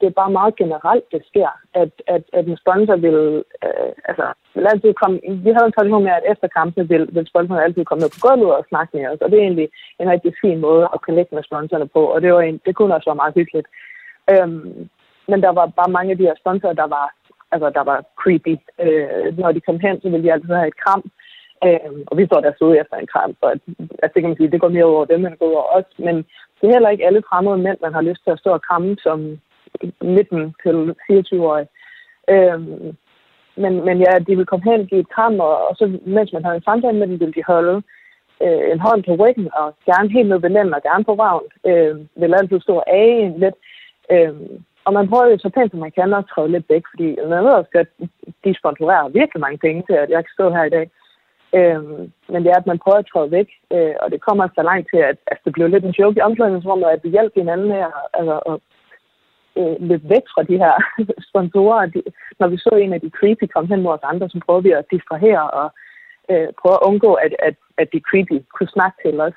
det 0.00 0.06
er 0.06 0.20
bare 0.20 0.36
meget 0.38 0.56
generelt, 0.56 1.04
det 1.12 1.22
sker, 1.30 1.50
at, 1.74 1.92
at, 2.06 2.22
at 2.32 2.44
en 2.46 2.56
sponsor 2.56 2.96
vil, 2.96 3.44
øh, 3.64 3.92
altså, 4.08 4.26
vil 4.54 4.66
altid 4.66 4.92
komme, 4.94 5.16
vi 5.46 5.50
havde 5.54 5.68
en 5.68 5.76
tradition 5.76 6.04
med, 6.04 6.12
at 6.12 6.28
efter 6.32 6.48
kampene 6.58 6.88
vil, 6.88 7.04
vil 7.14 7.26
sponsoren 7.26 7.64
altid 7.64 7.84
komme 7.84 8.02
ned 8.02 8.10
på 8.14 8.20
gulvet 8.26 8.52
og 8.58 8.64
snakke 8.68 8.96
med 8.96 9.06
os, 9.10 9.20
og 9.24 9.30
det 9.30 9.38
er 9.38 9.46
egentlig 9.48 9.68
en 10.00 10.10
rigtig 10.10 10.32
fin 10.42 10.58
måde 10.66 10.84
at 10.94 11.02
connecte 11.06 11.34
med 11.34 11.42
sponsorerne 11.42 11.88
på, 11.88 12.02
og 12.14 12.22
det, 12.22 12.32
var 12.34 12.40
en, 12.40 12.60
det 12.66 12.76
kunne 12.76 12.94
også 12.94 13.10
være 13.10 13.22
meget 13.22 13.38
hyggeligt. 13.38 13.68
Øhm, 14.32 14.88
men 15.30 15.38
der 15.44 15.52
var 15.58 15.66
bare 15.66 15.94
mange 15.96 16.10
af 16.10 16.18
de 16.18 16.28
her 16.28 16.36
sponsorer, 16.42 16.72
der 16.82 16.88
var, 16.96 17.06
altså, 17.52 17.70
der 17.70 17.84
var 17.90 17.98
creepy. 18.20 18.54
Øh, 18.84 19.38
når 19.38 19.52
de 19.52 19.60
kom 19.60 19.78
hen, 19.80 20.00
så 20.00 20.08
ville 20.08 20.24
de 20.26 20.32
altid 20.32 20.54
have 20.54 20.68
et 20.68 20.80
kram, 20.84 21.02
øh, 21.66 21.92
og 22.06 22.14
vi 22.18 22.26
står 22.26 22.40
der 22.40 22.52
så 22.58 22.72
efter 22.72 22.96
en 22.96 23.06
kram, 23.12 23.32
så 23.40 23.46
at, 23.54 23.60
altså, 24.02 24.12
det 24.14 24.22
kan 24.22 24.30
man 24.30 24.36
sige, 24.36 24.50
det 24.50 24.60
går 24.60 24.68
mere 24.68 24.84
over 24.84 25.04
dem, 25.04 25.20
end 25.20 25.30
det 25.32 25.38
går 25.38 25.52
over 25.54 25.66
os, 25.78 25.90
men 25.98 26.16
det 26.56 26.64
er 26.66 26.74
heller 26.76 26.90
ikke 26.90 27.06
alle 27.06 27.22
fremmede 27.28 27.58
mænd, 27.58 27.78
man 27.82 27.94
har 27.94 28.02
lyst 28.02 28.22
til 28.24 28.30
at 28.30 28.38
stå 28.38 28.50
og 28.50 28.62
kramme 28.62 28.96
som 29.02 29.38
19 30.00 30.54
til 30.62 30.94
24-årig. 31.10 31.66
Øh, 32.34 32.60
men, 33.62 33.72
men 33.86 33.96
ja, 34.06 34.12
de 34.26 34.36
vil 34.36 34.46
komme 34.46 34.70
hen, 34.70 34.86
give 34.86 35.00
et 35.00 35.14
kram, 35.14 35.40
og, 35.40 35.68
og 35.68 35.76
så 35.76 35.98
mens 36.06 36.32
man 36.32 36.44
har 36.44 36.52
en 36.52 36.62
samtale 36.62 36.98
med 36.98 37.06
dem, 37.06 37.20
vil 37.20 37.34
de 37.34 37.42
holde 37.46 37.82
øh, 38.44 38.72
en 38.72 38.80
hånd 38.80 39.02
på 39.04 39.12
ryggen, 39.22 39.48
og 39.60 39.74
gerne 39.90 40.08
helt 40.10 40.28
ned 40.28 40.38
ved 40.40 40.50
lænden, 40.50 40.74
og 40.74 40.82
gerne 40.82 41.04
på 41.04 41.14
vagn. 41.14 41.46
Øh, 41.66 41.96
vil 42.20 42.34
altid 42.34 42.60
stå 42.60 42.82
af 42.86 43.06
en 43.24 43.38
lidt. 43.40 43.54
Øh, 44.12 44.34
og 44.84 44.92
man 44.92 45.08
prøver 45.08 45.26
jo 45.30 45.38
så 45.38 45.48
pænt, 45.48 45.70
som 45.70 45.80
man 45.80 45.92
kan, 45.92 46.14
at 46.14 46.24
træde 46.32 46.52
lidt 46.52 46.66
væk, 46.68 46.84
fordi 46.92 47.08
man 47.28 47.44
ved 47.44 47.52
også, 47.60 47.70
at 47.74 47.88
de 48.44 48.54
sponsorerer 48.60 49.08
virkelig 49.08 49.40
mange 49.40 49.58
penge 49.58 49.82
til, 49.88 49.96
at 50.02 50.10
jeg 50.10 50.20
kan 50.24 50.32
stå 50.34 50.50
her 50.50 50.64
i 50.64 50.74
dag. 50.76 50.90
Øhm, 51.58 52.12
men 52.32 52.42
det 52.42 52.50
er, 52.50 52.58
at 52.58 52.70
man 52.70 52.78
prøver 52.78 52.98
at 52.98 53.10
træde 53.12 53.30
væk, 53.30 53.48
øh, 53.74 53.94
og 54.02 54.10
det 54.12 54.20
kommer 54.20 54.48
så 54.48 54.62
langt 54.62 54.86
til, 54.92 55.00
at 55.10 55.16
altså, 55.30 55.42
det 55.44 55.52
blev 55.52 55.68
lidt 55.68 55.84
en 55.84 55.98
joke 55.98 56.18
i 56.18 56.26
omklædningsrummet, 56.28 56.86
at 56.86 57.04
vi 57.04 57.08
hjælper 57.10 57.40
hinanden 57.40 57.68
med 57.68 57.80
at, 57.88 57.92
altså, 58.18 58.36
at 58.50 58.56
øh, 59.58 59.76
løbe 59.88 60.08
væk 60.08 60.26
fra 60.34 60.42
de 60.42 60.56
her 60.64 60.74
sponsorer. 61.30 61.86
De, 61.86 62.02
når 62.40 62.48
vi 62.48 62.56
så 62.56 62.70
en 62.74 62.92
af 62.92 63.00
de 63.00 63.10
creepy 63.18 63.44
komme 63.54 63.68
hen 63.68 63.82
mod 63.82 63.92
os 63.92 64.10
andre, 64.12 64.28
så 64.28 64.40
prøver 64.46 64.60
vi 64.60 64.70
at 64.70 64.90
distrahere 64.90 65.50
og 65.50 65.68
øh, 66.30 66.48
prøve 66.60 66.76
at 66.78 66.86
undgå, 66.88 67.12
at, 67.14 67.32
at, 67.38 67.54
at 67.78 67.88
de 67.92 68.00
creepy 68.08 68.36
kunne 68.54 68.74
snakke 68.76 68.96
til 69.04 69.20
os. 69.20 69.36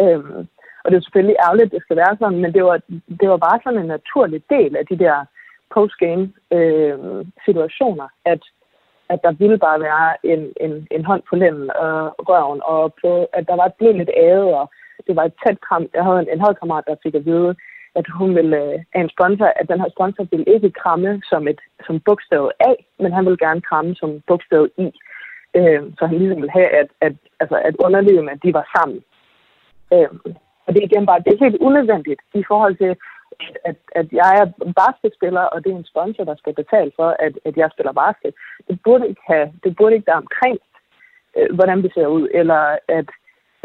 Øhm, 0.00 0.48
og 0.82 0.86
det 0.90 0.96
er 0.96 1.06
selvfølgelig 1.06 1.36
ærgerligt, 1.46 1.66
at 1.66 1.72
det 1.72 1.82
skal 1.82 1.96
være 1.96 2.16
sådan, 2.20 2.40
men 2.44 2.52
det 2.54 2.64
var, 2.64 2.78
det 3.20 3.28
var 3.32 3.36
bare 3.36 3.60
sådan 3.64 3.78
en 3.78 3.86
naturlig 3.96 4.42
del 4.50 4.76
af 4.76 4.86
de 4.90 4.98
der 4.98 5.16
postgame 5.74 6.32
øh, 6.56 6.98
situationer, 7.46 8.08
at 8.24 8.42
at 9.12 9.18
der 9.24 9.32
ville 9.32 9.58
bare 9.58 9.80
være 9.80 10.08
en, 10.32 10.42
en, 10.64 10.72
en 10.90 11.04
hånd 11.04 11.22
på 11.28 11.34
lænden 11.36 11.70
og 11.70 11.98
røven, 12.28 12.60
og 12.64 12.94
på, 13.02 13.10
at 13.32 13.44
der 13.48 13.56
var 13.60 13.66
et 13.66 13.78
blevet 13.78 13.96
lidt 13.96 14.10
æde, 14.16 14.48
og 14.60 14.70
det 15.06 15.16
var 15.16 15.24
et 15.24 15.38
tæt 15.42 15.58
kram. 15.66 15.84
Jeg 15.94 16.04
havde 16.04 16.20
en, 16.20 16.28
en 16.32 16.44
holdkammerat, 16.44 16.84
der 16.86 17.02
fik 17.04 17.14
at 17.14 17.26
vide, 17.26 17.54
at 17.98 18.06
hun 18.18 18.30
ville 18.38 18.56
øh, 18.64 18.78
af 18.94 19.00
en 19.00 19.10
sponsor, 19.14 19.48
at 19.60 19.68
den 19.68 19.80
her 19.80 19.90
sponsor 19.96 20.24
ville 20.30 20.52
ikke 20.54 20.70
kramme 20.82 21.22
som 21.30 21.48
et 21.48 21.60
som 21.86 22.00
bogstav 22.00 22.50
A, 22.68 22.72
men 23.02 23.12
han 23.12 23.24
ville 23.24 23.44
gerne 23.46 23.60
kramme 23.60 23.94
som 23.94 24.10
bogstav 24.26 24.68
I. 24.84 24.86
Øh, 25.58 25.82
så 25.98 26.06
han 26.06 26.18
ligesom 26.18 26.40
ville 26.42 26.58
have, 26.58 26.70
at, 26.80 26.88
at, 27.00 27.14
altså, 27.40 27.56
at 27.68 27.74
underlevende, 27.84 28.32
at 28.32 28.42
de 28.44 28.54
var 28.54 28.66
sammen. 28.76 29.00
Øh, 29.94 30.08
og 30.66 30.70
det 30.72 30.80
er 30.80 30.88
igen 30.90 31.06
bare, 31.06 31.22
det 31.24 31.32
er 31.32 31.44
helt 31.44 31.62
unødvendigt 31.68 32.20
i 32.34 32.42
forhold 32.50 32.76
til, 32.76 32.96
at, 33.64 33.76
at 34.00 34.06
jeg 34.20 34.32
er 34.42 34.46
basketspiller, 34.82 35.44
og 35.52 35.64
det 35.64 35.70
er 35.72 35.76
en 35.76 35.92
sponsor, 35.92 36.24
der 36.24 36.36
skal 36.36 36.54
betale 36.54 36.92
for, 36.98 37.08
at, 37.26 37.34
at 37.48 37.54
jeg 37.56 37.68
spiller 37.72 37.92
basket. 37.92 38.32
Det 38.68 38.76
burde 38.84 39.08
ikke, 39.08 39.24
have, 39.30 39.46
det 39.64 39.76
burde 39.76 39.94
ikke 39.94 40.10
være 40.10 40.24
omkring, 40.24 40.58
øh, 41.36 41.48
hvordan 41.56 41.82
vi 41.84 41.88
ser 41.94 42.06
ud, 42.06 42.24
eller 42.40 42.62
at 42.98 43.08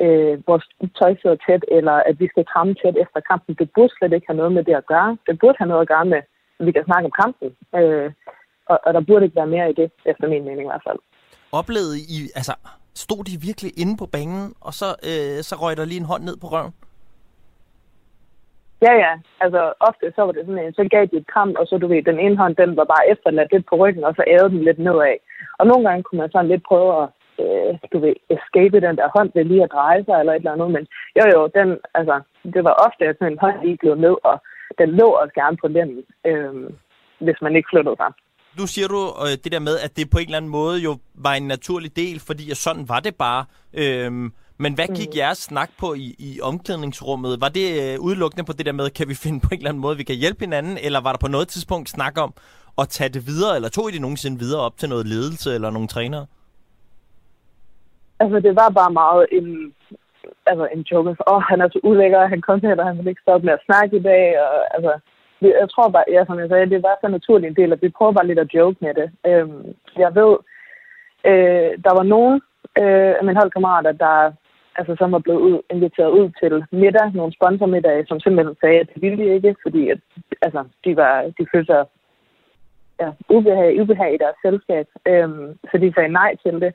øh, 0.05 0.47
vores 0.47 0.65
tøj 0.99 1.11
sidder 1.21 1.37
tæt, 1.45 1.63
eller 1.77 1.95
at 2.09 2.15
vi 2.19 2.27
skal 2.27 2.45
kramme 2.51 2.73
tæt 2.81 2.97
efter 3.03 3.19
kampen. 3.31 3.55
Det 3.61 3.67
burde 3.75 3.93
slet 3.97 4.13
ikke 4.13 4.27
have 4.29 4.41
noget 4.41 4.53
med 4.57 4.63
det 4.63 4.75
at 4.81 4.89
gøre. 4.93 5.17
Det 5.27 5.39
burde 5.39 5.57
have 5.57 5.71
noget 5.71 5.81
at 5.85 5.91
gøre 5.93 6.05
med, 6.13 6.21
at 6.59 6.65
vi 6.65 6.71
kan 6.71 6.85
snakke 6.85 7.05
om 7.09 7.17
kampen. 7.21 7.49
Øh, 7.79 8.11
og, 8.71 8.79
og 8.85 8.93
der 8.93 9.01
burde 9.07 9.25
ikke 9.25 9.39
være 9.41 9.53
mere 9.55 9.69
i 9.69 9.73
det, 9.73 9.91
efter 10.05 10.27
min 10.27 10.43
mening 10.43 10.65
i 10.67 10.71
hvert 10.71 10.85
fald. 10.87 10.99
Oplevede 11.51 11.97
I, 12.15 12.17
altså, 12.39 12.53
stod 12.95 13.23
de 13.23 13.41
virkelig 13.47 13.71
inde 13.81 13.97
på 13.97 14.05
banen, 14.05 14.53
og 14.61 14.73
så, 14.73 14.85
øh, 15.09 15.43
så 15.47 15.55
røg 15.61 15.77
der 15.77 15.85
lige 15.85 15.99
en 15.99 16.11
hånd 16.11 16.23
ned 16.23 16.37
på 16.37 16.47
røven? 16.47 16.73
Ja, 18.81 18.93
ja. 19.03 19.13
Altså, 19.43 19.73
ofte 19.79 20.05
så 20.15 20.21
var 20.25 20.31
det 20.31 20.45
sådan 20.45 20.65
en, 20.65 20.73
så 20.73 20.87
gav 20.91 21.05
de 21.11 21.17
et 21.17 21.27
kram, 21.33 21.55
og 21.59 21.67
så, 21.67 21.77
du 21.77 21.87
ved, 21.87 22.03
den 22.03 22.19
ene 22.19 22.37
hånd, 22.37 22.55
den 22.55 22.77
var 22.77 22.87
bare 22.93 23.09
efterladt 23.11 23.51
lidt 23.51 23.65
på 23.69 23.75
ryggen, 23.75 24.03
og 24.03 24.13
så 24.15 24.23
ærede 24.27 24.49
den 24.49 24.63
lidt 24.63 24.79
nedad. 24.79 25.17
Og 25.59 25.67
nogle 25.67 25.83
gange 25.87 26.03
kunne 26.03 26.21
man 26.21 26.31
sådan 26.31 26.51
lidt 26.51 26.63
prøve 26.69 26.89
at, 27.03 27.07
øh, 27.43 27.71
du 27.93 27.97
ved, 28.05 28.15
escape 28.35 28.77
den 28.87 28.95
der 28.99 29.07
hånd 29.15 29.29
ved 29.35 29.43
lige 29.43 29.63
at 29.63 29.73
dreje 29.75 30.03
sig, 30.05 30.15
eller 30.19 30.33
et 30.33 30.41
eller 30.43 30.55
andet. 30.55 30.71
Men 30.71 30.83
jo, 31.17 31.23
jo, 31.35 31.41
den, 31.57 31.67
altså, 31.99 32.15
det 32.53 32.63
var 32.67 32.75
ofte, 32.87 33.03
at 33.05 33.15
sådan 33.17 33.31
en 33.33 33.43
hånd 33.43 33.57
lige 33.63 33.77
blev 33.81 33.95
ned, 33.95 34.15
og 34.29 34.35
den 34.79 34.89
lå 34.99 35.07
også 35.21 35.33
gerne 35.41 35.57
på 35.61 35.67
lænden, 35.67 36.03
øh, 36.29 36.53
hvis 37.25 37.39
man 37.41 37.55
ikke 37.55 37.69
flyttede 37.71 37.95
sig. 38.01 38.11
Nu 38.59 38.65
siger 38.73 38.87
du 38.87 39.01
øh, 39.25 39.35
det 39.43 39.51
der 39.55 39.67
med, 39.69 39.75
at 39.85 39.91
det 39.97 40.09
på 40.09 40.17
en 40.17 40.25
eller 40.25 40.37
anden 40.37 40.51
måde 40.59 40.77
jo 40.87 40.91
var 41.25 41.33
en 41.33 41.47
naturlig 41.47 41.91
del, 41.95 42.17
fordi 42.27 42.43
sådan 42.65 42.89
var 42.89 42.99
det 42.99 43.15
bare. 43.25 43.45
Øh, 43.81 44.11
men 44.57 44.73
hvad 44.73 44.87
gik 44.87 45.11
mm. 45.13 45.17
jeres 45.17 45.37
snak 45.37 45.69
på 45.79 45.93
i, 45.93 46.07
i 46.19 46.39
omklædningsrummet? 46.41 47.41
Var 47.41 47.49
det 47.49 47.67
øh, 47.83 47.95
udelukkende 48.07 48.45
på 48.45 48.53
det 48.53 48.65
der 48.65 48.71
med, 48.71 48.89
kan 48.89 49.07
vi 49.09 49.15
finde 49.23 49.39
på 49.39 49.49
en 49.51 49.57
eller 49.57 49.69
anden 49.69 49.81
måde, 49.81 49.97
vi 49.97 50.03
kan 50.03 50.15
hjælpe 50.15 50.39
hinanden? 50.39 50.77
Eller 50.85 50.99
var 51.01 51.11
der 51.11 51.19
på 51.25 51.27
noget 51.35 51.47
tidspunkt 51.47 51.89
snak 51.89 52.17
om 52.25 52.33
at 52.81 52.89
tage 52.89 53.09
det 53.15 53.23
videre? 53.27 53.55
Eller 53.55 53.69
tog 53.69 53.89
I 53.89 53.93
det 53.93 54.01
nogensinde 54.01 54.39
videre 54.39 54.61
op 54.61 54.77
til 54.77 54.89
noget 54.89 55.05
ledelse 55.07 55.49
eller 55.55 55.69
nogle 55.69 55.87
trænere? 55.87 56.25
Altså, 58.19 58.39
det 58.39 58.55
var 58.55 58.69
bare 58.69 58.93
meget 59.01 59.25
en, 59.31 59.73
altså, 60.45 60.65
en 60.75 60.81
joke. 60.91 61.09
Åh, 61.09 61.15
oh, 61.33 61.41
han 61.41 61.61
er 61.61 61.69
så 61.69 61.79
ulækker, 61.83 62.27
han 62.27 62.41
kom 62.41 62.59
her, 62.61 62.75
og 62.75 62.85
han 62.87 62.97
vil 62.97 63.07
ikke 63.07 63.25
stoppe 63.25 63.45
med 63.45 63.53
at 63.53 63.65
snakke 63.65 63.97
i 63.97 64.03
dag. 64.11 64.23
Og, 64.43 64.75
altså, 64.75 64.91
jeg 65.41 65.67
tror 65.73 65.89
bare, 65.89 66.03
ja, 66.15 66.25
som 66.25 66.39
jeg 66.39 66.49
sagde, 66.49 66.69
det 66.69 66.83
var 66.83 66.95
så 67.01 67.07
naturligt 67.07 67.49
en 67.49 67.59
del, 67.61 67.73
at 67.73 67.81
vi 67.81 67.89
prøver 67.97 68.11
bare 68.11 68.27
lidt 68.27 68.39
at 68.39 68.53
joke 68.53 68.77
med 68.81 68.93
det. 68.99 69.07
Øhm, 69.29 69.63
jeg 70.03 70.11
ved, 70.19 70.33
øh, 71.29 71.71
der 71.85 71.93
var 71.99 72.03
nogen 72.03 72.41
øh, 72.81 73.13
af 73.19 73.23
mine 73.23 73.39
holdkammerater, 73.39 73.91
der 73.91 74.31
altså, 74.75 74.95
som 74.99 75.11
var 75.11 75.19
blevet 75.19 75.39
ud, 75.39 75.61
inviteret 75.69 76.11
ud 76.19 76.29
til 76.41 76.53
middag, 76.71 77.13
nogle 77.13 77.33
sponsormiddage, 77.33 78.05
som 78.05 78.19
simpelthen 78.19 78.55
sagde, 78.61 78.79
at 78.79 78.89
det 78.93 79.01
ville 79.01 79.17
de 79.23 79.33
ikke, 79.35 79.55
fordi 79.63 79.89
at, 79.89 79.99
altså, 80.41 80.63
de, 80.85 80.95
var, 80.95 81.21
de 81.37 81.45
følte 81.51 81.73
sig 81.73 81.85
ja, 83.01 83.09
ubehag, 83.29 83.81
ubehag 83.81 84.13
i 84.13 84.21
deres 84.23 84.37
selskab, 84.45 84.87
øhm, 85.07 85.57
så 85.71 85.77
de 85.77 85.93
sagde 85.93 86.17
nej 86.21 86.35
til 86.43 86.61
det. 86.61 86.73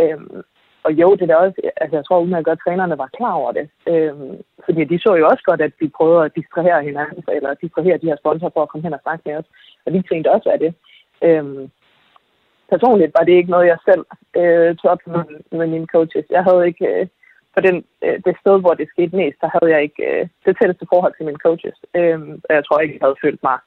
Øhm, 0.00 0.42
og 0.82 0.92
jo, 0.92 1.08
det 1.20 1.30
er 1.30 1.36
også, 1.36 1.60
altså 1.76 1.96
jeg 1.96 2.04
tror 2.04 2.38
at 2.38 2.44
godt, 2.44 2.58
at 2.58 2.64
trænerne 2.64 2.98
var 2.98 3.10
klar 3.16 3.32
over 3.32 3.52
det. 3.52 3.66
Øhm, 3.88 4.32
fordi 4.64 4.84
de 4.84 4.98
så 4.98 5.14
jo 5.14 5.26
også 5.26 5.42
godt, 5.46 5.60
at 5.60 5.72
vi 5.80 5.88
prøvede 5.88 6.24
at 6.24 6.36
distrahere 6.36 6.82
hinanden, 6.82 7.24
eller 7.36 7.54
distrahere 7.54 7.98
de 7.98 8.06
her 8.10 8.16
sponsorer 8.16 8.50
for 8.54 8.62
at 8.62 8.68
komme 8.68 8.84
hen 8.84 8.94
og 8.94 9.00
snakke 9.02 9.22
med 9.26 9.36
os. 9.36 9.48
Og 9.86 9.92
vi 9.92 10.02
tænkte 10.02 10.32
også 10.36 10.48
af 10.50 10.58
det. 10.58 10.74
Øhm, 11.22 11.70
personligt 12.72 13.12
var 13.18 13.24
det 13.24 13.32
ikke 13.32 13.50
noget, 13.50 13.66
jeg 13.66 13.78
selv 13.88 14.04
øh, 14.40 14.76
tog 14.76 14.90
op 14.90 15.02
med, 15.06 15.24
med 15.58 15.66
mine 15.66 15.86
coaches. 15.86 16.26
Jeg 16.30 16.42
havde 16.44 16.66
ikke, 16.66 16.86
øh, 16.86 17.06
på 17.58 17.62
den, 17.68 17.76
øh, 18.04 18.16
det 18.26 18.34
sted, 18.42 18.56
hvor 18.62 18.74
det 18.80 18.92
skete 18.94 19.14
mest, 19.20 19.38
der 19.42 19.50
havde 19.54 19.70
jeg 19.74 19.80
ikke 19.86 20.02
øh, 20.10 20.22
det 20.44 20.52
tætteste 20.56 20.86
forhold 20.92 21.14
til 21.14 21.26
mine 21.28 21.44
coaches. 21.46 21.78
Øh, 21.98 22.18
jeg 22.56 22.64
tror 22.64 22.78
ikke, 22.80 22.96
jeg 22.96 23.04
havde 23.06 23.22
følt 23.24 23.42
mig. 23.48 23.58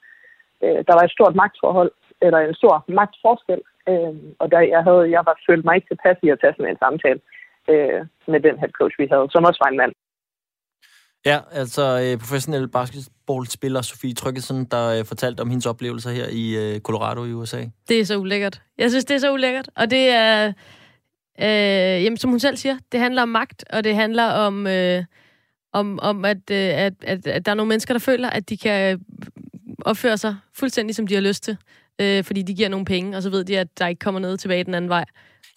Øh, 0.63 0.79
der 0.87 0.93
var 0.97 1.03
et 1.05 1.15
stort 1.17 1.35
magtforhold, 1.41 1.91
eller 2.25 2.39
en 2.39 2.59
stor 2.61 2.75
magtforskel, 2.99 3.61
øh, 3.91 4.15
og 4.41 4.45
der, 4.51 4.59
jeg, 4.75 4.83
havde, 4.87 5.03
jeg 5.15 5.21
var 5.29 5.35
følt 5.47 5.65
mig 5.65 5.75
ikke 5.75 5.89
tilpas 5.89 6.17
i 6.25 6.29
at 6.33 6.39
tage 6.41 6.53
sådan 6.55 6.71
en 6.71 6.83
samtale 6.85 7.19
øh, 7.71 7.99
med 8.31 8.39
den 8.47 8.55
head 8.61 8.73
coach, 8.79 8.95
vi 9.01 9.07
havde, 9.13 9.27
som 9.33 9.47
også 9.49 9.59
var 9.63 9.71
en 9.71 9.81
mand. 9.81 9.93
Ja, 11.29 11.37
altså 11.61 11.83
øh, 12.03 12.13
professionel 12.23 12.67
basketballspiller 12.77 13.81
Sofie 13.81 14.13
Tryggesen, 14.21 14.59
der 14.73 14.83
øh, 14.95 15.05
fortalte 15.11 15.41
om 15.41 15.49
hendes 15.49 15.65
oplevelser 15.65 16.11
her 16.19 16.27
i 16.43 16.45
øh, 16.61 16.79
Colorado 16.87 17.21
i 17.25 17.33
USA. 17.33 17.61
Det 17.89 17.99
er 17.99 18.05
så 18.05 18.17
ulækkert. 18.17 18.61
Jeg 18.77 18.89
synes, 18.89 19.05
det 19.05 19.15
er 19.15 19.19
så 19.19 19.33
ulækkert. 19.33 19.69
Og 19.75 19.85
det 19.91 20.09
er... 20.09 20.47
Øh, 20.47 20.53
jamen, 21.47 22.17
som 22.17 22.29
hun 22.29 22.39
selv 22.39 22.57
siger, 22.57 22.77
det 22.91 22.99
handler 22.99 23.21
om 23.21 23.29
magt, 23.29 23.63
og 23.69 23.83
det 23.83 23.95
handler 23.95 24.25
om, 24.25 24.67
øh, 24.67 25.03
om, 25.73 25.99
om 26.01 26.25
at, 26.25 26.37
øh, 26.51 26.57
at, 26.57 26.93
at, 27.01 27.27
at 27.27 27.45
der 27.45 27.51
er 27.51 27.55
nogle 27.55 27.69
mennesker, 27.69 27.93
der 27.93 27.99
føler, 27.99 28.29
at 28.29 28.49
de 28.49 28.57
kan 28.57 28.99
opføre 29.85 30.17
sig 30.17 30.35
fuldstændig, 30.53 30.95
som 30.95 31.07
de 31.07 31.13
har 31.13 31.21
lyst 31.21 31.43
til, 31.43 31.57
øh, 32.01 32.23
fordi 32.23 32.41
de 32.41 32.53
giver 32.53 32.69
nogle 32.69 32.85
penge, 32.85 33.17
og 33.17 33.23
så 33.23 33.29
ved 33.29 33.43
de, 33.43 33.59
at 33.59 33.67
der 33.79 33.87
ikke 33.87 33.99
kommer 33.99 34.19
noget 34.19 34.39
tilbage 34.39 34.63
den 34.63 34.73
anden 34.73 34.89
vej. 34.89 35.05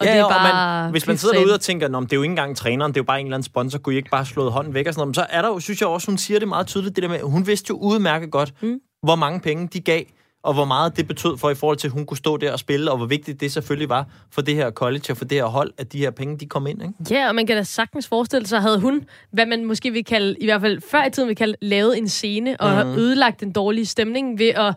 Og 0.00 0.06
ja, 0.06 0.12
det 0.12 0.20
er 0.20 0.24
og 0.24 0.30
bare 0.30 0.82
man, 0.82 0.90
hvis 0.90 1.06
man 1.06 1.16
sidder 1.16 1.34
derude 1.34 1.54
og 1.54 1.60
tænker, 1.60 1.88
Nå, 1.88 2.00
det 2.00 2.12
er 2.12 2.16
jo 2.16 2.22
ikke 2.22 2.32
engang 2.32 2.56
træneren, 2.56 2.92
det 2.92 2.96
er 2.96 3.00
jo 3.00 3.04
bare 3.04 3.20
en 3.20 3.26
eller 3.26 3.36
anden 3.36 3.44
sponsor, 3.44 3.78
kunne 3.78 3.94
I 3.94 3.96
ikke 3.96 4.10
bare 4.10 4.26
slået 4.26 4.52
hånden 4.52 4.74
væk 4.74 4.86
og 4.86 4.94
sådan 4.94 5.00
noget. 5.00 5.08
Men 5.08 5.14
så 5.14 5.26
er 5.30 5.42
der 5.42 5.48
jo, 5.48 5.60
synes 5.60 5.80
jeg 5.80 5.88
også, 5.88 6.10
hun 6.10 6.18
siger 6.18 6.38
det 6.38 6.48
meget 6.48 6.66
tydeligt, 6.66 6.96
det 6.96 7.02
der 7.02 7.08
med, 7.08 7.20
hun 7.20 7.46
vidste 7.46 7.66
jo 7.70 7.76
udmærket 7.76 8.30
godt, 8.30 8.62
mm. 8.62 8.78
hvor 9.02 9.14
mange 9.14 9.40
penge 9.40 9.68
de 9.72 9.80
gav 9.80 10.02
og 10.44 10.54
hvor 10.54 10.64
meget 10.64 10.96
det 10.96 11.08
betød 11.08 11.36
for 11.36 11.50
i 11.50 11.54
forhold 11.54 11.76
til, 11.76 11.88
at 11.88 11.92
hun 11.92 12.06
kunne 12.06 12.16
stå 12.16 12.36
der 12.36 12.52
og 12.52 12.58
spille, 12.58 12.90
og 12.90 12.96
hvor 12.96 13.06
vigtigt 13.06 13.40
det 13.40 13.52
selvfølgelig 13.52 13.88
var 13.88 14.06
for 14.30 14.42
det 14.42 14.54
her 14.54 14.70
college 14.70 15.04
og 15.10 15.16
for 15.16 15.24
det 15.24 15.38
her 15.38 15.44
hold, 15.44 15.72
at 15.78 15.92
de 15.92 15.98
her 15.98 16.10
penge, 16.10 16.38
de 16.38 16.46
kom 16.46 16.66
ind, 16.66 16.82
ikke? 16.82 16.94
Ja, 17.10 17.28
og 17.28 17.34
man 17.34 17.46
kan 17.46 17.56
da 17.56 17.62
sagtens 17.62 18.08
forestille 18.08 18.46
sig, 18.46 18.60
havde 18.60 18.80
hun, 18.80 19.04
hvad 19.30 19.46
man 19.46 19.64
måske 19.64 19.90
vil 19.90 20.04
kalde, 20.04 20.36
i 20.40 20.44
hvert 20.44 20.60
fald 20.60 20.80
før 20.90 21.04
i 21.04 21.10
tiden 21.10 21.28
vil 21.28 21.36
kalde, 21.36 21.56
lavet 21.60 21.98
en 21.98 22.08
scene 22.08 22.60
og 22.60 22.86
mm. 22.86 22.92
ødelagt 22.92 23.40
den 23.40 23.52
dårlige 23.52 23.86
stemning 23.86 24.38
ved 24.38 24.48
at 24.48 24.74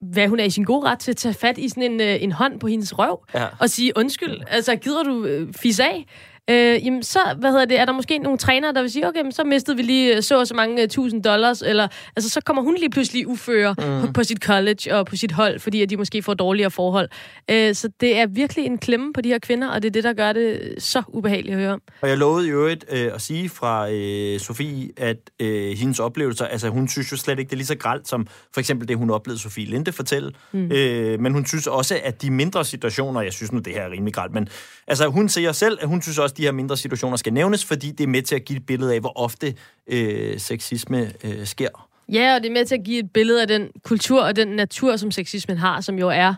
hvad 0.00 0.28
hun 0.28 0.40
er 0.40 0.44
i 0.44 0.50
sin 0.50 0.64
gode 0.64 0.86
ret 0.86 0.98
til 0.98 1.10
at 1.10 1.16
tage 1.16 1.34
fat 1.34 1.58
i 1.58 1.68
sådan 1.68 1.82
en, 1.82 2.00
øh, 2.00 2.22
en 2.22 2.32
hånd 2.32 2.60
på 2.60 2.66
hendes 2.66 2.98
røv 2.98 3.20
ja. 3.34 3.46
og 3.58 3.70
sige 3.70 3.92
undskyld. 3.96 4.40
Altså, 4.48 4.76
gider 4.76 5.02
du 5.02 5.24
øh, 5.24 5.54
fisse 5.54 5.84
af? 5.84 6.06
Øh, 6.50 6.86
jamen 6.86 7.02
så, 7.02 7.18
hvad 7.38 7.50
hedder 7.50 7.64
det, 7.64 7.80
er 7.80 7.84
der 7.84 7.92
måske 7.92 8.18
nogle 8.18 8.38
trænere, 8.38 8.72
der 8.72 8.80
vil 8.80 8.90
sige, 8.90 9.08
okay, 9.08 9.22
men 9.22 9.32
så 9.32 9.44
mistede 9.44 9.76
vi 9.76 9.82
lige 9.82 10.16
øh, 10.16 10.22
så 10.22 10.38
og 10.38 10.46
så 10.46 10.54
mange 10.54 10.82
uh, 10.82 10.88
tusind 10.88 11.22
dollars, 11.22 11.62
eller 11.62 11.88
altså 12.16 12.30
så 12.30 12.40
kommer 12.40 12.62
hun 12.62 12.76
lige 12.78 12.90
pludselig 12.90 13.28
uføre 13.28 13.74
mm. 13.78 14.06
på, 14.06 14.12
på 14.12 14.24
sit 14.24 14.44
college 14.44 14.94
og 14.94 15.06
på 15.06 15.16
sit 15.16 15.32
hold, 15.32 15.60
fordi 15.60 15.82
at 15.82 15.90
de 15.90 15.96
måske 15.96 16.22
får 16.22 16.34
dårligere 16.34 16.70
forhold. 16.70 17.08
Øh, 17.50 17.74
så 17.74 17.88
det 18.00 18.18
er 18.18 18.26
virkelig 18.26 18.66
en 18.66 18.78
klemme 18.78 19.12
på 19.12 19.20
de 19.20 19.28
her 19.28 19.38
kvinder, 19.38 19.68
og 19.68 19.82
det 19.82 19.88
er 19.88 19.92
det, 19.92 20.04
der 20.04 20.12
gør 20.12 20.32
det 20.32 20.74
så 20.78 21.02
ubehageligt 21.08 21.54
at 21.54 21.60
høre 21.60 21.72
om. 21.72 21.82
Og 22.00 22.08
jeg 22.08 22.18
lovede 22.18 22.46
i 22.46 22.50
øvrigt 22.50 22.84
øh, 22.90 23.10
at 23.14 23.20
sige 23.20 23.48
fra 23.48 23.90
øh, 23.90 24.40
Sofie, 24.40 24.88
at 24.96 25.16
øh, 25.40 25.76
hendes 25.78 25.98
oplevelser, 26.00 26.46
altså 26.46 26.68
hun 26.68 26.88
synes 26.88 27.12
jo 27.12 27.16
slet 27.16 27.38
ikke, 27.38 27.48
det 27.48 27.54
er 27.54 27.56
lige 27.56 27.66
så 27.66 27.76
gralt 27.76 28.08
som 28.08 28.26
for 28.54 28.60
eksempel 28.60 28.88
det, 28.88 28.96
hun 28.96 29.10
oplevede 29.10 29.40
Sofie 29.40 29.66
Linde 29.66 29.92
fortælle. 29.92 30.32
Mm. 30.52 30.72
Øh, 30.72 31.20
men 31.20 31.32
hun 31.32 31.46
synes 31.46 31.66
også, 31.66 32.00
at 32.04 32.22
de 32.22 32.30
mindre 32.30 32.64
situationer, 32.64 33.20
jeg 33.20 33.32
synes 33.32 33.52
nu, 33.52 33.58
det 33.58 33.72
her 33.72 33.82
er 33.82 33.90
rimelig 33.90 34.14
gralt, 34.14 34.32
men 34.34 34.48
altså 34.86 35.06
hun 35.06 35.28
siger 35.28 35.52
selv, 35.52 35.78
at 35.80 35.88
hun 35.88 36.02
synes 36.02 36.18
også, 36.18 36.29
at 36.30 36.36
de 36.36 36.42
her 36.42 36.52
mindre 36.52 36.76
situationer 36.76 37.16
skal 37.16 37.32
nævnes, 37.32 37.64
fordi 37.64 37.90
det 37.90 38.04
er 38.04 38.08
med 38.08 38.22
til 38.22 38.34
at 38.34 38.44
give 38.44 38.56
et 38.56 38.66
billede 38.66 38.94
af, 38.94 39.00
hvor 39.00 39.12
ofte 39.18 39.54
øh, 39.86 40.38
sexisme 40.38 41.12
øh, 41.24 41.46
sker. 41.46 41.88
Ja, 42.12 42.34
og 42.34 42.42
det 42.42 42.48
er 42.48 42.52
med 42.52 42.64
til 42.64 42.74
at 42.74 42.84
give 42.84 42.98
et 42.98 43.12
billede 43.12 43.42
af 43.42 43.48
den 43.48 43.68
kultur 43.84 44.22
og 44.22 44.36
den 44.36 44.48
natur, 44.48 44.96
som 44.96 45.10
sexismen 45.10 45.56
har, 45.56 45.80
som 45.80 45.98
jo 45.98 46.08
er 46.08 46.34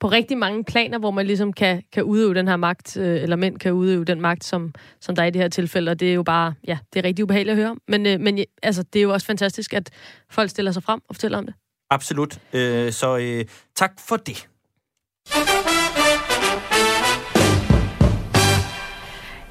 på 0.00 0.08
rigtig 0.08 0.38
mange 0.38 0.64
planer, 0.64 0.98
hvor 0.98 1.10
man 1.10 1.26
ligesom 1.26 1.52
kan, 1.52 1.82
kan 1.92 2.04
udøve 2.04 2.34
den 2.34 2.48
her 2.48 2.56
magt, 2.56 2.96
øh, 2.96 3.22
eller 3.22 3.36
mænd 3.36 3.58
kan 3.58 3.72
udøve 3.72 4.04
den 4.04 4.20
magt, 4.20 4.44
som, 4.44 4.74
som 5.00 5.16
der 5.16 5.22
er 5.22 5.26
i 5.26 5.30
det 5.30 5.42
her 5.42 5.48
tilfælde, 5.48 5.90
og 5.90 6.00
det 6.00 6.10
er 6.10 6.14
jo 6.14 6.22
bare, 6.22 6.54
ja, 6.66 6.78
det 6.92 7.00
er 7.00 7.04
rigtig 7.04 7.24
ubehageligt 7.24 7.52
at 7.52 7.56
høre 7.56 7.70
om. 7.70 7.80
Men, 7.88 8.06
øh, 8.06 8.20
men 8.20 8.44
altså, 8.62 8.82
det 8.82 8.98
er 8.98 9.02
jo 9.02 9.12
også 9.12 9.26
fantastisk, 9.26 9.74
at 9.74 9.90
folk 10.30 10.50
stiller 10.50 10.72
sig 10.72 10.82
frem 10.82 11.00
og 11.08 11.14
fortæller 11.14 11.38
om 11.38 11.46
det. 11.46 11.54
Absolut. 11.90 12.38
Øh, 12.52 12.92
så 12.92 13.16
øh, 13.16 13.44
tak 13.74 13.92
for 14.08 14.16
det. 14.16 14.48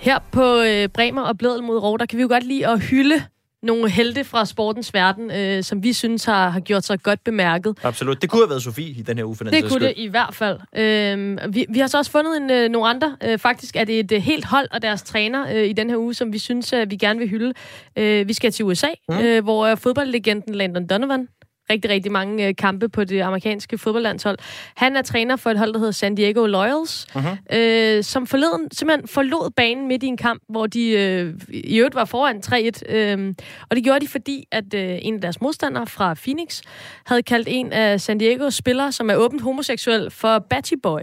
Her 0.06 0.20
på 0.32 0.62
øh, 0.62 0.88
Bremer 0.88 1.22
og 1.22 1.38
Bledel 1.38 1.64
mod 1.64 1.78
Rov, 1.78 2.00
der 2.00 2.06
kan 2.06 2.18
vi 2.18 2.22
jo 2.22 2.28
godt 2.28 2.44
lide 2.44 2.68
at 2.68 2.82
hylde 2.82 3.24
nogle 3.64 3.90
helte 3.90 4.24
fra 4.24 4.46
sportens 4.46 4.94
verden, 4.94 5.32
øh, 5.32 5.64
som 5.64 5.84
vi 5.84 5.94
synes 5.94 6.26
har, 6.26 6.50
har 6.50 6.60
gjort 6.60 6.86
sig 6.86 7.04
godt 7.04 7.24
bemærket. 7.24 7.78
Absolut. 7.84 8.22
Det 8.22 8.30
kunne 8.30 8.42
have 8.42 8.50
været 8.50 8.64
Sofie 8.64 8.90
i 8.90 9.02
den 9.02 9.18
her 9.18 9.26
uge, 9.26 9.36
Det 9.36 9.70
kunne 9.70 9.86
det 9.86 9.94
i 9.98 10.08
hvert 10.08 10.36
fald. 10.36 10.60
Øh, 10.76 11.54
vi, 11.56 11.66
vi 11.70 11.80
har 11.80 11.88
så 11.88 11.98
også 11.98 12.12
fundet 12.12 12.38
en, 12.38 12.52
øh, 12.52 12.70
nogle 12.70 12.88
andre. 12.88 13.18
Øh, 13.24 13.40
faktisk 13.40 13.76
er 13.76 13.84
det 13.84 14.00
et 14.00 14.12
øh, 14.12 14.22
helt 14.22 14.46
hold 14.46 14.68
og 14.72 14.82
deres 14.82 15.04
træner 15.04 15.56
øh, 15.56 15.70
i 15.70 15.74
den 15.74 15.90
her 15.90 15.98
uge, 15.98 16.14
som 16.14 16.34
vi 16.34 16.38
synes, 16.38 16.74
øh, 16.74 16.92
vi 16.92 16.96
gerne 16.96 17.20
vil 17.20 17.30
hylde. 17.30 17.54
Øh, 17.96 18.28
vi 18.28 18.34
skal 18.34 18.52
til 18.52 18.66
USA, 18.66 18.90
mm. 19.10 19.18
øh, 19.18 19.44
hvor 19.44 19.66
øh, 19.66 19.78
fodboldlegenden 19.78 20.56
Landon 20.56 20.88
Donovan 20.88 21.28
rigtig, 21.70 21.92
rigtig 21.92 22.12
mange 22.12 22.48
øh, 22.48 22.56
kampe 22.56 22.90
på 22.90 23.04
det 23.04 23.22
amerikanske 23.22 23.78
fodboldlandshold. 23.78 24.38
Han 24.76 24.96
er 24.96 25.02
træner 25.02 25.36
for 25.36 25.50
et 25.50 25.58
hold, 25.58 25.74
der 25.74 25.80
hedder 25.80 25.92
San 25.92 26.16
Diego 26.16 26.46
Loyals, 26.46 27.08
uh-huh. 27.16 27.58
øh, 27.58 28.04
som 28.04 28.28
forleden 28.28 28.72
simpelthen 28.72 29.08
forlod 29.08 29.52
banen 29.52 29.88
midt 29.88 30.04
i 30.04 30.08
en 30.08 30.18
kamp, 30.18 30.44
hvor 30.50 30.68
de 30.68 30.90
øh, 30.90 31.34
i 31.50 31.78
øvrigt 31.78 31.96
var 31.96 32.06
foran 32.06 32.42
3-1. 32.46 32.96
Øh, 32.96 33.34
og 33.70 33.76
det 33.76 33.84
gjorde 33.84 34.00
de, 34.00 34.08
fordi 34.08 34.48
at 34.52 34.74
øh, 34.74 34.98
en 35.02 35.16
af 35.16 35.22
deres 35.22 35.42
modstandere 35.42 35.88
fra 35.88 36.14
Phoenix 36.14 36.62
havde 37.06 37.24
kaldt 37.24 37.48
en 37.52 37.74
af 37.74 38.02
San 38.02 38.18
Diegos 38.18 38.54
spillere, 38.56 38.92
som 38.92 39.10
er 39.10 39.16
åbent 39.16 39.42
homoseksuel, 39.42 40.12
for 40.12 40.40
Batty 40.40 40.74
Boy. 40.84 41.02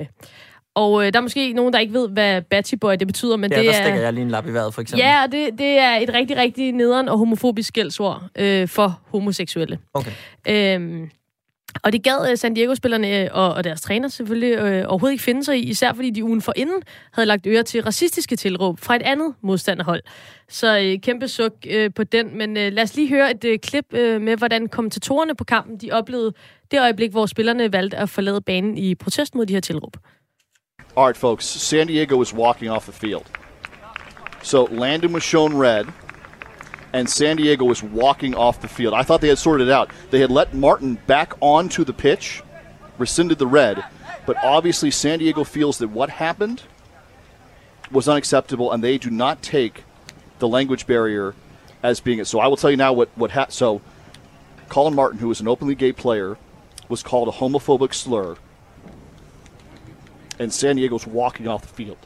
Og 0.75 1.07
øh, 1.07 1.13
der 1.13 1.19
er 1.19 1.23
måske 1.23 1.53
nogen, 1.53 1.73
der 1.73 1.79
ikke 1.79 1.95
ved, 1.95 2.09
hvad 2.09 2.43
Batty 2.43 2.75
Boy 2.75 2.93
det 2.93 3.07
betyder, 3.07 3.37
men 3.37 3.53
Ja, 3.53 3.57
det 3.59 3.65
der 3.65 3.71
er... 3.71 3.83
stikker 3.83 4.01
jeg 4.01 4.13
lige 4.13 4.25
en 4.25 4.31
lap 4.31 4.47
i 4.47 4.53
vejret, 4.53 4.75
for 4.75 4.83
eksempel. 4.83 5.05
Ja, 5.05 5.23
og 5.23 5.33
det, 5.33 5.51
det 5.59 5.79
er 5.79 5.97
et 5.97 6.15
rigtig, 6.15 6.37
rigtig 6.37 6.73
nederen 6.73 7.09
og 7.09 7.19
homofobisk 7.19 7.69
skældsord 7.69 8.23
øh, 8.39 8.69
for 8.69 9.01
homoseksuelle. 9.07 9.79
Okay. 9.95 10.11
Øhm, 10.49 11.11
og 11.83 11.93
det 11.93 12.03
gad 12.03 12.31
øh, 12.31 12.37
San 12.37 12.55
Diego-spillerne 12.55 13.23
øh, 13.23 13.29
og, 13.33 13.55
og 13.55 13.65
deres 13.65 13.81
træner 13.81 14.09
selvfølgelig 14.09 14.59
øh, 14.59 14.85
overhovedet 14.89 15.13
ikke 15.13 15.25
finde 15.25 15.45
sig 15.45 15.59
i, 15.59 15.63
især 15.63 15.93
fordi 15.93 16.11
de 16.11 16.25
ugen 16.25 16.43
for 16.43 16.53
inden 16.57 16.83
havde 17.13 17.27
lagt 17.27 17.47
øre 17.47 17.63
til 17.63 17.83
racistiske 17.83 18.37
tilråb 18.37 18.81
fra 18.81 18.97
et 18.97 19.03
andet 19.03 19.35
modstanderhold. 19.43 20.03
Så 20.49 20.79
øh, 20.79 21.01
kæmpe 21.01 21.29
suk 21.29 21.53
øh, 21.71 21.91
på 21.95 22.05
den, 22.05 22.39
men 22.39 22.57
øh, 22.57 22.73
lad 22.73 22.83
os 22.83 22.97
lige 22.97 23.09
høre 23.09 23.31
et 23.31 23.45
øh, 23.45 23.59
klip 23.59 23.85
øh, 23.95 24.21
med, 24.21 24.37
hvordan 24.37 24.69
kommentatorerne 24.69 25.35
på 25.35 25.45
kampen 25.45 25.77
de 25.77 25.91
oplevede 25.93 26.33
det 26.71 26.81
øjeblik, 26.81 27.11
hvor 27.11 27.27
spillerne 27.27 27.73
valgte 27.73 27.97
at 27.97 28.09
forlade 28.09 28.41
banen 28.41 28.79
i 28.79 28.95
protest 28.95 29.35
mod 29.35 29.47
de 29.47 29.53
her 29.53 29.61
tilråb. 29.61 29.97
All 30.95 31.07
right, 31.07 31.17
folks. 31.17 31.47
San 31.47 31.87
Diego 31.87 32.21
is 32.21 32.35
walking 32.35 32.69
off 32.69 32.85
the 32.85 32.93
field. 32.93 33.27
So 34.43 34.65
Landon 34.65 35.13
was 35.13 35.23
shown 35.23 35.57
red, 35.57 35.91
and 36.93 37.09
San 37.09 37.37
Diego 37.37 37.65
was 37.65 37.83
walking 37.83 38.35
off 38.35 38.61
the 38.61 38.69
field. 38.69 38.93
I 38.93 39.03
thought 39.03 39.23
they 39.23 39.29
had 39.29 39.39
sorted 39.39 39.69
it 39.69 39.73
out. 39.73 39.91
They 40.11 40.21
had 40.21 40.31
let 40.31 40.53
Martin 40.53 40.99
back 41.07 41.33
onto 41.41 41.83
the 41.85 41.95
pitch, 41.95 42.43
rescinded 42.99 43.39
the 43.39 43.47
red, 43.47 43.83
but 44.27 44.37
obviously 44.43 44.91
San 44.91 45.21
Diego 45.21 45.45
feels 45.45 45.79
that 45.79 45.89
what 45.89 46.11
happened 46.11 46.63
was 47.91 48.07
unacceptable, 48.07 48.71
and 48.71 48.85
they 48.85 48.99
do 48.99 49.11
not 49.11 49.41
take 49.41 49.85
the 50.41 50.49
language 50.49 50.87
barrier 50.87 51.35
as 51.83 52.01
being 52.01 52.19
it. 52.19 52.27
So 52.27 52.39
I 52.39 52.49
will 52.49 52.57
tell 52.59 52.71
you 52.71 52.77
now 52.77 52.93
what 52.93 53.09
what 53.15 53.31
ha- 53.31 53.47
so 53.49 53.81
Colin 54.69 54.95
Martin, 54.95 55.21
who 55.21 55.31
is 55.31 55.41
an 55.41 55.49
openly 55.49 55.75
gay 55.75 55.93
player, 55.93 56.37
was 56.91 57.03
called 57.03 57.29
a 57.29 57.33
homophobic 57.33 57.95
slur 57.95 58.37
and 60.43 60.51
San 60.51 60.79
Diego's 60.79 61.09
walking 61.09 61.49
off 61.49 61.63
the 61.63 61.75
field. 61.75 61.97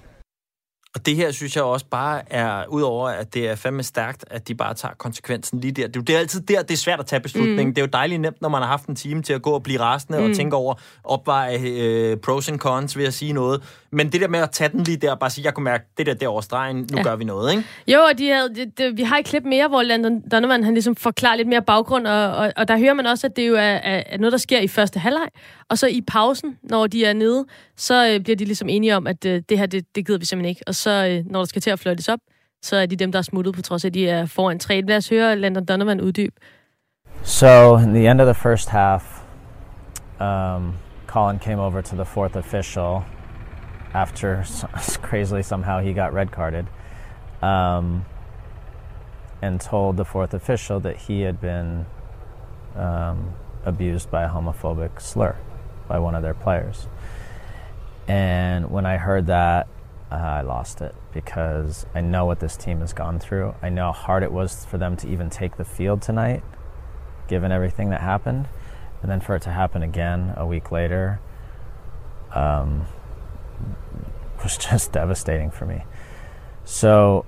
Og 0.97 1.07
det 1.07 1.17
her 1.17 1.31
synes 1.31 1.57
jeg 1.57 1.65
også 1.65 1.87
bare 1.91 2.33
er, 2.33 2.65
udover 2.69 3.09
at 3.09 3.35
det 3.35 3.49
er 3.49 3.55
fandme 3.55 3.83
stærkt, 3.83 4.25
at 4.31 4.49
de 4.49 4.55
bare 4.55 4.75
tager 4.75 4.95
konsekvensen 4.95 5.61
lige 5.61 5.73
der. 5.73 5.87
Det 5.87 5.97
er 5.97 6.01
jo 6.01 6.03
det 6.03 6.15
er 6.15 6.19
altid 6.19 6.41
der, 6.41 6.63
det 6.63 6.71
er 6.71 6.77
svært 6.77 7.01
at 7.01 7.07
tage 7.07 7.21
beslutningen. 7.21 7.67
Mm. 7.67 7.75
Det 7.75 7.83
er 7.83 7.87
jo 7.87 7.91
dejligt 7.93 8.21
nemt, 8.21 8.43
når 8.43 8.49
man 8.49 8.63
har 8.63 8.69
haft 8.69 8.87
en 8.87 8.97
time 8.97 9.23
til 9.23 9.33
at 9.33 9.43
gå 9.43 9.51
og 9.51 9.63
blive 9.63 9.81
rasende 9.81 10.19
mm. 10.19 10.25
og 10.25 10.37
tænke 10.37 10.57
over, 10.57 10.75
opveje 11.05 11.59
øh, 11.59 12.17
pros 12.17 12.49
and 12.49 12.59
cons 12.59 12.97
ved 12.97 13.05
at 13.05 13.15
sige 13.15 13.33
noget. 13.33 13.63
Men 13.93 14.13
det 14.13 14.21
der 14.21 14.29
med 14.29 14.39
at 14.39 14.51
tage 14.51 14.69
den 14.69 14.83
lige 14.83 14.97
der 14.97 15.11
og 15.11 15.19
bare 15.19 15.31
sige, 15.31 15.45
jeg 15.45 15.55
kunne 15.55 15.65
mærke, 15.65 15.85
det 15.99 16.07
der 16.07 16.15
der 16.15 16.29
over 16.29 16.41
stregen, 16.41 16.77
nu 16.77 16.97
ja. 16.97 17.03
gør 17.03 17.17
vi 17.17 17.25
noget, 17.25 17.51
ikke? 17.51 17.65
Jo, 17.89 17.99
og 18.13 18.19
de 18.19 18.29
havde, 18.29 18.55
det, 18.55 18.79
det, 18.79 18.97
vi 18.97 19.03
har 19.03 19.19
et 19.19 19.25
klip 19.25 19.45
mere, 19.45 19.69
hvor 19.69 19.83
Landon 19.83 20.29
Donovan 20.33 20.65
han 20.65 20.75
ligesom 20.75 20.97
forklarer 20.97 21.37
lidt 21.37 21.49
mere 21.49 21.63
baggrund, 21.63 22.07
og, 22.07 22.37
og, 22.37 22.53
og 22.57 22.69
der 22.69 22.79
hører 22.79 22.95
man 22.95 23.07
også, 23.07 23.27
at 23.27 23.37
det 23.37 23.49
jo 23.49 23.55
er, 23.55 23.61
er, 23.61 24.03
er 24.07 24.19
noget, 24.19 24.33
der 24.33 24.39
sker 24.39 24.61
i 24.61 24.69
første 24.69 24.99
halvleg. 24.99 25.29
Og 25.71 25.79
så 25.79 25.87
i 25.87 26.01
pausen, 26.07 26.59
når 26.63 26.87
de 26.87 27.05
er 27.05 27.13
nede, 27.13 27.47
så 27.77 28.09
øh, 28.09 28.21
bliver 28.21 28.37
de 28.37 28.45
ligesom 28.45 28.69
enige 28.69 28.97
om, 28.97 29.07
at 29.07 29.25
øh, 29.27 29.43
det 29.49 29.59
her, 29.59 29.67
det, 29.67 29.85
det 29.95 30.07
gider 30.07 30.19
vi 30.19 30.25
simpelthen 30.25 30.49
ikke. 30.49 30.63
Og 30.67 30.75
så, 30.75 31.07
øh, 31.07 31.31
når 31.33 31.41
der 31.41 31.47
skal 31.47 31.63
til 31.63 31.71
at 31.71 31.79
fløjtes 31.79 32.09
op, 32.09 32.19
så 32.63 32.77
er 32.77 32.87
de 32.87 32.97
dem, 32.97 33.13
der 33.13 33.19
er 33.19 33.23
smuttet, 33.23 33.55
på 33.55 33.63
trods 33.63 33.85
af, 33.85 33.89
at 33.89 33.95
de 33.95 34.09
er 34.09 34.27
foran 34.27 34.59
tre. 34.59 34.81
Lad 34.81 34.97
os 34.97 35.09
høre 35.09 35.37
Landon 35.37 35.65
Donovan 35.65 36.01
uddyb. 36.01 36.35
So, 37.23 37.77
in 37.77 37.95
the 37.95 38.11
end 38.11 38.21
of 38.21 38.27
the 38.27 38.35
first 38.35 38.69
half, 38.69 39.03
um, 40.21 40.75
Colin 41.07 41.39
came 41.39 41.61
over 41.63 41.81
to 41.81 41.97
the 41.97 42.05
fourth 42.05 42.37
official 42.37 43.03
after 43.95 44.45
crazily 45.09 45.43
somehow 45.43 45.81
he 45.81 45.93
got 45.93 46.13
red 46.15 46.31
carded 46.31 46.67
um, 47.43 48.05
and 49.43 49.61
told 49.61 49.97
the 49.97 50.05
fourth 50.05 50.35
official 50.35 50.81
that 50.81 50.97
he 50.97 51.23
had 51.23 51.41
been 51.41 51.87
um, 52.77 53.33
abused 53.65 54.11
by 54.11 54.25
a 54.25 54.29
homophobic 54.29 55.01
slur 55.01 55.35
by 55.89 55.99
one 55.99 56.15
of 56.15 56.23
their 56.23 56.35
players. 56.35 56.87
And 58.09 58.71
when 58.71 58.87
I 58.87 58.97
heard 58.97 59.27
that, 59.27 59.69
uh, 60.11 60.15
I 60.15 60.41
lost 60.43 60.81
it 60.81 60.95
because 61.13 61.87
I 61.95 62.01
know 62.01 62.27
what 62.27 62.41
this 62.41 62.57
team 62.57 62.81
has 62.81 62.93
gone 62.93 63.19
through. 63.19 63.55
I 63.61 63.69
know 63.69 63.87
how 63.87 63.93
hard 63.93 64.23
it 64.23 64.31
was 64.33 64.65
for 64.65 64.79
them 64.79 64.97
to 64.99 65.09
even 65.09 65.31
take 65.31 65.57
the 65.57 65.65
field 65.65 66.03
tonight, 66.03 66.43
given 67.27 67.51
everything 67.51 67.91
that 67.91 68.01
happened. 68.01 68.49
And 69.03 69.11
then 69.11 69.21
for 69.21 69.35
it 69.37 69.43
to 69.43 69.51
happen 69.51 69.83
again 69.83 70.35
a 70.37 70.47
week 70.47 70.71
later 70.71 71.21
um, 72.33 72.87
was 74.43 74.57
just 74.71 74.93
devastating 74.93 75.51
for 75.51 75.67
me. 75.67 75.85
So 76.65 77.25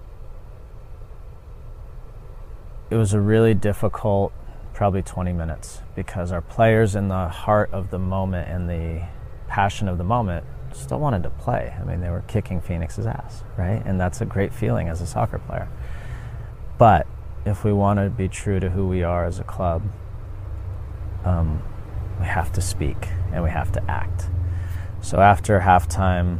it 2.90 2.97
was 2.97 3.12
a 3.12 3.21
really 3.21 3.55
difficult, 3.55 4.33
probably 4.79 5.03
20 5.03 5.33
minutes, 5.33 5.81
because 5.97 6.31
our 6.31 6.41
players, 6.41 6.95
in 6.95 7.09
the 7.09 7.27
heart 7.27 7.69
of 7.73 7.91
the 7.91 7.99
moment 7.99 8.49
and 8.49 8.71
the 8.71 9.05
passion 9.49 9.88
of 9.88 9.99
the 9.99 10.05
moment, 10.05 10.47
still 10.73 11.01
wanted 11.01 11.21
to 11.21 11.31
play. 11.31 11.75
I 11.81 11.83
mean, 11.83 12.01
they 12.01 12.11
were 12.11 12.23
kicking 12.29 12.61
Phoenix's 12.61 13.05
ass, 13.05 13.43
right? 13.57 13.83
And 13.85 14.01
that's 14.01 14.21
a 14.21 14.25
great 14.25 14.55
feeling 14.55 14.88
as 14.88 15.01
a 15.01 15.07
soccer 15.09 15.41
player. 15.41 15.69
But 16.79 17.09
if 17.45 17.64
we 17.64 17.73
want 17.73 17.99
to 17.99 18.09
be 18.09 18.29
true 18.29 18.61
to 18.61 18.71
who 18.71 18.87
we 18.87 19.03
are 19.03 19.27
as 19.27 19.41
a 19.41 19.43
club, 19.43 19.83
um, 21.25 21.61
we 22.21 22.27
have 22.27 22.53
to 22.53 22.61
speak 22.61 23.09
and 23.33 23.43
we 23.43 23.51
have 23.51 23.73
to 23.73 23.91
act. 23.91 24.29
So 25.01 25.19
after 25.19 25.59
halftime, 25.59 26.38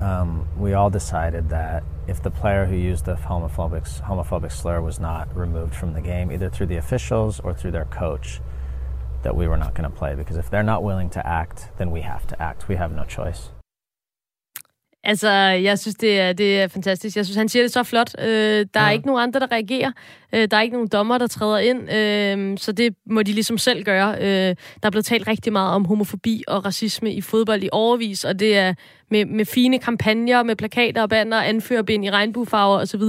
um, 0.00 0.48
we 0.58 0.72
all 0.72 0.90
decided 0.90 1.50
that 1.50 1.84
if 2.06 2.22
the 2.22 2.30
player 2.30 2.66
who 2.66 2.76
used 2.76 3.06
the 3.06 3.14
homophobic, 3.14 3.88
homophobic 4.02 4.52
slur 4.52 4.80
was 4.80 5.00
not 5.00 5.34
removed 5.34 5.74
from 5.74 5.94
the 5.94 6.00
game, 6.00 6.30
either 6.30 6.50
through 6.50 6.66
the 6.66 6.76
officials 6.76 7.40
or 7.40 7.54
through 7.54 7.70
their 7.70 7.86
coach, 7.86 8.40
that 9.22 9.34
we 9.34 9.48
were 9.48 9.56
not 9.56 9.74
going 9.74 9.90
to 9.90 9.96
play. 9.96 10.14
Because 10.14 10.36
if 10.36 10.50
they're 10.50 10.62
not 10.62 10.82
willing 10.82 11.08
to 11.10 11.26
act, 11.26 11.70
then 11.78 11.90
we 11.90 12.02
have 12.02 12.26
to 12.26 12.42
act. 12.42 12.68
We 12.68 12.76
have 12.76 12.92
no 12.92 13.04
choice. 13.04 13.50
Altså, 15.06 15.30
jeg 15.38 15.78
synes, 15.78 15.94
det 15.94 16.20
er, 16.20 16.32
det 16.32 16.60
er 16.60 16.68
fantastisk. 16.68 17.16
Jeg 17.16 17.24
synes, 17.24 17.36
han 17.36 17.48
siger 17.48 17.62
det 17.62 17.72
så 17.72 17.82
flot. 17.82 18.10
Øh, 18.18 18.26
der 18.74 18.80
er 18.80 18.84
Ja. 18.86 18.90
ikke 18.90 19.06
nogen 19.06 19.22
andre, 19.22 19.40
der 19.40 19.52
reagerer. 19.52 19.92
Øh, 20.32 20.48
der 20.50 20.56
er 20.56 20.60
ikke 20.62 20.72
nogen 20.74 20.88
dommer, 20.88 21.18
der 21.18 21.26
træder 21.26 21.58
ind. 21.58 21.92
Øh, 21.94 22.58
så 22.58 22.72
det 22.72 22.94
må 23.06 23.22
de 23.22 23.32
ligesom 23.32 23.58
selv 23.58 23.84
gøre. 23.84 24.16
Øh, 24.20 24.26
der 24.26 24.56
er 24.82 24.90
blevet 24.90 25.04
talt 25.04 25.28
rigtig 25.28 25.52
meget 25.52 25.74
om 25.74 25.84
homofobi 25.84 26.42
og 26.48 26.64
racisme 26.64 27.12
i 27.12 27.20
fodbold 27.20 27.62
i 27.62 27.68
overvis, 27.72 28.24
og 28.24 28.38
det 28.40 28.56
er 28.56 28.74
med, 29.10 29.24
med 29.24 29.44
fine 29.44 29.78
kampagner, 29.78 30.42
med 30.42 30.56
plakater 30.56 31.02
og 31.02 31.08
banner, 31.08 31.36
anførerbind 31.40 32.04
i 32.04 32.10
regnbuefarver 32.10 32.78
osv. 32.78 33.02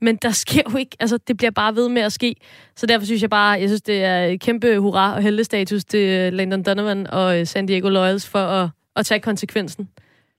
Men 0.00 0.16
der 0.16 0.30
sker 0.30 0.62
jo 0.72 0.76
ikke, 0.76 0.96
altså 1.00 1.18
det 1.28 1.36
bliver 1.36 1.50
bare 1.50 1.74
ved 1.76 1.88
med 1.88 2.02
at 2.02 2.12
ske. 2.12 2.34
Så 2.76 2.86
derfor 2.86 3.06
synes 3.06 3.22
jeg 3.22 3.30
bare, 3.30 3.60
jeg 3.60 3.68
synes, 3.68 3.82
det 3.82 4.04
er 4.04 4.24
et 4.24 4.40
kæmpe 4.40 4.78
hurra 4.78 5.14
og 5.14 5.22
heldestatus 5.22 5.84
til 5.84 6.32
Landon 6.32 6.62
Donovan 6.62 7.06
og 7.06 7.40
øh, 7.40 7.46
San 7.46 7.66
Diego 7.66 7.88
Loyals 7.88 8.28
for 8.28 8.38
at, 8.38 8.68
at 8.96 9.06
tage 9.06 9.20
konsekvensen. 9.20 9.88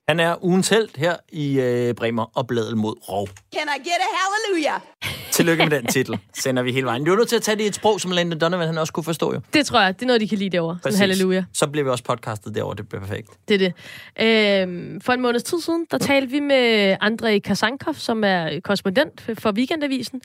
Han 0.08 0.20
er 0.20 0.44
ugens 0.44 0.68
held 0.68 0.88
her 0.96 1.16
i 1.32 1.60
øh, 1.60 1.94
Bremer 1.94 2.38
og 2.38 2.46
Bladel 2.46 2.76
mod 2.76 2.94
Rov. 3.08 3.28
Can 3.28 3.68
I 3.76 3.78
get 3.78 3.92
a 4.00 4.10
hallelujah? 4.18 4.80
Tillykke 5.32 5.66
med 5.66 5.78
den 5.78 5.86
titel. 5.86 6.18
Sender 6.34 6.62
vi 6.62 6.72
hele 6.72 6.86
vejen. 6.86 7.04
Du 7.04 7.12
er 7.12 7.16
nødt 7.16 7.28
til 7.28 7.36
at 7.36 7.42
tage 7.42 7.56
det 7.56 7.64
i 7.64 7.66
et 7.66 7.74
sprog, 7.74 8.00
som 8.00 8.10
Landon 8.10 8.38
Donovan 8.38 8.66
han 8.66 8.78
også 8.78 8.92
kunne 8.92 9.04
forstå 9.04 9.34
jo. 9.34 9.40
Det 9.52 9.66
tror 9.66 9.80
jeg, 9.80 9.94
det 9.94 10.02
er 10.02 10.06
noget, 10.06 10.20
de 10.20 10.28
kan 10.28 10.38
lide 10.38 10.50
derovre. 10.50 10.78
Sådan 10.82 10.98
halleluja. 10.98 11.44
Så 11.54 11.66
bliver 11.66 11.84
vi 11.84 11.90
også 11.90 12.04
podcastet 12.04 12.54
derovre. 12.54 12.76
Det 12.76 12.88
bliver 12.88 13.00
perfekt. 13.06 13.28
Det 13.48 13.54
er 13.54 13.72
det. 14.18 14.62
Øhm, 14.68 15.00
for 15.00 15.12
en 15.12 15.20
måneds 15.20 15.42
tid 15.42 15.60
siden, 15.60 15.86
der 15.90 15.98
talte 15.98 16.30
vi 16.30 16.40
med 16.40 16.96
Andrei 17.00 17.38
Kasankov, 17.38 17.94
som 17.94 18.24
er 18.24 18.60
korrespondent 18.64 19.24
for 19.38 19.52
Weekendavisen. 19.52 20.20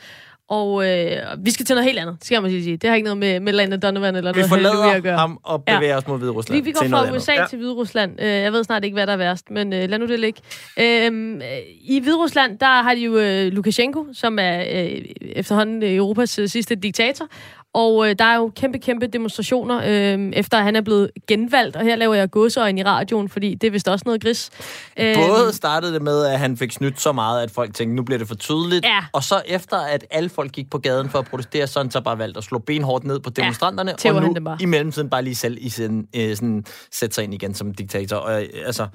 Og 0.49 0.89
øh, 0.89 1.17
vi 1.45 1.51
skal 1.51 1.65
til 1.65 1.75
noget 1.75 1.86
helt 1.86 1.99
andet, 1.99 2.17
skal 2.21 2.36
jeg 2.36 2.41
måske 2.41 2.63
sige. 2.63 2.77
Det 2.77 2.89
har 2.89 2.95
ikke 2.95 3.03
noget 3.03 3.17
med, 3.17 3.39
med 3.39 3.53
Landon 3.53 3.79
Donovan 3.79 4.15
eller 4.15 4.34
Vi 4.34 4.39
noget 4.39 4.49
halleluja 4.49 4.75
at 4.77 4.84
forlader 4.84 4.99
gøre. 5.01 5.17
ham 5.17 5.39
og 5.43 5.63
bevæger 5.65 5.97
os 5.97 6.07
mod 6.07 6.17
Hvide 6.17 6.31
Rusland. 6.31 6.61
Vi, 6.61 6.65
vi 6.65 6.71
går 6.71 6.88
fra. 6.88 7.15
USA 7.15 7.34
ja. 7.34 7.45
til 7.49 7.57
Hvide 7.57 7.73
Rusland. 7.73 8.21
Øh, 8.21 8.27
jeg 8.27 8.53
ved 8.53 8.63
snart 8.63 8.84
ikke, 8.84 8.95
hvad 8.95 9.07
der 9.07 9.13
er 9.13 9.17
værst, 9.17 9.49
men 9.51 9.72
øh, 9.74 9.89
lad 9.89 9.99
nu 9.99 10.07
det 10.07 10.19
ligge. 10.19 10.41
Øhm, 10.80 11.36
øh, 11.36 11.41
I 11.82 11.99
Hvide 11.99 12.17
Rusland, 12.17 12.59
der 12.59 12.65
har 12.65 12.95
de 12.95 13.01
jo 13.01 13.17
øh, 13.17 13.53
Lukashenko, 13.53 14.05
som 14.13 14.39
er 14.39 14.59
øh, 14.59 15.05
efterhånden 15.21 15.84
øh, 15.84 15.95
Europas 15.95 16.39
øh, 16.39 16.49
sidste 16.49 16.76
diktator. 16.76 17.28
Og 17.74 18.09
øh, 18.09 18.15
der 18.19 18.26
er 18.26 18.36
jo 18.36 18.51
kæmpe, 18.55 18.80
kæmpe 18.80 19.07
demonstrationer, 19.07 19.82
øh, 19.86 20.32
efter 20.34 20.57
at 20.57 20.63
han 20.63 20.76
er 20.76 20.82
blevet 20.82 21.11
genvalgt. 21.28 21.76
Og 21.76 21.84
her 21.84 21.95
laver 21.95 22.13
jeg 22.13 22.32
gåseøjne 22.32 22.82
i 22.82 22.84
radioen, 22.84 23.30
fordi 23.30 23.53
det 23.53 23.67
er 23.67 23.71
vist 23.71 23.88
også 23.88 24.03
noget 24.05 24.21
gris. 24.21 24.49
Øh, 24.99 25.15
Både 25.15 25.53
startede 25.53 25.93
det 25.93 26.01
med, 26.01 26.26
at 26.26 26.39
han 26.39 26.57
fik 26.57 26.71
snydt 26.71 27.01
så 27.01 27.11
meget, 27.11 27.43
at 27.43 27.51
folk 27.51 27.74
tænkte, 27.74 27.95
nu 27.95 28.03
bliver 28.03 28.19
det 28.19 28.28
for 28.28 28.36
tydeligt. 28.36 28.86
Ja. 28.86 28.99
Og 29.13 29.24
så 29.24 29.41
efter, 29.45 29.78
at 29.78 30.05
alle 30.11 30.30
folk 30.30 30.51
gik 30.51 30.69
på 30.69 30.78
gaden 30.78 31.09
for 31.09 31.19
at 31.19 31.26
protestere, 31.26 31.67
så 31.67 31.80
han 31.80 31.91
så 31.91 32.01
bare 32.01 32.17
valgt 32.17 32.38
at 32.38 32.43
slå 32.43 32.59
benhårdt 32.59 33.05
ned 33.05 33.19
på 33.19 33.30
demonstranterne. 33.30 33.93
tæver 33.97 34.15
og 34.15 34.24
nu 34.24 34.55
i 34.59 34.65
mellemtiden 34.65 35.09
bare 35.09 35.24
lige 35.24 35.36
selv 35.36 35.57
i 35.61 35.69
sin, 35.69 36.07
øh, 36.15 36.36
sådan, 36.36 36.65
sætte 36.91 37.15
sig 37.15 37.24
ind 37.24 37.34
igen 37.34 37.53
som 37.53 37.74
diktator. 37.74 38.15
Og 38.15 38.41
øh, 38.41 38.49
altså, 38.65 38.88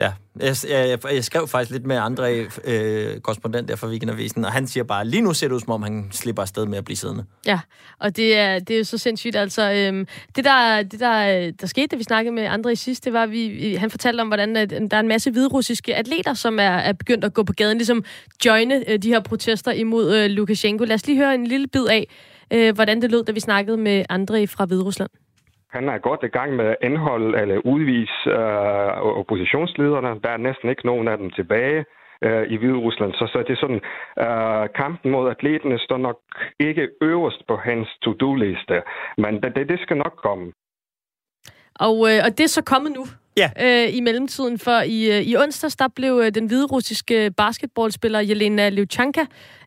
ja, 0.00 0.12
jeg, 0.40 0.56
jeg, 0.68 0.98
jeg, 1.14 1.24
skrev 1.24 1.48
faktisk 1.48 1.70
lidt 1.72 1.86
med 1.86 1.96
andre 1.96 2.46
øh, 2.64 3.20
korrespondent 3.20 3.68
der 3.68 3.76
fra 3.76 3.88
Weekendavisen, 3.88 4.44
og 4.44 4.52
han 4.52 4.66
siger 4.66 4.84
bare, 4.84 5.06
lige 5.06 5.20
nu 5.22 5.32
ser 5.34 5.48
det 5.48 5.54
ud, 5.54 5.60
som 5.60 5.70
om 5.70 5.82
han 5.82 6.08
slipper 6.12 6.42
afsted 6.42 6.66
med 6.66 6.78
at 6.78 6.84
blive 6.84 6.96
siddende. 6.96 7.24
Ja, 7.46 7.60
og 7.98 8.16
det 8.16 8.38
er, 8.38 8.58
det 8.58 8.74
er 8.74 8.78
jo 8.78 8.84
så 8.84 8.98
sindssygt. 8.98 9.36
Altså, 9.36 9.72
øhm, 9.72 10.06
det, 10.36 10.44
der, 10.44 10.82
det 10.82 11.00
der, 11.00 11.50
der 11.50 11.66
skete, 11.66 11.86
da 11.86 11.96
vi 11.96 12.02
snakkede 12.02 12.34
med 12.34 12.42
andre 12.44 12.72
i 12.72 12.76
sidst, 12.76 13.04
det 13.04 13.12
var, 13.12 13.22
at 13.22 13.30
vi, 13.30 13.48
vi- 13.48 13.74
han 13.74 13.90
fortalte 13.90 14.20
om, 14.20 14.26
hvordan 14.26 14.56
at, 14.56 14.70
der 14.70 14.96
er 14.96 15.00
en 15.00 15.08
masse 15.08 15.30
hviderussiske 15.30 15.94
atleter, 15.94 16.34
som 16.34 16.58
er, 16.58 16.62
er 16.62 16.92
begyndt 16.92 17.24
at 17.24 17.34
gå 17.34 17.42
på 17.42 17.52
gaden, 17.52 17.78
ligesom 17.78 18.04
joine 18.44 18.90
øh, 18.90 18.98
de 18.98 19.08
her 19.08 19.20
protester 19.20 19.72
imod 19.72 20.14
øh, 20.16 20.30
Lukashenko. 20.30 20.84
Lad 20.84 20.94
os 20.94 21.06
lige 21.06 21.18
høre 21.18 21.34
en 21.34 21.46
lille 21.46 21.66
bid 21.66 21.86
af, 21.86 22.08
øh, 22.50 22.74
hvordan 22.74 23.02
det 23.02 23.10
lød, 23.10 23.24
da 23.24 23.32
vi 23.32 23.40
snakkede 23.40 23.76
med 23.76 24.04
andre 24.08 24.46
fra 24.46 24.64
Hviderusland. 24.64 25.10
Han 25.74 25.88
er 25.88 25.98
godt 25.98 26.22
i 26.22 26.34
gang 26.38 26.50
med 26.56 26.66
at 26.66 26.76
indholde 26.82 27.40
eller 27.40 27.66
udvise 27.72 28.20
øh, 28.40 29.18
oppositionslederne. 29.22 30.20
Der 30.24 30.30
er 30.32 30.46
næsten 30.48 30.68
ikke 30.70 30.86
nogen 30.86 31.08
af 31.08 31.16
dem 31.18 31.30
tilbage 31.30 31.84
øh, 32.26 32.44
i 32.52 32.56
Hvide 32.56 32.82
Rusland. 32.86 33.12
Så, 33.12 33.24
så 33.32 33.38
det 33.46 33.52
er 33.56 33.62
sådan, 33.64 33.82
øh, 34.24 34.64
kampen 34.82 35.10
mod 35.10 35.30
atleterne 35.30 35.78
står 35.78 35.98
nok 36.08 36.18
ikke 36.60 36.88
øverst 37.02 37.42
på 37.48 37.56
hans 37.56 37.88
to-do-liste. 38.02 38.76
Men 39.18 39.32
det, 39.42 39.50
det, 39.56 39.68
det 39.68 39.80
skal 39.80 39.96
nok 39.96 40.14
komme. 40.26 40.52
Og, 41.74 41.96
øh, 42.10 42.18
og 42.26 42.30
det 42.36 42.44
er 42.44 42.52
så 42.58 42.64
kommet 42.72 42.92
nu. 42.92 43.04
Ja. 43.36 43.48
Øh, 43.64 43.96
I 43.96 44.00
mellemtiden, 44.00 44.58
for 44.58 44.78
i, 44.96 44.98
øh, 45.14 45.22
i 45.30 45.36
onsdags, 45.36 45.76
der 45.76 45.88
blev 45.96 46.20
øh, 46.24 46.34
den 46.34 46.46
hviderussiske 46.46 47.30
basketballspiller 47.36 48.20
Jelena 48.20 48.68
Levchanka 48.68 49.24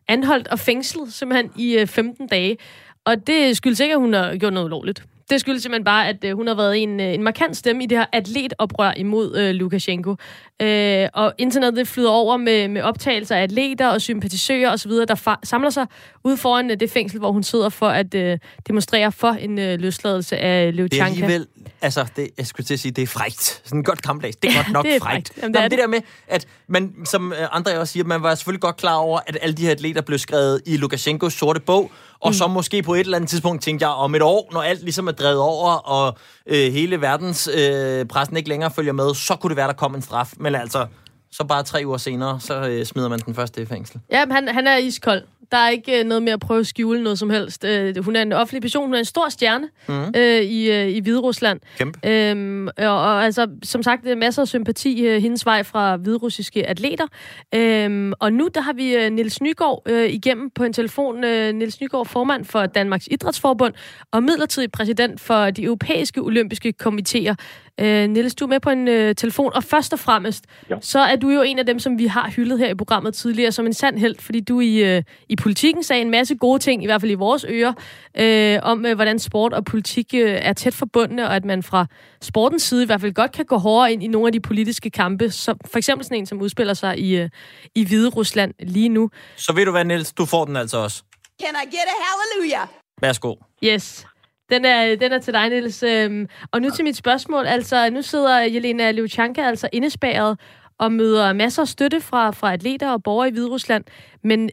anholdt 0.08 0.48
og 0.48 0.58
fængslet 0.58 1.12
simpelthen 1.12 1.50
i 1.56 1.78
øh, 1.78 1.86
15 1.86 2.26
dage. 2.26 2.56
Og 3.04 3.26
det 3.26 3.56
skyldes 3.56 3.80
ikke, 3.80 3.94
at 3.94 4.00
hun 4.00 4.12
har 4.12 4.36
gjort 4.36 4.52
noget 4.52 4.66
ulovligt. 4.66 5.02
Det 5.30 5.40
skyldes 5.40 5.62
simpelthen 5.62 5.84
bare, 5.84 6.08
at 6.08 6.24
øh, 6.24 6.36
hun 6.36 6.46
har 6.46 6.54
været 6.54 6.82
en, 6.82 7.00
øh, 7.00 7.14
en 7.14 7.22
markant 7.22 7.56
stemme 7.56 7.82
i 7.84 7.86
det 7.86 7.98
her 7.98 8.06
atletoprør 8.12 8.92
imod 8.96 9.36
øh, 9.36 9.50
Lukashenko. 9.54 10.16
Øh, 10.62 11.08
og 11.14 11.32
internettet 11.38 11.88
flyder 11.88 12.10
over 12.10 12.36
med, 12.36 12.68
med 12.68 12.82
optagelser 12.82 13.36
af 13.36 13.42
atleter 13.42 13.88
og 13.88 14.00
sympatisører 14.00 14.72
osv., 14.72 14.90
der 14.90 15.14
fa- 15.28 15.40
samler 15.44 15.70
sig 15.70 15.86
ude 16.24 16.36
foran 16.36 16.70
øh, 16.70 16.80
det 16.80 16.90
fængsel, 16.90 17.18
hvor 17.18 17.32
hun 17.32 17.42
sidder 17.42 17.68
for 17.68 17.88
at 17.88 18.14
øh, 18.14 18.38
demonstrere 18.68 19.12
for 19.12 19.28
en 19.28 19.58
øh, 19.58 19.80
løsladelse 19.80 20.36
af 20.38 20.72
Det 20.72 20.80
er 20.80 20.82
Levchanka. 20.82 21.10
alligevel, 21.22 21.46
altså, 21.82 22.06
det, 22.16 22.28
jeg 22.38 22.46
skulle 22.46 22.66
til 22.66 22.74
at 22.74 22.80
sige, 22.80 22.92
det 22.92 23.02
er 23.02 23.06
frægt. 23.06 23.62
Sådan 23.64 23.78
en 23.78 23.84
godt 23.84 24.02
kampdag. 24.02 24.32
Det 24.42 24.50
er 24.50 24.56
godt 24.56 24.72
nok 24.72 24.84
det 24.84 24.94
er 24.96 25.00
frægt. 25.00 25.28
frækt. 25.28 25.42
Jamen, 25.42 25.52
Nå, 25.52 25.58
det 25.58 25.58
er 25.58 25.62
men 25.62 25.70
det 25.70 25.78
der 25.78 25.86
med, 25.86 25.98
at 26.28 26.46
man, 26.68 26.94
som 27.04 27.32
øh, 27.32 27.38
andre 27.52 27.78
også 27.78 27.92
siger, 27.92 28.04
man 28.04 28.22
var 28.22 28.34
selvfølgelig 28.34 28.60
godt 28.60 28.76
klar 28.76 28.94
over, 28.94 29.20
at 29.26 29.38
alle 29.42 29.54
de 29.54 29.62
her 29.62 29.70
atleter 29.70 30.00
blev 30.02 30.18
skrevet 30.18 30.60
i 30.66 30.76
Lukashenkos 30.76 31.32
sorte 31.32 31.60
bog, 31.60 31.90
og 32.20 32.30
mm. 32.30 32.34
så 32.34 32.48
måske 32.48 32.82
på 32.82 32.94
et 32.94 33.00
eller 33.00 33.16
andet 33.16 33.30
tidspunkt 33.30 33.62
tænkte 33.62 33.86
jeg, 33.86 33.94
om 33.94 34.14
et 34.14 34.22
år, 34.22 34.48
når 34.52 34.62
alt 34.62 34.82
ligesom 34.82 35.08
er 35.08 35.12
drevet 35.12 35.38
over, 35.38 35.70
og 35.70 36.18
øh, 36.46 36.72
hele 36.72 37.00
verdens 37.00 37.48
øh, 37.58 38.06
pressen 38.06 38.36
ikke 38.36 38.48
længere 38.48 38.70
følger 38.70 38.92
med, 38.92 39.14
så 39.14 39.36
kunne 39.40 39.48
det 39.48 39.56
være, 39.56 39.66
der 39.66 39.72
kom 39.72 39.94
en 39.94 40.02
straf. 40.02 40.32
Men 40.36 40.54
altså, 40.54 40.86
så 41.32 41.44
bare 41.44 41.62
tre 41.62 41.82
uger 41.86 41.96
senere, 41.96 42.40
så 42.40 42.68
øh, 42.68 42.86
smider 42.86 43.08
man 43.08 43.18
den 43.18 43.34
første 43.34 43.62
i 43.62 43.66
fængsel. 43.66 44.00
Ja, 44.10 44.24
han, 44.30 44.48
han 44.48 44.66
er 44.66 44.76
iskold. 44.76 45.22
Der 45.50 45.56
er 45.58 45.68
ikke 45.70 45.98
øh, 46.00 46.04
noget 46.04 46.22
med 46.22 46.32
at 46.32 46.40
prøve 46.40 46.60
at 46.60 46.66
skjule 46.66 47.02
noget 47.02 47.18
som 47.18 47.30
helst. 47.30 47.64
Øh, 47.64 48.04
hun 48.04 48.16
er 48.16 48.22
en 48.22 48.32
offentlig 48.32 48.62
person. 48.62 48.84
Hun 48.84 48.94
er 48.94 48.98
en 48.98 49.04
stor 49.04 49.28
stjerne 49.28 49.68
Mhm. 49.88 50.12
øh, 50.16 50.40
i, 50.42 50.70
øh, 50.70 50.88
i 50.88 51.00
Hvide 51.00 51.18
Rusland. 51.20 51.60
Kæmpe. 51.78 52.08
Øhm, 52.10 52.66
og, 52.66 52.74
og 52.86 53.24
altså, 53.24 53.46
som 53.62 53.82
sagt, 53.82 54.06
er 54.06 54.16
masser 54.16 54.42
af 54.42 54.48
sympati 54.48 55.18
hendes 55.20 55.46
vej 55.46 55.62
fra 55.62 55.96
hviderussiske 55.96 56.66
atleter. 56.66 57.06
Øhm, 57.54 58.12
og 58.20 58.32
nu 58.32 58.48
der 58.54 58.60
har 58.60 58.72
vi 58.72 59.10
Niels 59.10 59.40
Nygaard 59.42 59.82
øh, 59.86 60.10
igennem 60.10 60.50
på 60.50 60.64
en 60.64 60.72
telefon. 60.72 61.24
Øh, 61.24 61.54
Niels 61.54 61.80
Nygaard, 61.80 62.06
formand 62.06 62.44
for 62.44 62.66
Danmarks 62.66 63.08
Idrætsforbund 63.10 63.74
og 64.12 64.22
midlertidig 64.22 64.72
præsident 64.72 65.20
for 65.20 65.50
de 65.50 65.62
europæiske 65.64 66.20
olympiske 66.20 66.74
komitéer. 66.82 67.34
Øh, 67.80 68.08
Niels, 68.08 68.34
du 68.34 68.44
er 68.44 68.48
med 68.48 68.60
på 68.60 68.70
en 68.70 68.88
øh, 68.88 69.14
telefon, 69.14 69.52
og 69.54 69.64
først 69.64 69.92
og 69.92 69.98
fremmest, 69.98 70.44
Ja. 70.70 70.76
så 70.80 70.98
er 70.98 71.16
du 71.16 71.28
jo 71.30 71.42
en 71.42 71.58
af 71.58 71.66
dem, 71.66 71.78
som 71.78 71.98
vi 71.98 72.06
har 72.06 72.30
hyldet 72.36 72.58
her 72.58 72.68
i 72.68 72.74
programmet 72.74 73.14
tidligere 73.14 73.52
som 73.52 73.66
en 73.66 73.72
sand 73.74 73.98
held, 73.98 74.16
fordi 74.20 74.40
du 74.40 74.60
i, 74.60 74.96
øh, 74.96 75.02
i 75.28 75.36
politikken 75.36 75.82
sagde 75.82 76.02
en 76.02 76.10
masse 76.10 76.34
gode 76.34 76.58
ting, 76.58 76.82
i 76.82 76.86
hvert 76.86 77.00
fald 77.00 77.10
i 77.10 77.14
vores 77.14 77.44
ører, 77.48 77.72
øh, 78.18 78.58
om 78.62 78.86
øh, 78.86 78.94
hvordan 78.94 79.18
sport 79.18 79.52
og 79.52 79.64
politik 79.64 80.14
øh, 80.14 80.30
er 80.42 80.52
tæt 80.52 80.74
forbundne, 80.74 81.26
og 81.28 81.36
at 81.36 81.44
man 81.44 81.62
fra 81.62 81.86
sportens 82.22 82.62
side 82.62 82.82
i 82.82 82.86
hvert 82.86 83.00
fald 83.00 83.12
godt 83.12 83.32
kan 83.32 83.44
gå 83.44 83.56
hårdere 83.58 83.92
ind 83.92 84.02
i 84.02 84.06
nogle 84.06 84.26
af 84.28 84.32
de 84.32 84.40
politiske 84.40 84.90
kampe, 84.90 85.30
som 85.30 85.58
for 85.70 85.78
eksempel 85.78 86.04
sådan 86.04 86.18
en, 86.18 86.26
som 86.26 86.40
udspiller 86.42 86.74
sig 86.74 86.98
i, 86.98 87.16
øh, 87.16 87.28
i 87.74 87.84
Hvide 87.86 88.08
Rusland 88.08 88.54
lige 88.60 88.88
nu. 88.88 89.10
Så 89.36 89.52
ved 89.52 89.64
du 89.64 89.70
hvad, 89.70 89.84
Niels, 89.84 90.12
du 90.12 90.24
får 90.24 90.44
den 90.44 90.56
altså 90.56 90.78
også. 90.78 91.02
Can 91.42 91.54
I 91.64 91.66
get 91.66 91.74
a 91.86 91.96
hallelujah? 92.04 92.68
Værsgo. 93.00 93.34
Yes. 93.64 94.06
Den 94.50 94.64
er, 94.64 94.96
den 94.96 95.12
er 95.12 95.18
til 95.18 95.34
dig, 95.34 95.48
Niels. 95.48 95.82
Øhm, 95.82 96.26
og 96.52 96.60
nu 96.60 96.70
til 96.70 96.84
mit 96.84 96.96
spørgsmål. 96.96 97.44
Altså, 97.46 97.90
nu 97.90 98.02
sidder 98.02 98.38
Jelena 98.40 98.90
Levchanka 98.90 99.40
altså 99.40 99.68
indespærret 99.72 100.40
og 100.78 100.92
møder 100.92 101.32
masser 101.32 101.62
af 101.62 101.68
støtte 101.68 102.00
fra, 102.00 102.30
fra 102.30 102.52
atleter 102.52 102.92
og 102.92 103.02
borgere 103.02 103.28
i 103.28 103.32
Hvide 103.32 103.50
Rusland. 103.50 103.84
Men 104.22 104.50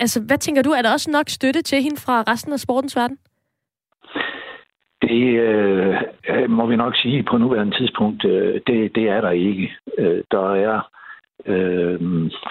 altså, 0.00 0.22
hvad 0.26 0.38
tænker 0.38 0.62
du? 0.62 0.70
Er 0.70 0.82
der 0.82 0.92
også 0.92 1.10
nok 1.10 1.28
støtte 1.28 1.62
til 1.62 1.82
hende 1.82 2.00
fra 2.00 2.24
resten 2.28 2.52
af 2.52 2.60
sportens 2.60 2.96
verden? 2.96 3.18
Det 5.02 5.40
øh, 5.40 6.50
må 6.50 6.66
vi 6.66 6.76
nok 6.76 6.96
sige 6.96 7.22
på 7.22 7.38
nuværende 7.38 7.76
tidspunkt, 7.76 8.24
øh, 8.24 8.60
det, 8.66 8.94
det 8.94 9.08
er 9.08 9.20
der 9.20 9.30
ikke. 9.30 9.72
Øh, 9.98 10.22
der 10.30 10.54
er 10.54 10.90
øh, 11.46 12.00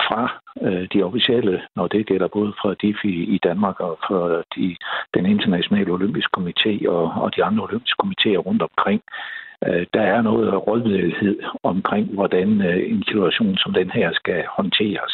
fra 0.05 0.41
øh, 0.61 0.87
de 0.93 1.03
officielle, 1.03 1.61
når 1.75 1.87
det 1.87 2.05
gælder 2.05 2.27
både 2.27 2.53
fra 2.61 2.73
DIFI 2.81 3.23
i 3.35 3.39
Danmark 3.43 3.79
og 3.79 3.99
fra 4.07 4.43
de, 4.55 4.75
den 5.13 5.25
internationale 5.25 5.91
olympiske 5.91 6.31
komité 6.37 6.89
og, 6.89 7.03
og 7.23 7.35
de 7.35 7.43
andre 7.43 7.63
olympiske 7.63 8.03
komitéer 8.03 8.37
rundt 8.37 8.61
omkring, 8.61 9.01
øh, 9.67 9.85
der 9.93 10.01
er 10.01 10.21
noget 10.21 10.67
rådvidighed 10.67 11.39
omkring, 11.63 12.13
hvordan 12.13 12.61
øh, 12.61 12.91
en 12.91 13.03
situation 13.03 13.57
som 13.57 13.73
den 13.73 13.89
her 13.91 14.11
skal 14.13 14.43
håndteres. 14.57 15.13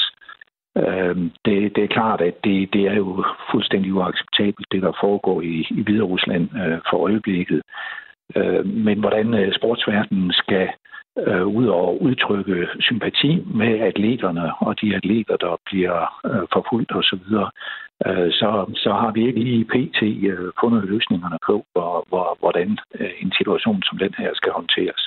Øh, 0.78 1.16
det, 1.46 1.76
det 1.76 1.84
er 1.84 1.96
klart, 1.98 2.22
at 2.22 2.44
det, 2.44 2.74
det 2.74 2.82
er 2.82 2.94
jo 2.94 3.26
fuldstændig 3.52 3.94
uacceptabelt, 3.94 4.68
det 4.72 4.82
der 4.82 4.92
foregår 5.02 5.42
i, 5.42 5.68
i 5.70 5.82
Hvide 5.84 6.04
Rusland 6.04 6.50
øh, 6.62 6.80
for 6.90 6.98
øjeblikket. 6.98 7.62
Øh, 8.36 8.66
men 8.66 9.00
hvordan 9.00 9.34
øh, 9.34 9.54
sportsverdenen 9.54 10.32
skal 10.32 10.68
øh, 10.68 10.95
ud 11.58 11.68
og 11.68 12.02
udtrykke 12.02 12.68
sympati 12.80 13.32
med 13.46 13.80
atleterne 13.80 14.56
og 14.60 14.82
de 14.82 14.96
atleter, 14.96 15.38
der 15.38 15.56
bliver 15.66 15.98
øh, 16.26 16.48
forfulgt 16.54 16.92
osv., 16.96 17.28
øh, 18.08 18.32
så, 18.40 18.50
så 18.76 18.92
har 19.02 19.12
vi 19.12 19.28
ikke 19.28 19.40
lige 19.40 19.60
i 19.64 19.70
PT 19.74 20.02
øh, 20.32 20.52
fundet 20.62 20.84
løsningerne 20.84 21.38
på, 21.46 21.66
hvor, 21.74 22.06
hvor, 22.10 22.38
hvordan 22.40 22.78
øh, 23.00 23.10
en 23.22 23.32
situation 23.38 23.84
som 23.84 23.98
den 23.98 24.14
her 24.18 24.32
skal 24.34 24.52
håndteres. 24.52 25.02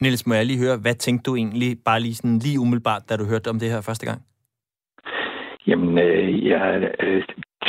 Niels, 0.00 0.26
må 0.26 0.34
jeg 0.34 0.46
lige 0.46 0.64
høre, 0.64 0.76
hvad 0.82 0.94
tænkte 0.94 1.30
du 1.30 1.36
egentlig, 1.36 1.70
bare 1.84 2.00
lige 2.00 2.14
sådan 2.14 2.38
lige 2.38 2.60
umiddelbart, 2.60 3.02
da 3.08 3.16
du 3.16 3.24
hørte 3.32 3.48
om 3.50 3.58
det 3.58 3.70
her 3.70 3.80
første 3.88 4.06
gang? 4.06 4.20
Jamen, 5.66 5.98
øh, 5.98 6.46
jeg 6.46 6.90
øh, 7.00 7.22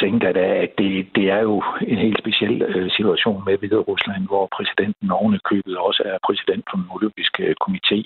tænker 0.04 0.30
at, 0.30 0.38
at 0.38 0.72
det, 0.78 1.08
det 1.16 1.26
er 1.30 1.42
jo 1.42 1.64
en 1.82 1.98
helt 1.98 2.20
speciel 2.20 2.62
øh, 2.62 2.92
situation 2.92 3.44
med 3.46 3.58
Hvide 3.58 3.78
Rusland, 3.90 4.28
hvor 4.28 4.48
præsidenten 4.56 5.12
ovenikøbet 5.12 5.78
også 5.78 6.04
er 6.06 6.18
præsident 6.28 6.66
for 6.70 6.78
den 6.78 6.88
olympiske 6.96 7.44
øh, 7.44 7.56
komité, 7.66 8.00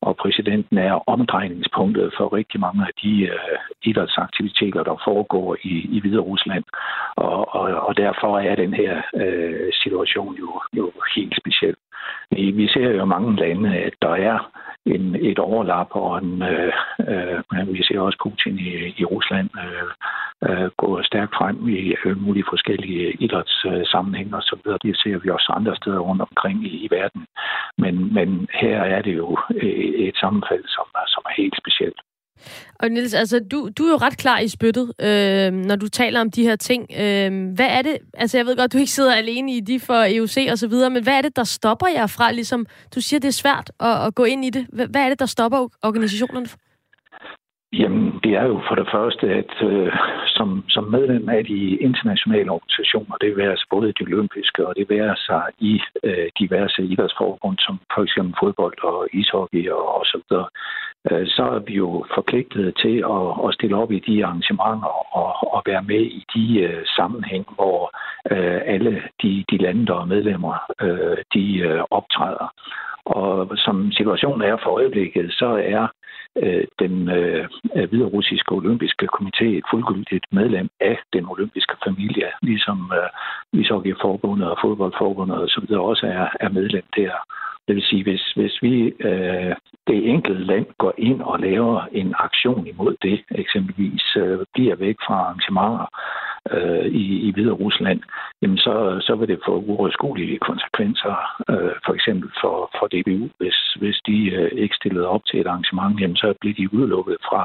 og 0.00 0.16
præsidenten 0.16 0.78
er 0.78 0.94
omdrejningspunktet 1.14 2.14
for 2.16 2.32
rigtig 2.32 2.60
mange 2.60 2.82
af 2.88 2.92
de 3.02 3.22
øh, 3.22 3.58
idrætsaktiviteter, 3.82 4.82
der 4.82 5.02
foregår 5.04 5.56
i, 5.62 5.74
i 5.96 6.00
Hvide 6.00 6.18
Rusland. 6.30 6.64
Og, 7.16 7.54
og, 7.54 7.64
og 7.88 7.96
derfor 7.96 8.38
er 8.38 8.54
den 8.54 8.74
her 8.74 9.02
øh, 9.14 9.72
situation 9.82 10.34
jo, 10.34 10.60
jo 10.76 10.92
helt 11.16 11.34
speciel. 11.40 11.76
Vi, 12.30 12.50
vi 12.50 12.68
ser 12.68 12.88
jo 12.90 13.02
i 13.02 13.06
mange 13.06 13.36
lande, 13.36 13.76
at 13.76 13.94
der 14.02 14.14
er 14.30 14.38
en, 14.86 15.14
et 15.14 15.38
overlap, 15.38 15.88
og 15.90 16.18
en, 16.18 16.42
øh, 16.42 16.72
øh, 17.08 17.74
vi 17.74 17.82
ser 17.84 18.00
også 18.00 18.18
Putin 18.22 18.58
i, 18.58 18.70
i 19.00 19.04
Rusland 19.04 19.50
øh, 19.64 19.90
øh, 20.46 20.70
gå 20.76 21.02
stærkt 21.02 21.34
frem 21.38 21.68
i 21.68 21.94
øh, 22.04 22.22
mulige 22.22 22.50
forskellige 22.52 23.12
idrætssammenhænge 23.24 24.36
osv. 24.36 24.62
Det 24.82 24.96
ser 24.96 25.18
vi 25.18 25.28
også 25.30 25.52
andre 25.56 25.76
steder 25.76 25.98
rundt 25.98 26.22
omkring 26.22 26.66
i, 26.66 26.72
i 26.84 26.88
verden. 26.90 27.26
Men, 27.78 28.14
men 28.14 28.48
her 28.60 28.78
er 28.82 29.02
det 29.02 29.16
jo 29.16 29.38
et, 29.50 30.08
et 30.08 30.16
sammenfald, 30.16 30.64
som, 30.76 30.86
som 31.06 31.22
er 31.28 31.34
helt 31.36 31.56
specielt. 31.62 32.00
Og 32.80 32.88
Niels, 32.88 33.14
altså, 33.14 33.40
du, 33.50 33.68
du 33.78 33.82
er 33.84 33.90
jo 33.90 33.96
ret 33.96 34.18
klar 34.18 34.38
i 34.38 34.48
spyttet, 34.48 34.92
øh, 35.00 35.52
når 35.52 35.76
du 35.76 35.88
taler 35.88 36.20
om 36.20 36.30
de 36.30 36.42
her 36.42 36.56
ting. 36.56 36.82
Øh, 37.02 37.54
hvad 37.54 37.70
er 37.78 37.82
det, 37.82 37.98
altså 38.14 38.38
jeg 38.38 38.46
ved 38.46 38.56
godt, 38.56 38.72
du 38.72 38.78
ikke 38.78 38.90
sidder 38.90 39.14
alene 39.14 39.52
i 39.52 39.60
de 39.60 39.80
for 39.80 40.16
EUC 40.16 40.36
og 40.50 40.58
så 40.58 40.68
videre, 40.68 40.90
men 40.90 41.02
hvad 41.02 41.14
er 41.14 41.22
det, 41.22 41.36
der 41.36 41.44
stopper 41.44 41.86
jer 41.86 42.06
fra, 42.06 42.32
ligesom, 42.32 42.66
du 42.94 43.00
siger, 43.00 43.20
det 43.20 43.28
er 43.28 43.42
svært 43.42 43.70
at, 43.80 44.06
at 44.06 44.14
gå 44.14 44.24
ind 44.24 44.44
i 44.44 44.50
det. 44.50 44.66
Hvad 44.72 45.02
er 45.04 45.08
det, 45.08 45.18
der 45.18 45.26
stopper 45.26 45.68
organisationerne? 45.82 46.46
Jamen, 47.80 48.20
det 48.24 48.32
er 48.40 48.46
jo 48.52 48.60
for 48.68 48.74
det 48.74 48.88
første, 48.94 49.26
at 49.40 49.52
øh, 49.70 49.92
som, 50.36 50.64
som 50.68 50.84
medlem 50.84 51.28
af 51.28 51.44
de 51.44 51.60
internationale 51.88 52.50
organisationer, 52.50 53.16
det 53.16 53.36
vil 53.36 53.42
altså 53.42 53.66
både 53.70 53.92
de 53.98 54.04
olympiske 54.08 54.66
og 54.66 54.74
det 54.76 54.88
vil 54.88 55.14
sig 55.16 55.44
i 55.58 55.80
øh, 56.04 56.28
diverse 56.38 56.82
idrætsforbund, 56.82 57.58
som 57.58 57.74
for 57.94 58.02
eksempel 58.02 58.34
fodbold 58.42 58.78
og 58.84 59.08
ishockey 59.12 59.70
og, 59.70 59.84
og 59.98 60.04
så 60.04 60.16
videre, 60.28 60.48
øh, 60.52 60.83
Øh, 61.10 61.26
så 61.26 61.42
er 61.42 61.58
vi 61.58 61.74
jo 61.74 62.04
forpligtet 62.14 62.76
til 62.82 62.96
at, 63.16 63.48
at 63.48 63.54
stille 63.54 63.76
op 63.76 63.92
i 63.92 63.98
de 63.98 64.24
arrangementer 64.24 65.16
og, 65.16 65.54
og 65.54 65.62
være 65.66 65.82
med 65.82 66.00
i 66.00 66.24
de 66.34 66.60
øh, 66.60 66.86
sammenhæng, 66.96 67.46
hvor 67.54 67.90
øh, 68.30 68.60
alle 68.64 69.02
de, 69.22 69.44
de 69.50 69.56
lande, 69.56 69.86
der 69.86 70.00
er 70.00 70.04
medlemmer, 70.04 70.54
øh, 70.80 71.18
de 71.34 71.58
øh, 71.58 71.82
optræder. 71.90 72.48
Og 73.04 73.50
som 73.56 73.92
situationen 73.92 74.42
er 74.42 74.56
for 74.62 74.70
øjeblikket, 74.70 75.32
så 75.32 75.46
er 75.76 75.86
øh, 76.42 76.64
den 76.78 77.08
øh, 77.08 77.48
hvide 77.88 78.04
russiske 78.04 78.52
olympiske 78.52 79.08
komité 79.16 79.44
et 79.44 79.64
fuldgyldigt 79.70 80.26
medlem 80.32 80.68
af 80.80 80.98
den 81.12 81.24
olympiske 81.28 81.76
familie, 81.84 82.28
ligesom 82.42 82.92
øh, 82.98 83.60
ishockeyforbundet 83.60 84.50
og 84.50 84.58
fodboldforbundet 84.62 85.36
og 85.38 85.48
så 85.48 85.60
videre 85.68 85.82
også 85.82 86.06
er, 86.06 86.26
er 86.40 86.48
medlem 86.48 86.84
der. 86.96 87.12
Det 87.68 87.74
vil 87.76 87.82
sige, 87.82 88.02
hvis, 88.02 88.32
hvis 88.36 88.62
vi 88.62 88.92
øh, 89.00 89.54
det 89.86 90.08
enkelte 90.08 90.44
land 90.44 90.66
går 90.78 90.94
ind 90.98 91.20
og 91.22 91.40
laver 91.40 91.80
en 91.92 92.14
aktion 92.18 92.66
imod 92.66 92.96
det, 93.02 93.20
eksempelvis 93.30 94.16
øh, 94.16 94.38
bliver 94.54 94.76
væk 94.76 94.96
fra 95.06 95.14
arrangementer 95.14 95.86
øh, 96.50 96.86
i, 96.86 97.28
i 97.28 97.32
Hvide 97.32 97.52
Rusland, 97.52 98.00
jamen 98.42 98.58
så, 98.58 98.98
så 99.06 99.14
vil 99.14 99.28
det 99.28 99.40
få 99.46 99.54
uoverskuelige 99.56 100.38
konsekvenser, 100.38 101.14
øh, 101.50 101.74
for 101.86 101.94
eksempel 101.94 102.30
for, 102.40 102.70
for 102.78 102.86
DBU. 102.86 103.28
Hvis, 103.38 103.58
hvis 103.80 103.98
de 104.06 104.30
øh, 104.30 104.50
ikke 104.62 104.76
stillede 104.76 105.08
op 105.08 105.24
til 105.26 105.40
et 105.40 105.46
arrangement, 105.46 106.00
jamen 106.00 106.16
så 106.16 106.34
bliver 106.40 106.54
de 106.54 106.74
udelukket 106.74 107.16
fra 107.28 107.42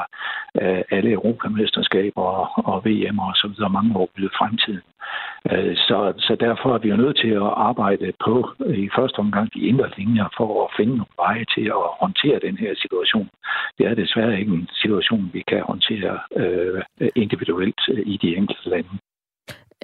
øh, 0.62 0.82
alle 0.92 1.12
europamesterskaber 1.12 2.22
og, 2.22 2.48
og 2.74 2.86
VM 2.86 3.20
og 3.20 3.34
så 3.36 3.48
videre 3.48 3.70
mange 3.70 3.96
år 3.96 4.10
i 4.18 4.28
fremtiden. 4.40 4.82
Øh, 5.52 5.76
så, 5.76 6.14
så 6.18 6.36
derfor 6.40 6.74
er 6.74 6.78
vi 6.78 6.90
jo 6.90 6.96
nødt 6.96 7.18
til 7.18 7.34
at 7.46 7.54
arbejde 7.70 8.12
på 8.26 8.50
i 8.84 8.90
første 8.96 9.20
omgang 9.20 9.54
de 9.54 9.60
indre 9.60 9.90
linjer 10.10 10.28
for 10.38 10.49
at 10.66 10.70
finde 10.78 10.95
nogle 10.97 11.16
veje 11.26 11.45
til 11.55 11.66
at 11.78 11.88
håndtere 12.03 12.39
den 12.47 12.57
her 12.57 12.74
situation. 12.84 13.30
Det 13.78 13.86
er 13.88 13.93
desværre 13.95 14.39
ikke 14.39 14.53
en 14.53 14.70
situation, 14.82 15.30
vi 15.34 15.41
kan 15.47 15.62
håndtere 15.72 16.20
øh, 16.41 16.82
individuelt 17.16 17.82
øh, 17.91 18.03
i 18.14 18.16
de 18.24 18.36
enkelte 18.36 18.70
lande. 18.70 18.89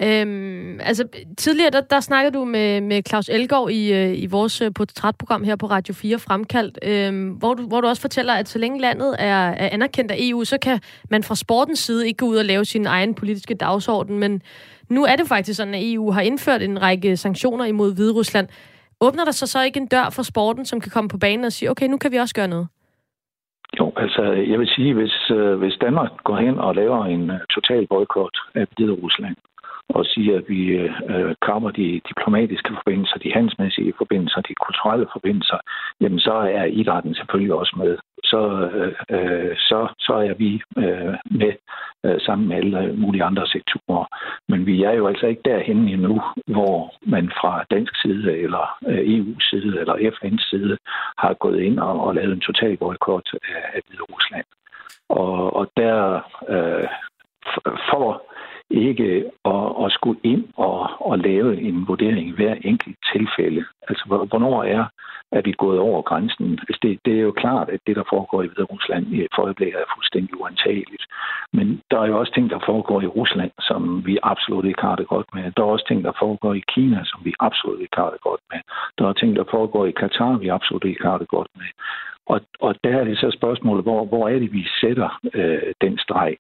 Øhm, 0.04 0.80
altså, 0.80 1.08
tidligere, 1.38 1.70
der, 1.70 1.82
der 1.82 2.00
snakkede 2.00 2.34
du 2.34 2.46
med, 2.46 2.82
med 2.82 3.02
Claus 3.08 3.30
Elgaard 3.30 3.70
i, 3.72 3.94
øh, 3.94 4.24
i 4.24 4.26
vores 4.26 4.62
øh, 4.62 4.72
portrætprogram 4.76 5.44
her 5.44 5.56
på 5.56 5.66
Radio 5.66 5.94
4 5.94 6.20
Fremkaldt, 6.20 6.80
øhm, 6.84 7.30
hvor, 7.30 7.54
du, 7.54 7.68
hvor 7.68 7.82
du 7.82 7.88
også 7.88 8.02
fortæller, 8.02 8.34
at 8.34 8.50
så 8.50 8.60
længe 8.60 8.82
landet 8.82 9.16
er, 9.20 9.50
er 9.50 9.70
anerkendt 9.72 10.12
af 10.12 10.16
EU, 10.20 10.44
så 10.44 10.58
kan 10.58 10.80
man 11.10 11.24
fra 11.24 11.36
sportens 11.36 11.80
side 11.80 12.08
ikke 12.08 12.18
gå 12.18 12.26
ud 12.26 12.38
og 12.38 12.46
lave 12.46 12.66
sin 12.66 12.86
egen 12.86 13.16
politiske 13.16 13.54
dagsorden, 13.54 14.20
men 14.20 14.42
nu 14.90 15.06
er 15.06 15.16
det 15.16 15.28
faktisk 15.28 15.58
sådan, 15.58 15.74
at 15.74 15.82
EU 15.84 16.12
har 16.12 16.22
indført 16.22 16.62
en 16.62 16.82
række 16.82 17.18
sanktioner 17.18 17.66
imod 17.66 17.96
Hviderusland. 17.96 18.48
Rusland. 18.48 18.75
Åbner 19.02 19.26
der 19.26 19.32
så 19.32 19.48
så 19.48 19.64
ikke 19.64 19.80
en 19.80 19.88
dør 19.88 20.10
for 20.16 20.24
sporten, 20.24 20.66
som 20.66 20.82
kan 20.82 20.92
komme 20.92 21.10
på 21.10 21.18
banen 21.18 21.46
og 21.46 21.52
sige, 21.52 21.72
okay, 21.72 21.88
nu 21.88 21.98
kan 21.98 22.12
vi 22.12 22.18
også 22.18 22.36
gøre 22.36 22.48
noget? 22.48 22.68
Jo, 23.80 23.94
altså 23.98 24.22
jeg 24.24 24.60
vil 24.60 24.68
sige, 24.68 24.94
hvis, 24.94 25.32
øh, 25.32 25.56
hvis 25.58 25.78
Danmark 25.82 26.12
går 26.24 26.38
hen 26.38 26.60
og 26.60 26.76
laver 26.76 27.06
en 27.06 27.32
øh, 27.32 27.40
total 27.56 27.88
boykot 27.88 28.38
af 28.56 28.66
Hvide 28.76 28.92
Rusland, 28.92 29.36
og 29.90 30.06
siger, 30.06 30.38
at 30.38 30.44
vi 30.48 30.62
øh, 30.68 30.92
øh 31.10 31.36
kammer 31.48 31.72
de 31.72 32.02
diplomatiske 32.10 32.72
forbindelser, 32.80 33.18
de 33.18 33.34
handelsmæssige 33.34 33.94
forbindelser, 33.98 34.42
de 34.42 34.56
kulturelle 34.66 35.08
forbindelser, 35.14 35.58
jamen 36.02 36.20
så 36.20 36.34
er 36.34 36.64
idrætten 36.64 37.16
selvfølgelig 37.16 37.54
også 37.54 37.76
med. 37.78 37.98
Så, 38.24 38.42
øh, 38.74 38.94
øh, 39.16 39.56
så, 39.58 39.88
så 40.00 40.14
er 40.14 40.34
vi 40.34 40.62
øh, 40.78 41.16
med 41.40 41.54
øh, 42.06 42.22
sammen 42.22 42.48
med 42.48 42.58
alle 42.58 42.94
mulige 42.98 43.24
andre 43.24 43.48
sektorer. 43.48 44.06
Men 44.50 44.66
vi 44.66 44.84
er 44.84 44.92
jo 44.92 45.08
altså 45.08 45.28
ikke 45.28 45.42
derhen 45.46 45.88
endnu, 45.88 46.22
hvor 46.48 46.94
man 47.06 47.32
fra 47.40 47.66
dansk 47.72 48.02
side, 48.02 48.38
eller 48.38 48.78
øh, 48.88 49.02
EU's 49.16 49.50
side, 49.50 49.80
eller 49.80 49.96
FN's 50.16 50.50
side 50.50 50.78
har 51.18 51.34
gået 51.34 51.60
ind 51.60 51.80
og, 51.80 52.00
og 52.06 52.16
lavet 52.16 52.34
en 52.34 52.48
total 52.50 52.78
boykot 52.78 53.30
af, 53.34 53.62
af 53.74 53.82
Hvide 53.88 54.04
Rusland. 54.14 54.46
Og, 55.10 55.56
og 55.56 55.72
der 55.78 56.22
øh, 56.50 56.88
for 57.90 58.35
ikke 58.70 59.32
at, 59.46 59.86
at 59.86 59.92
skulle 59.92 60.20
ind 60.24 60.44
og, 60.58 60.90
og 61.00 61.20
lave 61.20 61.62
en 61.62 61.88
vurdering 61.88 62.28
i 62.28 62.36
hver 62.36 62.56
enkelt 62.62 62.98
tilfælde. 63.14 63.66
Altså, 63.90 64.04
hvornår 64.30 64.64
er, 64.64 64.86
er 65.32 65.42
vi 65.42 65.54
gået 65.58 65.80
over 65.80 66.02
grænsen? 66.02 66.52
Altså, 66.52 66.80
det, 66.84 67.00
det 67.06 67.14
er 67.18 67.22
jo 67.22 67.32
klart, 67.32 67.70
at 67.70 67.80
det, 67.88 67.96
der 67.96 68.04
foregår 68.10 68.44
i 68.44 68.48
Hvide 68.48 68.72
Rusland 68.74 69.08
i 69.08 69.22
et 69.22 69.38
øjeblik, 69.38 69.74
er 69.74 69.94
fuldstændig 69.96 70.42
uantageligt. 70.42 71.06
Men 71.54 71.82
der 71.92 72.00
er 72.00 72.08
jo 72.08 72.20
også 72.20 72.34
ting, 72.34 72.50
der 72.50 72.60
foregår 72.66 73.02
i 73.02 73.08
Rusland, 73.08 73.52
som 73.60 74.06
vi 74.06 74.18
absolut 74.24 74.66
ikke 74.66 74.82
har 74.82 74.96
det 74.96 75.08
godt 75.08 75.28
med. 75.34 75.52
Der 75.58 75.64
er 75.64 75.68
også 75.68 75.88
ting, 75.88 76.04
der 76.04 76.12
foregår 76.20 76.54
i 76.54 76.64
Kina, 76.74 77.02
som 77.06 77.20
vi 77.26 77.34
absolut 77.40 77.82
ikke 77.82 77.98
har 77.98 78.10
det 78.10 78.22
godt 78.22 78.42
med. 78.52 78.60
Der 78.98 79.08
er 79.08 79.14
ting, 79.14 79.36
der 79.36 79.44
foregår 79.52 79.86
i 79.86 79.92
Katar, 79.92 80.38
vi 80.38 80.48
absolut 80.48 80.84
ikke 80.84 81.04
har 81.04 81.18
det 81.18 81.28
godt 81.28 81.48
med. 81.56 81.70
Og, 82.28 82.42
og 82.60 82.76
der 82.84 83.00
er 83.00 83.04
det 83.04 83.18
så 83.18 83.32
spørgsmålet, 83.32 83.84
hvor, 83.84 84.06
hvor 84.06 84.30
er 84.30 84.40
det, 84.40 84.54
vi 84.54 84.64
sætter 84.82 85.20
øh, 85.34 85.74
den 85.82 85.98
streg? 85.98 86.36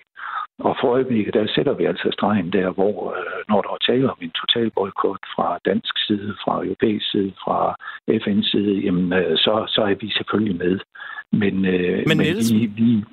Og 0.60 0.76
for 0.82 0.88
øjeblikket, 0.88 1.34
der 1.34 1.48
sætter 1.56 1.74
vi 1.74 1.86
altså 1.86 2.10
stregen 2.14 2.54
der, 2.54 2.70
hvor 2.72 3.14
øh, 3.18 3.40
når 3.50 3.62
der 3.62 3.70
er 3.70 3.86
tale 3.92 4.12
om 4.12 4.18
en 4.22 4.32
total 4.42 4.72
boykot 4.72 5.24
fra 5.36 5.60
dansk 5.66 5.94
side, 6.08 6.36
fra 6.44 6.64
europæisk 6.66 7.12
side, 7.12 7.32
fra 7.44 7.76
FN's 8.12 8.52
side, 8.52 8.74
jamen, 8.86 9.14
øh, 9.14 9.38
så, 9.38 9.66
så 9.68 9.82
er 9.82 9.96
vi 9.96 10.10
selvfølgelig 10.12 10.58
med. 10.58 10.80
Men, 11.32 11.66
øh, 11.66 12.04
men, 12.08 12.18
men 12.18 12.28
vi, 12.54 12.66
vi, 12.66 13.04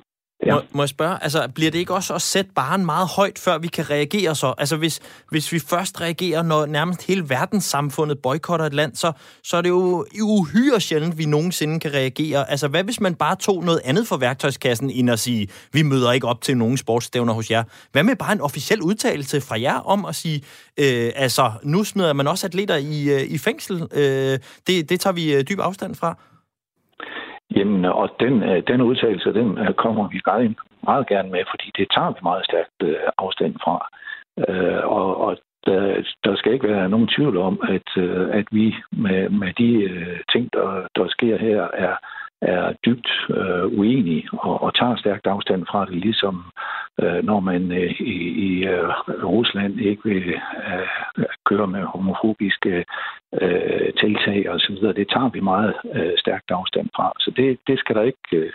Ja. 0.45 0.55
Må, 0.55 0.61
må 0.71 0.81
jeg 0.83 0.89
spørge, 0.89 1.23
altså 1.23 1.47
bliver 1.55 1.71
det 1.71 1.79
ikke 1.79 1.93
også 1.93 2.13
at 2.13 2.21
sætte 2.21 2.51
barn 2.55 2.85
meget 2.85 3.07
højt, 3.07 3.39
før 3.39 3.57
vi 3.57 3.67
kan 3.67 3.89
reagere 3.89 4.35
så? 4.35 4.53
Altså 4.57 4.75
hvis, 4.77 4.99
hvis 5.29 5.51
vi 5.51 5.59
først 5.59 6.01
reagerer, 6.01 6.41
når 6.41 6.65
nærmest 6.65 7.03
hele 7.07 7.29
verdenssamfundet 7.29 8.19
boykotter 8.19 8.65
et 8.65 8.73
land, 8.73 8.95
så, 8.95 9.11
så 9.43 9.57
er 9.57 9.61
det 9.61 9.69
jo 9.69 10.05
uhyre 10.21 10.81
sjældent, 10.81 11.17
vi 11.17 11.25
nogensinde 11.25 11.79
kan 11.79 11.93
reagere. 11.93 12.51
Altså 12.51 12.67
hvad 12.67 12.83
hvis 12.83 12.99
man 12.99 13.15
bare 13.15 13.35
tog 13.35 13.63
noget 13.63 13.81
andet 13.83 14.07
fra 14.07 14.17
værktøjskassen, 14.17 14.89
end 14.89 15.09
at 15.09 15.19
sige, 15.19 15.47
vi 15.71 15.81
møder 15.81 16.11
ikke 16.11 16.27
op 16.27 16.41
til 16.41 16.57
nogen 16.57 16.77
sportsstævner 16.77 17.33
hos 17.33 17.51
jer. 17.51 17.63
Hvad 17.91 18.03
med 18.03 18.15
bare 18.15 18.33
en 18.33 18.41
officiel 18.41 18.81
udtalelse 18.81 19.41
fra 19.41 19.61
jer 19.61 19.79
om 19.79 20.05
at 20.05 20.15
sige, 20.15 20.43
øh, 20.77 21.11
altså 21.15 21.51
nu 21.63 21.83
smider 21.83 22.13
man 22.13 22.27
også 22.27 22.47
atleter 22.47 22.75
i, 22.75 23.09
øh, 23.09 23.21
i 23.21 23.37
fængsel. 23.37 23.87
Øh, 23.91 24.39
det, 24.67 24.89
det 24.89 24.99
tager 24.99 25.13
vi 25.13 25.33
øh, 25.33 25.43
dyb 25.49 25.59
afstand 25.59 25.95
fra. 25.95 26.17
Jamen, 27.55 27.85
og 27.85 28.09
den, 28.19 28.43
øh, 28.43 28.63
den 28.67 28.81
udtalelse, 28.81 29.33
den 29.33 29.57
øh, 29.57 29.73
kommer 29.73 30.07
vi 30.07 30.21
meget, 30.25 30.55
meget 30.83 31.07
gerne 31.07 31.29
med, 31.31 31.43
fordi 31.51 31.71
det 31.77 31.87
tager 31.95 32.11
vi 32.11 32.19
meget 32.23 32.45
stærkt 32.45 32.77
øh, 32.83 32.95
afstand 33.17 33.55
fra. 33.63 33.87
Og, 34.83 35.17
og 35.25 35.37
der, 35.65 36.03
der 36.23 36.35
skal 36.35 36.53
ikke 36.53 36.67
være 36.67 36.89
nogen 36.89 37.07
tvivl 37.07 37.37
om, 37.37 37.59
at, 37.69 38.03
at 38.39 38.47
vi 38.51 38.75
med, 38.91 39.29
med 39.29 39.53
de 39.53 39.71
ting, 40.31 40.53
der, 40.53 40.87
der 40.95 41.07
sker 41.07 41.37
her, 41.37 41.67
er, 41.73 41.95
er 42.43 42.73
dybt 42.85 43.09
øh, 43.29 43.65
uenige 43.79 44.29
og, 44.31 44.63
og 44.63 44.75
tager 44.75 44.95
stærkt 44.95 45.27
afstand 45.27 45.65
fra 45.65 45.85
det, 45.85 45.95
ligesom 45.95 46.45
øh, 47.01 47.23
når 47.23 47.39
man 47.39 47.71
øh, 47.71 48.01
i, 48.01 48.15
i 48.47 48.65
øh, 48.67 48.89
Rusland 49.23 49.79
ikke 49.79 50.01
vil 50.03 50.33
øh, 50.67 51.25
kører 51.45 51.65
med 51.65 51.83
homofobiske 51.83 52.85
øh, 53.41 53.93
tiltag 54.01 54.49
og 54.49 54.59
så 54.59 54.73
videre. 54.73 54.93
Det 54.93 55.07
tager 55.09 55.29
vi 55.29 55.39
meget 55.39 55.73
øh, 55.93 56.13
stærkt 56.17 56.51
afstand 56.51 56.89
fra. 56.95 57.11
Så 57.19 57.31
det, 57.37 57.59
det 57.67 57.79
skal 57.79 57.95
der 57.95 58.01
ikke 58.01 58.51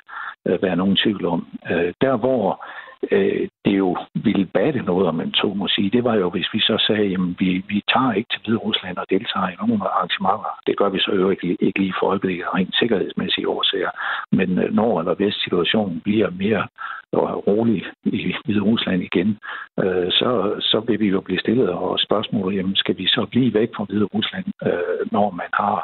øh, 0.47 0.62
være 0.62 0.76
nogen 0.76 0.97
tvivl 0.97 1.26
om. 1.26 1.47
Øh, 1.70 1.93
der 2.01 2.16
hvor 2.16 2.64
øh, 3.11 3.49
det 3.64 3.78
jo 3.78 3.96
ville 4.14 4.46
batte 4.46 4.82
noget, 4.82 5.07
om 5.07 5.14
man 5.14 5.32
tog 5.32 5.57
må 5.57 5.68
sige, 5.68 5.90
det 5.90 6.05
var 6.05 6.14
jo, 6.14 6.30
hvis 6.30 6.49
vi 6.53 6.61
så 6.61 6.84
sagde, 6.86 7.07
jamen 7.07 7.36
vi, 7.38 7.64
vi 7.68 7.82
tager 7.92 8.12
ikke 8.12 8.28
til 8.32 8.40
Hvide 8.44 8.59
Rusland 8.59 8.96
og 8.96 9.07
deltager 9.11 9.49
i 9.49 9.59
nogle 9.61 9.84
arrangementer. 9.88 10.53
Det 10.66 10.76
gør 10.76 10.88
vi 10.88 10.99
så 10.99 11.12
jo 11.14 11.30
ikke, 11.30 11.57
ikke 11.61 11.78
lige 11.78 11.94
for 12.01 12.07
øjeblikket, 12.07 12.55
rent 12.55 12.74
sikkerhedsmæssige 12.78 13.49
årsager. 13.49 13.90
Men 14.32 14.59
øh, 14.59 14.74
når 14.74 15.01
eller 15.01 15.14
hvis 15.14 15.34
situationen 15.34 16.01
bliver 16.01 16.30
mere 16.30 16.66
øh, 17.14 17.34
rolig 17.49 17.82
i 18.05 18.34
Hvide 18.44 18.61
Rusland 18.61 19.03
igen, 19.03 19.38
øh, 19.82 20.11
så, 20.11 20.30
så 20.61 20.80
vil 20.86 21.01
vi 21.01 21.09
jo 21.09 21.20
blive 21.20 21.40
stillet 21.40 21.68
og 21.68 21.99
spørgsmålet, 22.01 22.57
jamen 22.57 22.76
skal 22.76 22.99
vi 22.99 23.07
så 23.07 23.26
blive 23.30 23.55
væk 23.55 23.70
fra 23.76 23.84
Hvide 23.84 24.05
Rusland, 24.14 24.46
øh, 24.66 25.12
når 25.12 25.30
man 25.30 25.51
har 25.53 25.78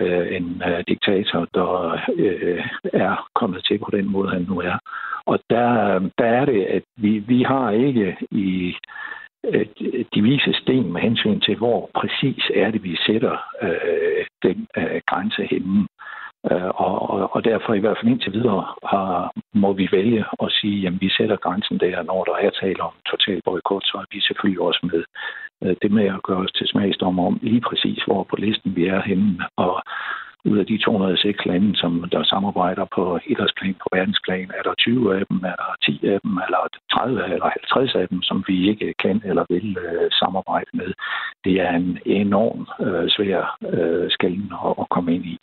øh, 0.00 0.36
en 0.36 0.62
øh, 0.68 0.84
diktator, 0.88 1.46
der 1.54 1.98
øh, 2.16 2.64
er 2.92 3.28
kommet 3.34 3.64
til 3.64 3.78
på 3.78 3.90
den 3.92 4.12
måde, 4.12 4.30
han 4.30 4.46
nu 4.48 4.60
er. 4.60 4.78
Og 5.26 5.38
der, 5.50 5.98
der 6.18 6.26
er 6.26 6.43
det, 6.44 6.64
at 6.64 6.82
vi, 6.96 7.18
vi 7.18 7.42
har 7.42 7.70
ikke 7.70 8.16
i 8.30 8.74
de 10.14 10.22
vise 10.22 10.52
sten 10.52 10.92
med 10.92 11.00
hensyn 11.00 11.40
til, 11.40 11.56
hvor 11.56 11.90
præcis 11.94 12.50
er 12.54 12.70
det, 12.70 12.82
vi 12.82 12.96
sætter 13.06 13.36
øh, 13.62 14.26
den 14.42 14.66
øh, 14.76 15.00
grænse 15.06 15.46
henne. 15.50 15.86
Øh, 16.50 16.70
og, 16.84 17.10
og, 17.10 17.36
og 17.36 17.44
derfor 17.44 17.74
i 17.74 17.78
hvert 17.80 17.96
fald 17.98 18.12
indtil 18.12 18.32
videre 18.32 18.64
har, 18.92 19.32
må 19.54 19.72
vi 19.72 19.88
vælge 19.92 20.24
at 20.42 20.52
sige, 20.52 20.86
at 20.86 21.00
vi 21.00 21.08
sætter 21.08 21.36
grænsen 21.36 21.78
der, 21.80 22.02
når 22.02 22.24
der 22.24 22.36
er 22.36 22.50
tale 22.50 22.82
om 22.82 22.92
total 23.10 23.40
boykot, 23.44 23.84
så 23.84 23.98
er 23.98 24.04
vi 24.12 24.20
selvfølgelig 24.20 24.60
også 24.62 24.88
med. 24.92 25.04
Øh, 25.64 25.76
det 25.82 25.90
med 25.90 26.06
at 26.06 26.22
gøre 26.22 26.38
os 26.44 26.52
til 26.52 26.66
smagsdommer 26.66 27.26
om 27.26 27.38
lige 27.42 27.60
præcis, 27.60 28.02
hvor 28.06 28.24
på 28.24 28.36
listen 28.36 28.76
vi 28.76 28.86
er 28.86 29.02
henne, 29.02 29.38
og 29.56 29.82
ud 30.50 30.58
af 30.58 30.66
de 30.66 30.78
206 30.78 31.46
lande, 31.46 31.76
som 31.76 31.92
der 32.12 32.22
samarbejder 32.24 32.84
på 32.96 33.18
idrætsplan, 33.26 33.74
på 33.82 33.88
verdensplan, 33.92 34.50
er 34.58 34.62
der 34.62 34.74
20 34.74 35.16
af 35.16 35.22
dem, 35.30 35.36
er 35.52 35.56
der 35.62 35.70
10 35.84 36.06
af 36.14 36.18
dem, 36.24 36.32
eller 36.46 36.62
30 36.92 37.24
eller 37.34 37.48
50 37.74 37.94
af 37.94 38.08
dem, 38.08 38.22
som 38.22 38.44
vi 38.48 38.56
ikke 38.70 38.94
kan 39.04 39.22
eller 39.24 39.44
vil 39.48 39.76
øh, 39.86 40.10
samarbejde 40.10 40.70
med. 40.80 40.90
Det 41.44 41.54
er 41.60 41.70
en 41.70 41.98
enorm 42.06 42.60
øh, 42.86 43.06
svær 43.14 43.58
øh, 43.72 44.10
skælden 44.10 44.52
at, 44.66 44.72
at 44.80 44.86
komme 44.94 45.14
ind 45.14 45.24
i. 45.24 45.38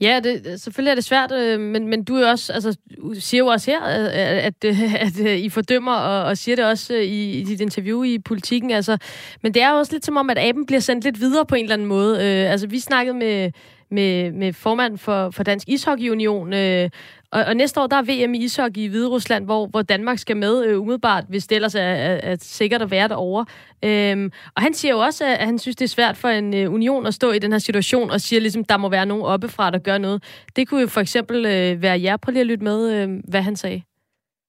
Ja, 0.00 0.20
det, 0.24 0.60
selvfølgelig 0.60 0.90
er 0.90 0.94
det 0.94 1.04
svært, 1.04 1.32
øh, 1.32 1.60
men, 1.60 1.88
men 1.88 2.04
du 2.04 2.14
er 2.16 2.30
også, 2.30 2.52
altså, 2.52 2.78
siger 3.14 3.38
jo 3.38 3.46
også 3.46 3.70
her, 3.70 3.82
at, 3.82 4.06
at, 4.48 4.64
at, 5.06 5.20
øh, 5.20 5.36
I 5.36 5.48
fordømmer, 5.48 5.92
og, 5.92 6.24
og 6.24 6.36
siger 6.36 6.56
det 6.56 6.64
også 6.64 6.94
øh, 6.94 7.02
i, 7.02 7.40
i 7.40 7.44
dit 7.44 7.60
interview 7.60 8.02
i 8.02 8.18
politikken. 8.18 8.70
Altså, 8.70 8.98
men 9.42 9.54
det 9.54 9.62
er 9.62 9.72
også 9.72 9.92
lidt 9.92 10.04
som 10.04 10.16
om, 10.16 10.30
at 10.30 10.38
aben 10.38 10.66
bliver 10.66 10.80
sendt 10.80 11.04
lidt 11.04 11.20
videre 11.20 11.46
på 11.46 11.54
en 11.54 11.62
eller 11.62 11.74
anden 11.74 11.88
måde. 11.88 12.14
Øh, 12.16 12.52
altså, 12.52 12.66
vi 12.68 12.78
snakkede 12.78 13.16
med, 13.16 13.50
med, 13.90 14.32
med 14.32 14.52
formand 14.52 14.98
for, 14.98 15.30
for 15.30 15.42
Dansk 15.42 15.68
Ishockey 15.68 16.10
Union, 16.10 16.52
øh, 16.52 16.90
og, 17.32 17.42
og 17.48 17.56
næste 17.56 17.80
år, 17.80 17.86
der 17.86 17.96
er 17.96 18.02
VM 18.02 18.34
i 18.34 18.38
ishockey 18.38 18.80
i 18.80 18.86
Hvide 18.86 19.08
Rusland, 19.08 19.44
hvor, 19.44 19.66
hvor 19.66 19.82
Danmark 19.82 20.18
skal 20.18 20.36
med 20.36 20.66
øh, 20.66 20.80
umiddelbart, 20.80 21.24
hvis 21.28 21.46
det 21.46 21.56
ellers 21.56 21.74
er, 21.74 21.80
er, 21.80 22.20
er 22.22 22.36
sikkert 22.40 22.82
at 22.82 22.90
være 22.90 23.08
derovre. 23.08 23.44
Øhm, 23.84 24.30
og 24.56 24.62
han 24.62 24.74
siger 24.74 24.92
jo 24.92 24.98
også, 24.98 25.24
at 25.24 25.46
han 25.46 25.58
synes, 25.58 25.76
det 25.76 25.84
er 25.84 25.96
svært 25.98 26.16
for 26.16 26.28
en 26.28 26.54
øh, 26.54 26.72
union 26.72 27.06
at 27.06 27.14
stå 27.14 27.30
i 27.30 27.38
den 27.38 27.52
her 27.52 27.58
situation, 27.58 28.10
og 28.10 28.20
siger 28.20 28.40
ligesom, 28.40 28.64
der 28.64 28.76
må 28.76 28.88
være 28.88 29.06
nogen 29.06 29.24
oppefra, 29.24 29.70
der 29.70 29.78
gør 29.78 29.98
noget. 29.98 30.46
Det 30.56 30.68
kunne 30.68 30.80
jo 30.80 30.86
for 30.86 31.00
eksempel 31.00 31.36
øh, 31.36 31.82
være 31.82 32.00
jer. 32.02 32.16
Prøv 32.16 32.30
lige 32.30 32.40
at 32.40 32.46
lytte 32.46 32.64
med, 32.64 32.80
øh, 32.94 33.08
hvad 33.30 33.42
han 33.42 33.56
sagde. 33.56 33.82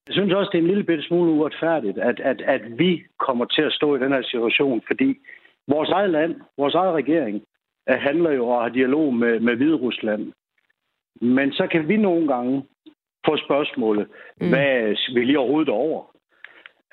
Jeg 0.08 0.14
synes 0.14 0.32
også, 0.32 0.50
det 0.52 0.58
er 0.58 0.62
en 0.62 0.68
lille 0.68 0.84
bitte 0.84 1.02
smule 1.02 1.30
uretfærdigt, 1.30 1.98
at, 1.98 2.20
at, 2.20 2.40
at 2.40 2.62
vi 2.78 3.02
kommer 3.26 3.44
til 3.44 3.62
at 3.62 3.72
stå 3.72 3.96
i 3.96 3.98
den 3.98 4.12
her 4.12 4.22
situation, 4.22 4.82
fordi 4.86 5.18
vores 5.68 5.90
eget 5.90 6.10
land, 6.10 6.34
vores 6.58 6.74
eget 6.74 6.94
regering, 6.94 7.42
handler 7.96 8.30
jo 8.30 8.48
og 8.48 8.62
har 8.62 8.68
dialog 8.68 9.14
med, 9.14 9.40
med 9.40 9.56
Hvide 9.56 9.76
Rusland. 9.76 10.32
Men 11.20 11.52
så 11.52 11.66
kan 11.66 11.88
vi 11.88 11.96
nogle 11.96 12.28
gange 12.28 12.64
få 13.26 13.36
spørgsmålet, 13.36 14.06
mm. 14.40 14.48
hvad 14.48 14.96
vil 15.14 15.30
I 15.30 15.36
overhovedet 15.36 15.68
over? 15.68 16.04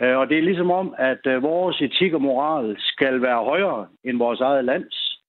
Øh, 0.02 0.18
og 0.18 0.30
det 0.30 0.38
er 0.38 0.42
ligesom 0.42 0.72
om, 0.72 0.96
at 0.98 1.28
øh, 1.28 1.44
vores 1.44 1.82
etik 1.82 2.14
og 2.14 2.22
moral 2.22 2.76
skal 2.80 3.22
være 3.22 3.44
højere 3.44 3.88
end 4.04 4.18
vores 4.18 4.40
eget 4.40 4.66
lands. 4.66 5.22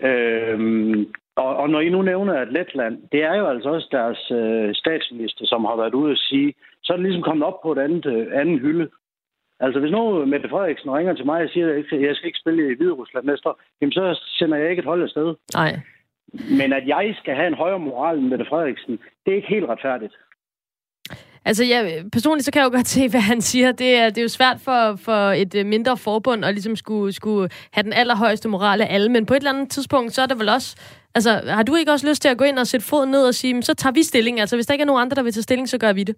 Øhm, 0.00 1.12
og, 1.36 1.56
og 1.56 1.70
når 1.70 1.80
I 1.80 1.88
nu 1.88 2.02
nævner, 2.02 2.34
at 2.34 2.52
Letland, 2.52 3.02
det 3.12 3.22
er 3.22 3.34
jo 3.34 3.46
altså 3.46 3.68
også 3.68 3.88
deres 3.90 4.30
øh, 4.30 4.74
statsminister, 4.74 5.46
som 5.46 5.64
har 5.64 5.76
været 5.76 5.94
ude 5.94 6.12
at 6.12 6.18
sige, 6.18 6.54
så 6.82 6.92
er 6.92 6.96
det 6.96 7.06
ligesom 7.06 7.22
kommet 7.22 7.46
op 7.46 7.62
på 7.62 7.72
et 7.72 7.78
andet, 7.78 8.06
øh, 8.06 8.26
anden 8.40 8.58
hylde. 8.58 8.88
Altså, 9.60 9.80
hvis 9.80 9.92
nu 9.92 10.24
Mette 10.24 10.48
Frederiksen 10.48 10.90
ringer 10.90 11.14
til 11.14 11.26
mig 11.26 11.42
og 11.42 11.50
siger, 11.50 11.66
at 11.68 12.02
jeg 12.08 12.16
skal 12.16 12.26
ikke 12.26 12.42
spille 12.42 12.72
i 12.72 12.76
Hvide 12.76 12.92
Rusland 12.92 13.24
næste 13.26 13.48
år, 13.48 13.60
jamen 13.80 13.92
så 13.92 14.20
sender 14.38 14.56
jeg 14.56 14.70
ikke 14.70 14.80
et 14.80 14.86
hold 14.92 15.02
afsted. 15.02 15.34
Nej. 15.54 15.80
Men 16.60 16.72
at 16.72 16.88
jeg 16.88 17.14
skal 17.20 17.34
have 17.34 17.46
en 17.46 17.54
højere 17.54 17.78
moral 17.78 18.18
end 18.18 18.28
Mette 18.28 18.46
Frederiksen, 18.48 18.98
det 19.24 19.32
er 19.32 19.36
ikke 19.36 19.54
helt 19.56 19.68
retfærdigt. 19.68 20.14
Altså, 21.44 21.64
ja, 21.64 22.02
personligt 22.12 22.44
så 22.44 22.52
kan 22.52 22.60
jeg 22.60 22.72
jo 22.72 22.76
godt 22.76 22.88
se, 22.88 23.08
hvad 23.08 23.20
han 23.20 23.40
siger. 23.40 23.72
Det 23.72 23.96
er, 23.96 24.06
det 24.08 24.18
er 24.18 24.22
jo 24.22 24.28
svært 24.28 24.60
for, 24.60 24.96
for 24.96 25.30
et 25.30 25.54
øh, 25.54 25.66
mindre 25.66 25.96
forbund 25.96 26.44
at 26.44 26.54
ligesom 26.54 26.76
skulle, 26.76 27.12
skulle 27.12 27.50
have 27.72 27.82
den 27.82 27.92
allerhøjeste 27.92 28.48
moral 28.48 28.80
af 28.80 28.86
alle, 28.90 29.08
men 29.08 29.26
på 29.26 29.34
et 29.34 29.38
eller 29.38 29.52
andet 29.52 29.70
tidspunkt, 29.70 30.12
så 30.14 30.22
er 30.22 30.26
der 30.26 30.34
vel 30.34 30.48
også... 30.48 30.76
Altså, 31.14 31.30
har 31.46 31.62
du 31.62 31.74
ikke 31.74 31.92
også 31.92 32.08
lyst 32.08 32.22
til 32.22 32.28
at 32.28 32.38
gå 32.38 32.44
ind 32.44 32.58
og 32.58 32.66
sætte 32.66 32.86
foden 32.86 33.10
ned 33.10 33.26
og 33.26 33.34
sige, 33.34 33.62
så 33.62 33.74
tager 33.74 33.92
vi 33.92 34.02
stilling? 34.02 34.40
Altså, 34.40 34.56
hvis 34.56 34.66
der 34.66 34.74
ikke 34.74 34.82
er 34.82 34.86
nogen 34.86 35.02
andre, 35.02 35.14
der 35.14 35.22
vil 35.22 35.32
tage 35.32 35.42
stilling, 35.42 35.68
så 35.68 35.78
gør 35.78 35.92
vi 35.92 36.02
det. 36.02 36.16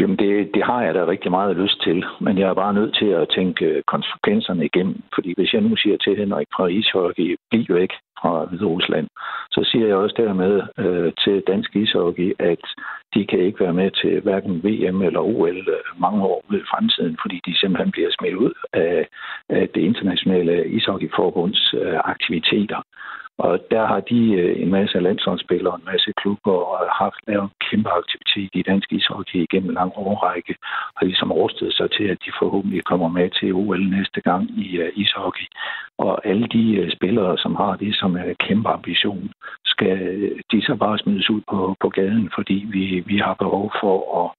Jamen, 0.00 0.16
det, 0.16 0.54
det 0.54 0.62
har 0.62 0.82
jeg 0.82 0.94
da 0.94 1.06
rigtig 1.06 1.30
meget 1.30 1.56
lyst 1.56 1.82
til, 1.82 2.04
men 2.20 2.38
jeg 2.38 2.48
er 2.48 2.54
bare 2.54 2.74
nødt 2.74 2.94
til 2.94 3.06
at 3.06 3.28
tænke 3.28 3.64
øh, 3.64 3.82
konsekvenserne 3.86 4.64
igennem. 4.64 5.02
Fordi 5.14 5.34
hvis 5.36 5.52
jeg 5.52 5.62
nu 5.62 5.76
siger 5.76 5.96
til 5.96 6.16
Henrik 6.16 6.46
fra 6.56 6.66
ishockey, 6.66 7.36
bliv 7.50 7.64
væk 7.68 7.92
fra 8.20 8.44
Hvide 8.44 8.64
Rusland, 8.64 9.08
så 9.50 9.60
siger 9.70 9.86
jeg 9.86 9.96
også 9.96 10.14
dermed 10.18 10.62
øh, 10.78 11.12
til 11.24 11.42
dansk 11.46 11.76
ishockey, 11.76 12.32
at 12.38 12.62
de 13.14 13.26
kan 13.26 13.38
ikke 13.38 13.60
være 13.60 13.72
med 13.72 13.90
til 13.90 14.20
hverken 14.20 14.54
VM 14.64 15.02
eller 15.02 15.20
OL 15.20 15.58
øh, 15.58 16.00
mange 16.00 16.22
år 16.22 16.44
ud 16.50 16.56
i 16.58 16.68
fremtiden, 16.70 17.18
fordi 17.22 17.40
de 17.46 17.58
simpelthen 17.58 17.90
bliver 17.92 18.10
smidt 18.18 18.34
ud 18.34 18.52
af, 18.72 19.08
af 19.48 19.68
det 19.74 19.80
internationale 19.80 20.68
ishockeyforbunds 20.68 21.74
øh, 21.74 21.98
aktiviteter. 22.04 22.80
Og 23.38 23.58
der 23.70 23.86
har 23.86 24.00
de 24.00 24.32
øh, 24.32 24.62
en 24.62 24.70
masse 24.70 25.00
landsholdsspillere, 25.00 25.74
en 25.74 25.88
masse 25.92 26.12
klubber 26.20 26.52
og 26.52 26.78
har 26.78 27.04
haft 27.04 27.20
lavet 27.26 27.42
en 27.42 27.56
kæmpe 27.70 27.90
aktivitet 27.90 28.50
i 28.52 28.62
dansk 28.62 28.92
ishockey 28.92 29.38
igennem 29.42 29.70
en 29.70 29.74
lang 29.74 29.92
årrække, 29.96 30.54
og 30.96 31.06
ligesom 31.06 31.32
rustet 31.32 31.74
sig 31.74 31.90
til, 31.90 32.04
at 32.04 32.18
de 32.24 32.30
forhåbentlig 32.40 32.84
kommer 32.84 33.08
med 33.08 33.30
til 33.30 33.54
OL 33.54 33.82
næste 33.96 34.20
gang 34.20 34.50
i 34.64 34.76
øh, 34.76 34.92
ishockey. 34.96 35.46
Og 35.98 36.26
alle 36.26 36.46
de 36.46 36.76
øh, 36.76 36.92
spillere, 36.92 37.38
som 37.38 37.54
har 37.54 37.76
det 37.76 37.96
som 37.96 38.16
en 38.16 38.34
kæmpe 38.46 38.68
ambition, 38.68 39.30
skal 39.64 39.98
de 40.52 40.62
så 40.62 40.74
bare 40.74 40.98
smides 40.98 41.30
ud 41.30 41.40
på, 41.50 41.76
på 41.80 41.88
gaden, 41.88 42.30
fordi 42.34 42.66
vi, 42.68 43.02
vi 43.06 43.18
har 43.18 43.34
behov 43.34 43.72
for 43.80 44.24
at 44.24 44.30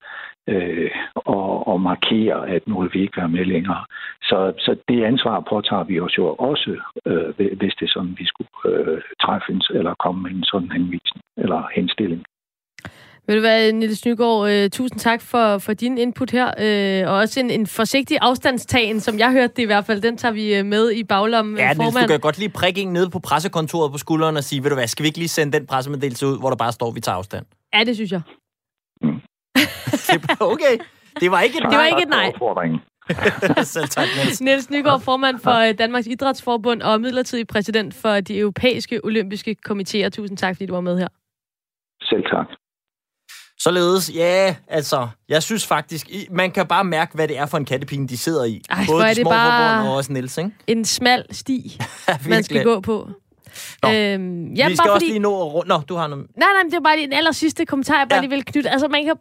øh, 0.48 0.92
og, 1.16 1.68
og 1.68 1.82
markere, 1.82 2.50
at 2.50 2.68
nu 2.68 2.82
vil 2.82 2.94
vi 2.94 3.02
ikke 3.02 3.18
være 3.18 3.30
med 3.30 3.46
længere. 3.46 3.86
Så, 4.22 4.54
så 4.58 4.76
det 4.88 5.04
ansvar 5.04 5.40
påtager 5.50 5.84
vi 5.84 6.00
os 6.00 6.18
jo 6.18 6.36
også, 6.36 6.78
øh, 7.06 7.30
hvis 7.38 7.76
det 7.80 7.86
er 7.86 7.94
sådan, 7.94 8.16
vi 8.20 8.26
skulle 8.26 8.50
øh, 8.66 9.02
træffe 9.22 9.52
en, 9.52 9.62
eller 9.70 9.94
komme 9.94 10.22
med 10.22 10.32
en 10.32 10.44
sådan 10.44 10.72
henvisning 10.72 11.24
eller 11.38 11.70
henstilling. 11.76 12.24
Vil 13.28 13.36
du 13.36 13.42
være, 13.42 13.72
Niels 13.72 14.06
Nygaard, 14.06 14.50
øh, 14.50 14.70
tusind 14.70 15.00
tak 15.00 15.22
for, 15.22 15.58
for 15.58 15.74
din 15.74 15.98
input 15.98 16.32
her, 16.32 16.48
øh, 16.48 17.12
og 17.12 17.18
også 17.18 17.40
en, 17.40 17.50
en 17.50 17.68
forsigtig 17.68 18.18
afstandstagen, 18.22 19.00
som 19.00 19.20
jeg 19.20 19.32
hørte 19.32 19.54
det 19.56 19.62
i 19.62 19.66
hvert 19.66 19.86
fald, 19.86 20.02
den 20.02 20.18
tager 20.18 20.32
vi 20.32 20.56
øh, 20.56 20.66
med 20.66 20.92
i 20.92 21.04
baglommen. 21.04 21.58
Ja, 21.58 21.74
Niels, 21.74 21.96
du 21.96 22.08
kan 22.08 22.20
godt 22.20 22.38
lige 22.38 22.50
prikke 22.50 22.82
en 22.82 22.94
nede 22.94 23.10
på 23.10 23.20
pressekontoret 23.20 23.92
på 23.92 23.98
skulderen 23.98 24.38
og 24.38 24.44
sige, 24.44 24.64
ved 24.64 24.70
du 24.70 24.76
hvad, 24.76 24.88
skal 24.88 25.04
vi 25.04 25.08
ikke 25.08 25.18
lige 25.18 25.28
sende 25.28 25.58
den 25.58 25.68
pressemeddelelse 25.68 26.28
ud, 26.28 26.40
hvor 26.40 26.50
der 26.50 26.58
bare 26.58 26.72
står, 26.72 26.92
vi 26.92 27.00
tager 27.00 27.16
afstand? 27.16 27.46
Ja, 27.74 27.84
det 27.84 27.96
synes 27.96 28.12
jeg. 28.12 28.22
okay, 30.54 30.76
det 31.20 31.32
var 31.32 31.42
ikke 31.42 31.58
et 31.58 31.64
nej. 31.64 31.70
Det 31.70 31.80
var 31.80 31.86
ikke 31.86 32.02
et 32.02 32.10
nej. 32.10 32.34
Selv 33.76 33.88
tak, 33.88 34.08
Niels. 34.16 34.42
Niels 34.42 34.70
Nygaard, 34.70 35.02
formand 35.02 35.40
for 35.40 35.70
øh, 35.70 35.78
Danmarks 35.78 36.08
Idrætsforbund 36.08 36.82
og 36.82 37.02
midlertidig 37.02 37.48
præsident 37.48 37.94
for 37.94 38.20
de 38.20 38.40
europæiske 38.40 39.06
olympiske 39.06 39.56
komitéer. 39.70 40.10
Tusind 40.10 40.38
tak, 40.38 40.56
fordi 40.56 40.66
du 40.66 40.74
var 40.74 40.82
med 40.82 40.98
her. 41.00 41.08
Selv 42.02 42.24
tak. 42.24 42.48
Således, 43.60 44.12
ja, 44.16 44.56
altså, 44.68 45.08
jeg 45.30 45.44
synes 45.44 45.66
faktisk, 45.66 46.10
man 46.32 46.52
kan 46.52 46.68
bare 46.68 46.84
mærke, 46.84 47.16
hvad 47.16 47.28
det 47.28 47.38
er 47.38 47.46
for 47.46 47.58
en 47.58 47.66
kattepine, 47.66 48.08
de 48.08 48.18
sidder 48.18 48.44
i. 48.44 48.62
Ej, 48.70 48.86
Både 48.88 49.04
er 49.04 49.14
de 49.14 49.22
små 49.22 49.30
bare 49.30 49.76
forbund 49.76 49.90
og 49.90 49.96
også 49.96 50.14
Niels, 50.14 50.38
ikke? 50.38 50.52
En 50.68 50.86
smal 50.86 51.26
sti, 51.32 51.80
man 52.30 52.44
skal 52.44 52.64
gå 52.64 52.80
på. 52.80 53.10
Nå, 53.84 53.90
øhm, 53.92 54.54
ja, 54.54 54.68
vi 54.68 54.76
skal 54.76 54.88
bare 54.88 54.94
også 54.94 55.04
fordi... 55.04 55.06
lige 55.06 55.20
nå 55.20 55.42
at 55.42 55.54
runde... 55.54 55.70
Nå, 55.70 55.82
du 55.90 55.96
har 55.96 56.08
noget... 56.08 56.26
Nej, 56.38 56.48
nej, 56.54 56.64
det 56.64 56.74
er 56.74 56.80
bare 56.80 56.96
lige 56.96 57.06
en 57.06 57.14
aller 57.14 57.32
sidste 57.32 57.66
kommentar, 57.66 57.98
jeg 57.98 58.08
bare 58.10 58.18
ja. 58.18 58.22
lige 58.22 58.30
vil 58.30 58.46
knytte. 58.46 58.70
Altså, 58.70 58.88
man 58.88 59.06
kan... 59.06 59.16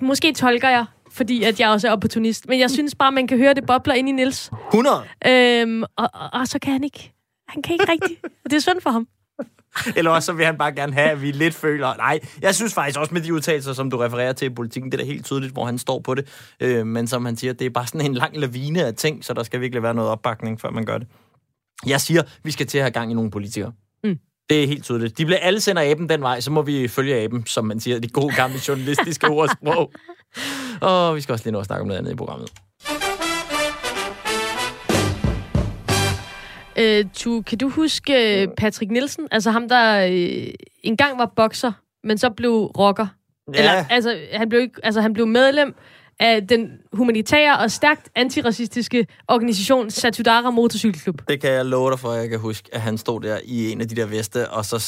Måske 0.00 0.32
tolker 0.32 0.68
jeg, 0.68 0.84
fordi 1.10 1.42
at 1.42 1.60
jeg 1.60 1.68
også 1.68 1.88
er 1.88 1.92
opportunist, 1.92 2.48
men 2.48 2.60
jeg 2.60 2.70
synes 2.70 2.94
bare, 2.94 3.12
man 3.12 3.26
kan 3.26 3.38
høre 3.38 3.54
det 3.54 3.66
bobler 3.66 3.94
ind 3.94 4.08
i 4.08 4.12
Nils. 4.12 4.50
100? 4.68 5.02
Øhm, 5.26 5.82
og, 5.82 6.10
og, 6.14 6.30
og, 6.32 6.48
så 6.48 6.58
kan 6.58 6.72
han 6.72 6.84
ikke... 6.84 7.12
Han 7.48 7.62
kan 7.62 7.72
ikke 7.72 7.92
rigtigt. 7.92 8.20
Og 8.24 8.30
det 8.50 8.56
er 8.56 8.60
synd 8.60 8.80
for 8.80 8.90
ham. 8.90 9.06
Eller 9.96 10.10
også 10.10 10.26
så 10.26 10.32
vil 10.32 10.46
han 10.46 10.58
bare 10.58 10.72
gerne 10.72 10.92
have, 10.92 11.10
at 11.10 11.22
vi 11.22 11.30
lidt 11.30 11.54
føler... 11.54 11.96
Nej, 11.96 12.20
jeg 12.42 12.54
synes 12.54 12.74
faktisk 12.74 12.98
også 13.00 13.14
med 13.14 13.20
de 13.20 13.34
udtalelser, 13.34 13.72
som 13.72 13.90
du 13.90 13.96
refererer 13.96 14.32
til 14.32 14.46
i 14.46 14.54
politikken, 14.54 14.92
det 14.92 15.00
er 15.00 15.04
da 15.04 15.10
helt 15.10 15.24
tydeligt, 15.24 15.52
hvor 15.52 15.64
han 15.64 15.78
står 15.78 16.00
på 16.00 16.14
det. 16.14 16.54
Øh, 16.60 16.86
men 16.86 17.06
som 17.06 17.24
han 17.24 17.36
siger, 17.36 17.52
det 17.52 17.66
er 17.66 17.70
bare 17.70 17.86
sådan 17.86 18.00
en 18.00 18.14
lang 18.14 18.36
lavine 18.36 18.84
af 18.84 18.94
ting, 18.94 19.24
så 19.24 19.34
der 19.34 19.42
skal 19.42 19.60
virkelig 19.60 19.82
være 19.82 19.94
noget 19.94 20.10
opbakning, 20.10 20.60
før 20.60 20.70
man 20.70 20.84
gør 20.84 20.98
det. 20.98 21.06
Jeg 21.86 22.00
siger, 22.00 22.22
vi 22.42 22.50
skal 22.50 22.66
til 22.66 22.78
at 22.78 22.84
have 22.84 22.90
gang 22.90 23.10
i 23.10 23.14
nogle 23.14 23.30
politikere. 23.30 23.72
Mm. 24.04 24.18
Det 24.50 24.62
er 24.62 24.66
helt 24.66 24.84
tydeligt. 24.84 25.18
De 25.18 25.24
bliver 25.26 25.38
alle 25.38 25.60
sender 25.60 25.90
aben 25.90 26.08
den 26.08 26.22
vej, 26.22 26.40
så 26.40 26.50
må 26.50 26.62
vi 26.62 26.88
følge 26.88 27.16
aben, 27.16 27.46
som 27.46 27.64
man 27.64 27.80
siger, 27.80 27.98
de 27.98 28.08
gode 28.08 28.34
gamle 28.34 28.56
journalistiske 28.68 29.28
ordsprog. 29.28 29.92
Og 30.80 31.16
vi 31.16 31.20
skal 31.20 31.32
også 31.32 31.44
lige 31.44 31.52
nå 31.52 31.60
at 31.60 31.66
snakke 31.66 31.80
om 31.80 31.86
noget 31.86 31.98
andet 31.98 32.12
i 32.12 32.16
programmet. 32.16 32.50
Øh, 36.76 37.04
tu, 37.14 37.42
kan 37.42 37.58
du 37.58 37.68
huske 37.68 38.42
øh, 38.42 38.48
Patrick 38.56 38.90
Nielsen? 38.90 39.28
Altså 39.30 39.50
ham, 39.50 39.68
der 39.68 40.06
øh, 40.06 40.54
engang 40.82 41.18
var 41.18 41.32
bokser, 41.36 41.72
men 42.04 42.18
så 42.18 42.30
blev 42.30 42.52
rocker. 42.52 43.06
Ja. 43.54 43.58
Eller, 43.58 43.84
altså, 43.90 44.18
han 44.32 44.48
blev, 44.48 44.60
ikke, 44.60 44.80
altså, 44.82 45.00
han 45.00 45.12
blev 45.12 45.26
medlem 45.26 45.74
af 46.20 46.46
den 46.46 46.70
humanitære 46.92 47.58
og 47.58 47.70
stærkt 47.70 48.08
antiracistiske 48.14 49.06
organisation 49.28 49.90
Satudara 49.90 50.50
Motorcykelklub. 50.50 51.22
Det 51.28 51.40
kan 51.40 51.50
jeg 51.50 51.66
love 51.66 51.90
dig 51.90 51.98
for, 51.98 52.08
at 52.08 52.20
jeg 52.20 52.28
kan 52.28 52.38
huske, 52.38 52.68
at 52.72 52.80
han 52.80 52.98
stod 52.98 53.20
der 53.20 53.38
i 53.44 53.72
en 53.72 53.80
af 53.80 53.88
de 53.88 53.96
der 53.96 54.06
veste, 54.06 54.50
og 54.50 54.64
så 54.64 54.78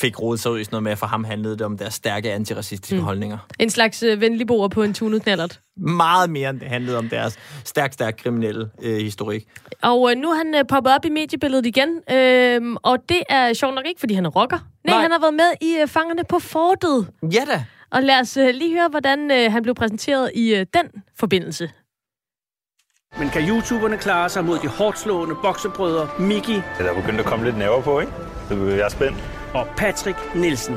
fik 0.00 0.20
rodet 0.20 0.40
sig 0.40 0.52
ud 0.52 0.60
i 0.60 0.64
sådan 0.64 0.74
noget 0.74 0.82
med, 0.82 0.92
at 0.92 0.98
for 0.98 1.06
ham 1.06 1.24
handlede 1.24 1.58
det 1.58 1.66
om 1.66 1.78
deres 1.78 1.94
stærke 1.94 2.32
antiracistiske 2.32 2.96
mm. 2.96 3.02
holdninger. 3.02 3.38
En 3.58 3.70
slags 3.70 4.02
øh, 4.02 4.20
venligboer 4.20 4.68
på 4.68 4.82
en 4.82 4.94
tunet 4.94 5.22
knallert. 5.22 5.60
Meget 5.76 6.30
mere, 6.30 6.50
end 6.50 6.60
det 6.60 6.68
handlede 6.68 6.98
om 6.98 7.08
deres 7.08 7.38
stærkt, 7.64 7.94
stærkt 7.94 8.22
kriminelle 8.22 8.70
øh, 8.82 8.96
historik. 8.96 9.44
Og 9.82 10.10
øh, 10.10 10.16
nu 10.16 10.30
er 10.30 10.34
han 10.34 10.54
øh, 10.54 10.64
poppet 10.68 10.94
op 10.94 11.04
i 11.04 11.08
mediebilledet 11.08 11.66
igen, 11.66 11.88
øh, 12.12 12.76
og 12.82 12.98
det 13.08 13.22
er 13.28 13.52
sjovt 13.52 13.74
nok 13.74 13.86
ikke, 13.86 14.00
fordi 14.00 14.14
han 14.14 14.26
er 14.26 14.30
rocker. 14.30 14.58
Nej, 14.58 14.94
Nej. 14.94 15.02
Han 15.02 15.10
har 15.10 15.20
været 15.20 15.34
med 15.34 15.68
i 15.68 15.76
øh, 15.82 15.88
Fangerne 15.88 16.22
på 16.28 16.38
Fortet. 16.38 17.08
Ja 17.22 17.44
da. 17.52 17.64
Og 17.90 18.02
lad 18.02 18.20
os 18.20 18.36
øh, 18.36 18.54
lige 18.54 18.74
høre, 18.74 18.88
hvordan 18.88 19.30
øh, 19.30 19.52
han 19.52 19.62
blev 19.62 19.74
præsenteret 19.74 20.30
i 20.34 20.54
øh, 20.54 20.66
den 20.74 21.02
forbindelse. 21.18 21.70
Men 23.18 23.28
kan 23.28 23.48
YouTuberne 23.48 23.96
klare 23.96 24.28
sig 24.28 24.44
mod 24.44 24.58
de 24.58 24.68
hårdt 24.68 24.98
slående 24.98 25.34
boksebrødre 25.42 26.08
Miki 26.18 26.54
Der 26.54 26.84
er 26.84 26.94
begyndt 26.94 27.20
at 27.20 27.26
komme 27.26 27.44
lidt 27.44 27.58
nerver 27.58 27.82
på, 27.82 28.00
ikke? 28.00 28.12
Jeg 28.50 28.78
er 28.78 28.88
spændt. 28.88 29.39
Og 29.54 29.66
Patrick 29.76 30.18
Nielsen? 30.34 30.76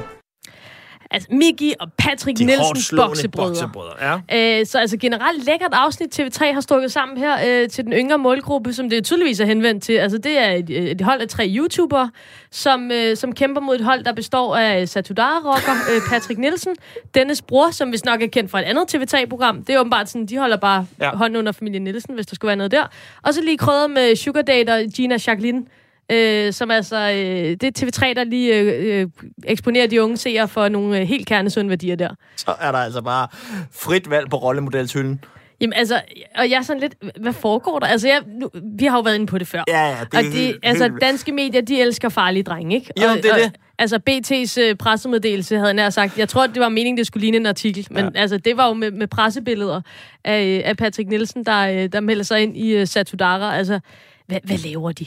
Altså, 1.11 1.29
Miki 1.31 1.73
og 1.79 1.87
Patrick 1.97 2.37
De 2.37 2.45
Nielsen, 2.45 2.97
boksebrødre. 2.97 3.47
boksebrødre, 3.47 4.19
ja. 4.31 4.59
Øh, 4.59 4.65
så 4.65 4.79
altså 4.79 4.97
generelt 4.97 5.45
lækkert 5.45 5.69
afsnit 5.73 6.19
TV3 6.19 6.53
har 6.53 6.61
strukket 6.61 6.91
sammen 6.91 7.17
her 7.17 7.61
øh, 7.63 7.69
til 7.69 7.83
den 7.83 7.93
yngre 7.93 8.17
målgruppe, 8.17 8.73
som 8.73 8.89
det 8.89 9.03
tydeligvis 9.05 9.39
er 9.39 9.45
henvendt 9.45 9.83
til. 9.83 9.93
Altså 9.93 10.17
det 10.17 10.37
er 10.39 10.51
et, 10.51 10.69
et 10.91 11.01
hold 11.01 11.21
af 11.21 11.27
tre 11.27 11.53
YouTubere, 11.55 12.11
som, 12.51 12.91
øh, 12.91 13.17
som 13.17 13.35
kæmper 13.35 13.61
mod 13.61 13.75
et 13.75 13.81
hold, 13.81 14.03
der 14.03 14.13
består 14.13 14.55
af 14.55 14.89
Satudara-rocker 14.89 15.95
øh, 15.95 16.01
Patrick 16.09 16.39
Nielsen, 16.39 16.75
Dennis 17.15 17.41
bror, 17.41 17.71
som 17.71 17.91
vist 17.91 18.05
nok 18.05 18.21
er 18.21 18.27
kendt 18.27 18.51
fra 18.51 18.59
et 18.59 18.63
andet 18.63 18.95
TV3-program. 18.95 19.63
Det 19.63 19.75
er 19.75 19.79
åbenbart 19.79 20.09
sådan, 20.09 20.25
de 20.25 20.37
holder 20.37 20.57
bare 20.57 20.85
ja. 21.01 21.15
hånden 21.15 21.37
under 21.39 21.51
familien 21.51 21.83
Nielsen, 21.83 22.13
hvis 22.13 22.25
der 22.25 22.35
skulle 22.35 22.49
være 22.49 22.57
noget 22.57 22.71
der. 22.71 22.83
Og 23.23 23.33
så 23.33 23.41
lige 23.41 23.57
krydret 23.57 23.91
med 23.91 24.15
Sugar 24.15 24.41
Dater 24.41 24.91
Gina 24.95 25.17
Jacqueline, 25.27 25.65
Øh, 26.13 26.53
som 26.53 26.71
altså, 26.71 26.95
øh, 26.97 27.57
det 27.61 27.63
er 27.63 27.85
TV3, 27.85 28.13
der 28.13 28.23
lige 28.23 28.59
øh, 28.59 29.01
øh, 29.01 29.07
eksponerer 29.43 29.87
de 29.87 30.03
unge 30.03 30.17
seere 30.17 30.47
for 30.47 30.67
nogle 30.69 30.99
øh, 30.99 31.07
helt 31.07 31.27
kernesunde 31.27 31.69
værdier 31.69 31.95
der. 31.95 32.09
Så 32.35 32.55
er 32.61 32.71
der 32.71 32.79
altså 32.79 33.01
bare 33.01 33.27
frit 33.71 34.09
valg 34.09 34.29
på 34.29 34.37
rollemodelshylden. 34.37 35.23
Jamen 35.61 35.73
altså, 35.73 36.01
og 36.37 36.49
jeg 36.49 36.57
er 36.57 36.61
sådan 36.61 36.79
lidt, 36.81 36.95
hvad 37.21 37.33
foregår 37.33 37.79
der? 37.79 37.87
Altså, 37.87 38.07
jeg, 38.07 38.21
nu, 38.39 38.49
vi 38.79 38.85
har 38.85 38.97
jo 38.97 39.01
været 39.01 39.15
inde 39.15 39.25
på 39.25 39.37
det 39.37 39.47
før. 39.47 39.63
Ja, 39.67 39.87
ja, 39.89 39.97
det 40.11 40.13
og 40.13 40.23
det, 40.23 40.31
helt- 40.33 40.59
altså, 40.63 40.83
helt 40.83 41.01
danske 41.01 41.31
medier, 41.31 41.61
de 41.61 41.81
elsker 41.81 42.09
farlige 42.09 42.43
drenge, 42.43 42.75
ikke? 42.75 42.91
Jo, 43.01 43.07
og, 43.09 43.15
det 43.17 43.25
er 43.25 43.33
og, 43.33 43.39
det. 43.39 43.51
Altså, 43.79 43.99
BT's 44.09 44.61
øh, 44.61 44.75
pressemeddelelse 44.75 45.57
havde 45.57 45.73
nær 45.73 45.89
sagt, 45.89 46.17
jeg 46.17 46.29
tror, 46.29 46.47
det 46.47 46.59
var 46.59 46.69
meningen, 46.69 46.97
det 46.97 47.07
skulle 47.07 47.21
ligne 47.21 47.37
en 47.37 47.45
artikel, 47.45 47.87
men 47.91 48.05
Ja. 48.05 48.21
altså, 48.21 48.37
det 48.37 48.57
var 48.57 48.67
jo 48.67 48.73
med, 48.73 48.91
med 48.91 49.07
pressebilleder 49.07 49.81
af, 50.23 50.43
øh, 50.45 50.61
af 50.65 50.77
Patrick 50.77 51.09
Nielsen, 51.09 51.45
der, 51.45 51.59
øh, 51.67 51.89
der 51.93 51.99
melder 51.99 52.23
sig 52.23 52.41
ind 52.43 52.57
i 52.57 52.81
uh, 52.81 52.87
Satudara. 52.87 53.57
Altså, 53.57 53.79
hvad, 54.27 54.37
hvad 54.43 54.57
laver 54.57 54.91
de? 54.91 55.05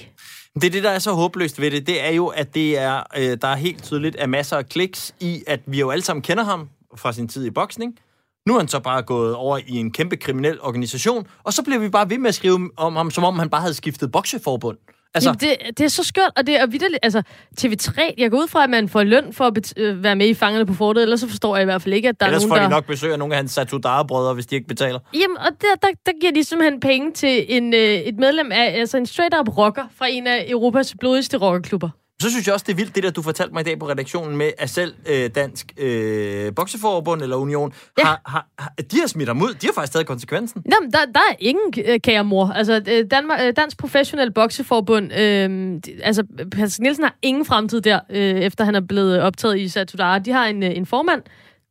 Det 0.56 0.64
er 0.64 0.70
det, 0.70 0.82
der 0.82 0.90
er 0.90 0.98
så 0.98 1.12
håbløst 1.12 1.60
ved 1.60 1.70
det. 1.70 1.86
Det 1.86 2.04
er 2.04 2.10
jo, 2.10 2.26
at 2.26 2.54
det 2.54 2.78
er, 2.78 3.02
øh, 3.18 3.38
der 3.42 3.48
er 3.48 3.56
helt 3.56 3.82
tydeligt 3.82 4.16
er 4.18 4.26
masser 4.26 4.56
af 4.56 4.68
kliks 4.68 5.14
i, 5.20 5.42
at 5.46 5.60
vi 5.66 5.80
jo 5.80 5.90
alle 5.90 6.02
sammen 6.02 6.22
kender 6.22 6.44
ham 6.44 6.68
fra 6.96 7.12
sin 7.12 7.28
tid 7.28 7.46
i 7.46 7.50
boksning. 7.50 7.98
Nu 8.46 8.54
er 8.54 8.58
han 8.58 8.68
så 8.68 8.80
bare 8.80 9.02
gået 9.02 9.34
over 9.34 9.58
i 9.66 9.76
en 9.76 9.92
kæmpe 9.92 10.16
kriminel 10.16 10.60
organisation, 10.60 11.26
og 11.44 11.52
så 11.52 11.62
bliver 11.62 11.78
vi 11.78 11.88
bare 11.88 12.10
ved 12.10 12.18
med 12.18 12.28
at 12.28 12.34
skrive 12.34 12.70
om 12.76 12.96
ham, 12.96 13.10
som 13.10 13.24
om 13.24 13.38
han 13.38 13.50
bare 13.50 13.60
havde 13.60 13.74
skiftet 13.74 14.12
bokseforbund. 14.12 14.78
Altså, 15.14 15.28
Jamen, 15.28 15.38
det, 15.40 15.78
det 15.78 15.84
er 15.84 15.88
så 15.88 16.04
skørt, 16.04 16.30
og 16.36 16.46
det 16.46 16.60
er 16.60 16.66
vidderligt, 16.66 16.98
altså 17.02 17.22
TV3, 17.60 18.14
jeg 18.18 18.30
går 18.30 18.38
ud 18.38 18.48
fra, 18.48 18.64
at 18.64 18.70
man 18.70 18.88
får 18.88 19.02
løn 19.02 19.32
for 19.32 19.44
at 19.44 19.74
øh, 19.76 20.02
være 20.02 20.16
med 20.16 20.28
i 20.28 20.34
Fangerne 20.34 20.66
på 20.66 20.74
Fortet, 20.74 21.02
ellers 21.02 21.20
så 21.20 21.28
forstår 21.28 21.56
jeg 21.56 21.62
i 21.62 21.64
hvert 21.64 21.82
fald 21.82 21.94
ikke, 21.94 22.08
at 22.08 22.20
der 22.20 22.26
Ellers 22.26 22.44
er 22.44 22.48
får 22.48 22.54
nogen, 22.56 22.70
de 22.70 22.70
der... 22.70 22.76
nok 22.76 22.86
besøg 22.86 23.12
af 23.12 23.18
nogle 23.18 23.34
af 23.34 23.38
hans 23.38 23.52
Satudara-brødre, 23.52 24.34
hvis 24.34 24.46
de 24.46 24.54
ikke 24.54 24.68
betaler. 24.68 24.98
Jamen, 25.14 25.36
og 25.36 25.46
der, 25.60 25.66
der, 25.82 25.88
der 26.06 26.12
giver 26.20 26.32
de 26.32 26.44
simpelthen 26.44 26.80
penge 26.80 27.12
til 27.12 27.56
en, 27.56 27.74
øh, 27.74 27.80
et 27.80 28.16
medlem 28.18 28.52
af, 28.52 28.78
altså 28.78 28.96
en 28.96 29.06
straight-up 29.06 29.58
rocker 29.58 29.84
fra 29.98 30.06
en 30.08 30.26
af 30.26 30.46
Europas 30.48 30.94
blodigste 31.00 31.36
rockerklubber. 31.36 31.88
Så 32.22 32.30
synes 32.30 32.46
jeg 32.46 32.54
også, 32.54 32.64
det 32.66 32.72
er 32.72 32.76
vildt, 32.76 32.94
det 32.94 33.02
der, 33.02 33.10
du 33.10 33.22
fortalte 33.22 33.52
mig 33.54 33.60
i 33.60 33.64
dag 33.64 33.78
på 33.78 33.88
redaktionen 33.88 34.36
med, 34.36 34.50
at 34.58 34.70
selv 34.70 34.94
øh, 35.06 35.30
Dansk 35.34 35.72
øh, 35.76 36.54
Bokseforbund 36.54 37.22
eller 37.22 37.36
Union, 37.36 37.72
ja. 37.98 38.04
har, 38.04 38.20
har, 38.26 38.46
har, 38.58 38.72
de 38.90 39.00
har 39.00 39.06
smidt 39.06 39.28
ham 39.28 39.42
ud. 39.42 39.54
De 39.54 39.66
har 39.66 39.72
faktisk 39.72 39.92
taget 39.92 40.06
konsekvensen. 40.06 40.62
Nå, 40.64 40.76
men 40.82 40.92
der, 40.92 40.98
der 41.14 41.20
er 41.20 41.34
ingen 41.38 41.74
øh, 41.86 42.00
kære 42.00 42.24
mor. 42.24 42.46
Altså, 42.46 42.82
øh, 42.88 43.04
Danmark, 43.10 43.40
øh, 43.42 43.52
Dansk 43.56 43.78
Professionel 43.78 44.32
Bokseforbund, 44.32 45.12
øh, 45.12 45.80
altså, 46.02 46.24
Patrick 46.52 46.78
Nielsen 46.78 47.04
har 47.04 47.16
ingen 47.22 47.44
fremtid 47.44 47.80
der, 47.80 48.00
øh, 48.10 48.34
efter 48.40 48.64
han 48.64 48.74
er 48.74 48.80
blevet 48.80 49.20
optaget 49.20 49.58
i 49.58 49.68
Satudara. 49.68 50.18
De 50.18 50.32
har 50.32 50.46
en, 50.46 50.62
øh, 50.62 50.76
en 50.76 50.86
formand, 50.86 51.22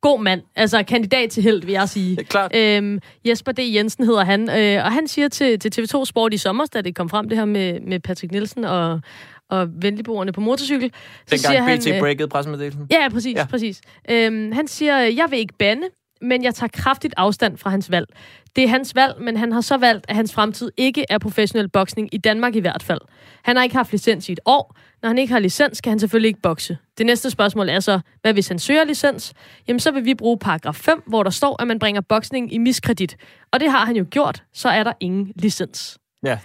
god 0.01 0.21
mand, 0.21 0.41
altså 0.55 0.83
kandidat 0.83 1.29
til 1.29 1.43
held, 1.43 1.61
vil 1.61 1.71
jeg 1.71 1.89
sige. 1.89 2.19
Er 2.19 2.23
klart. 2.23 2.55
Øhm, 2.55 2.99
Jesper 3.27 3.51
D. 3.51 3.59
Jensen 3.59 4.05
hedder 4.05 4.25
han, 4.25 4.49
øh, 4.49 4.85
og 4.85 4.91
han 4.91 5.07
siger 5.07 5.27
til, 5.27 5.59
til 5.59 5.71
TV2 5.81 6.05
Sport 6.05 6.33
i 6.33 6.37
sommer, 6.37 6.65
da 6.65 6.81
det 6.81 6.95
kom 6.95 7.09
frem 7.09 7.29
det 7.29 7.37
her 7.37 7.45
med, 7.45 7.79
med 7.79 7.99
Patrick 7.99 8.31
Nielsen 8.31 8.65
og, 8.65 9.01
og 9.49 9.67
venligboerne 9.81 10.31
på 10.31 10.41
motorcykel. 10.41 10.91
Så 11.27 11.35
Dengang 11.35 11.79
BT 11.79 11.85
han, 11.85 11.93
øh, 11.95 11.99
breakede 11.99 12.27
pressemeddelelsen. 12.27 12.87
Ja, 12.91 13.09
præcis, 13.09 13.35
ja. 13.35 13.45
præcis. 13.45 13.81
Øhm, 14.09 14.51
han 14.51 14.67
siger, 14.67 14.97
jeg 14.99 15.27
vil 15.29 15.39
ikke 15.39 15.53
bande, 15.59 15.87
men 16.21 16.43
jeg 16.43 16.55
tager 16.55 16.69
kraftigt 16.73 17.13
afstand 17.17 17.57
fra 17.57 17.69
hans 17.69 17.91
valg. 17.91 18.07
Det 18.55 18.63
er 18.63 18.67
hans 18.67 18.95
valg, 18.95 19.13
men 19.21 19.37
han 19.37 19.51
har 19.51 19.61
så 19.61 19.77
valgt, 19.77 20.05
at 20.09 20.15
hans 20.15 20.33
fremtid 20.33 20.71
ikke 20.77 21.05
er 21.09 21.17
professionel 21.17 21.69
boksning, 21.69 22.09
i 22.11 22.17
Danmark 22.17 22.55
i 22.55 22.59
hvert 22.59 22.83
fald. 22.83 23.01
Han 23.43 23.55
har 23.55 23.63
ikke 23.63 23.75
haft 23.75 23.91
licens 23.91 24.29
i 24.29 24.31
et 24.31 24.39
år. 24.45 24.75
Når 25.01 25.09
han 25.09 25.17
ikke 25.17 25.33
har 25.33 25.39
licens, 25.39 25.81
kan 25.81 25.89
han 25.89 25.99
selvfølgelig 25.99 26.27
ikke 26.27 26.41
bokse. 26.41 26.77
Det 26.97 27.05
næste 27.05 27.29
spørgsmål 27.29 27.69
er 27.69 27.79
så, 27.79 27.99
hvad 28.21 28.33
hvis 28.33 28.47
han 28.47 28.59
søger 28.59 28.83
licens? 28.83 29.33
Jamen, 29.67 29.79
så 29.79 29.91
vil 29.91 30.05
vi 30.05 30.13
bruge 30.15 30.37
paragraf 30.37 30.75
5, 30.75 31.03
hvor 31.07 31.23
der 31.23 31.29
står, 31.29 31.61
at 31.61 31.67
man 31.67 31.79
bringer 31.79 32.01
boksning 32.01 32.53
i 32.53 32.57
miskredit. 32.57 33.17
Og 33.51 33.59
det 33.59 33.71
har 33.71 33.85
han 33.85 33.95
jo 33.95 34.05
gjort, 34.09 34.43
så 34.53 34.69
er 34.69 34.83
der 34.83 34.93
ingen 34.99 35.31
licens. 35.35 35.97
Ja. 36.23 36.39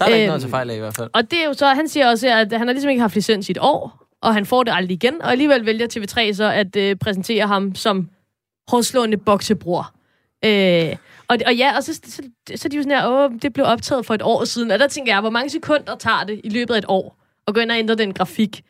Der 0.00 0.06
er 0.06 0.08
der 0.08 0.16
ikke 0.16 0.24
Øhm, 0.24 0.28
noget 0.28 0.40
til 0.42 0.50
fejl 0.50 0.70
af 0.70 0.76
i 0.76 0.78
hvert 0.78 0.96
fald. 0.96 1.10
Og 1.12 1.30
det 1.30 1.42
er 1.42 1.46
jo 1.46 1.52
så, 1.52 1.66
han 1.66 1.88
siger 1.88 2.08
også, 2.10 2.28
at 2.28 2.52
han 2.52 2.66
har 2.66 2.72
ligesom 2.72 2.90
ikke 2.90 3.00
haft 3.00 3.14
licens 3.14 3.48
i 3.48 3.52
et 3.52 3.58
år, 3.60 4.06
og 4.22 4.34
han 4.34 4.46
får 4.46 4.62
det 4.62 4.72
aldrig 4.74 4.94
igen, 4.94 5.22
og 5.22 5.30
alligevel 5.30 5.66
vælger 5.66 5.86
TV3 5.86 6.32
så 6.34 6.44
at 6.44 6.76
øh, 6.76 6.96
præsentere 6.96 7.46
ham 7.46 7.74
som 7.74 8.08
hårdslående 8.68 9.16
boksebror. 9.16 9.94
Øh, 10.44 10.96
og, 11.28 11.38
og 11.46 11.54
ja, 11.54 11.76
og 11.76 11.82
så, 11.84 11.94
så, 11.94 12.00
så, 12.04 12.22
så 12.56 12.68
er 12.68 12.70
de 12.70 12.76
jo 12.76 12.82
sådan 12.82 12.98
her, 12.98 13.08
åh, 13.08 13.30
det 13.42 13.52
blev 13.52 13.66
optaget 13.66 14.06
for 14.06 14.14
et 14.14 14.22
år 14.22 14.44
siden, 14.44 14.70
og 14.70 14.78
der 14.78 14.88
tænker 14.88 15.12
jeg, 15.12 15.20
hvor 15.20 15.30
mange 15.30 15.50
sekunder 15.50 15.96
tager 15.96 16.24
det 16.24 16.40
i 16.44 16.48
løbet 16.48 16.74
af 16.74 16.78
et 16.78 16.84
år, 16.88 17.16
at 17.48 17.54
gå 17.54 17.60
ind 17.60 17.70
og 17.70 17.78
ændre 17.78 17.94
den 17.94 18.14
grafik 18.14 18.62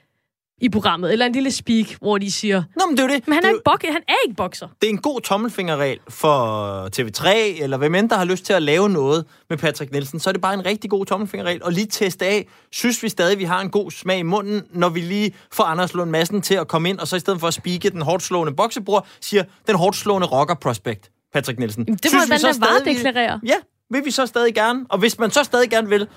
i 0.60 0.68
programmet, 0.68 1.12
eller 1.12 1.26
en 1.26 1.32
lille 1.32 1.50
speak, 1.50 1.86
hvor 2.00 2.18
de 2.18 2.30
siger, 2.32 2.62
Nå, 2.76 2.86
men 2.86 2.96
det 2.96 3.02
er 3.02 3.08
jo 3.08 3.14
det. 3.14 3.28
men 3.28 3.34
han 3.34 3.42
Det 3.42 3.48
er, 3.48 3.50
er 3.50 3.54
ikke 3.54 3.64
bok 3.64 3.82
han 3.92 4.02
er 4.08 4.14
ikke 4.26 4.36
bokser. 4.36 4.68
Det 4.82 4.86
er 4.86 4.90
en 4.90 4.98
god 4.98 5.20
tommelfingerregel 5.20 5.98
for 6.08 6.88
TV3, 6.96 7.28
eller 7.62 7.76
hvem 7.76 7.94
end 7.94 8.10
der 8.10 8.16
har 8.16 8.24
lyst 8.24 8.44
til 8.44 8.52
at 8.52 8.62
lave 8.62 8.88
noget 8.88 9.24
med 9.50 9.58
Patrick 9.58 9.92
Nielsen, 9.92 10.20
så 10.20 10.30
er 10.30 10.32
det 10.32 10.40
bare 10.40 10.54
en 10.54 10.66
rigtig 10.66 10.90
god 10.90 11.06
tommelfingerregel. 11.06 11.62
Og 11.64 11.72
lige 11.72 11.86
teste 11.86 12.26
af, 12.26 12.46
synes 12.72 13.02
vi 13.02 13.08
stadig, 13.08 13.38
vi 13.38 13.44
har 13.44 13.60
en 13.60 13.70
god 13.70 13.90
smag 13.90 14.18
i 14.18 14.22
munden, 14.22 14.62
når 14.72 14.88
vi 14.88 15.00
lige 15.00 15.34
får 15.52 15.64
Anders 15.64 15.94
Lund 15.94 16.10
Madsen 16.10 16.42
til 16.42 16.54
at 16.54 16.68
komme 16.68 16.88
ind, 16.88 16.98
og 16.98 17.08
så 17.08 17.16
i 17.16 17.20
stedet 17.20 17.40
for 17.40 17.46
at 17.46 17.54
spike 17.54 17.90
den 17.90 18.02
hårdt 18.02 18.22
slående 18.22 18.52
boksebror, 18.52 19.06
siger 19.20 19.44
den 19.66 19.76
hårdt 19.76 19.96
slående 19.96 20.26
rocker 20.26 20.54
prospect, 20.54 21.10
Patrick 21.32 21.58
Nielsen. 21.58 21.84
Det 21.84 22.12
må 22.12 22.18
man 22.28 22.38
så 22.38 22.46
da 22.60 22.66
varedeklarere. 22.66 23.40
Ja, 23.46 23.54
vil 23.90 24.04
vi 24.04 24.10
så 24.10 24.26
stadig 24.26 24.54
gerne. 24.54 24.86
Og 24.88 24.98
hvis 24.98 25.18
man 25.18 25.30
så 25.30 25.44
stadig 25.44 25.70
gerne 25.70 25.88
vil, 25.88 26.08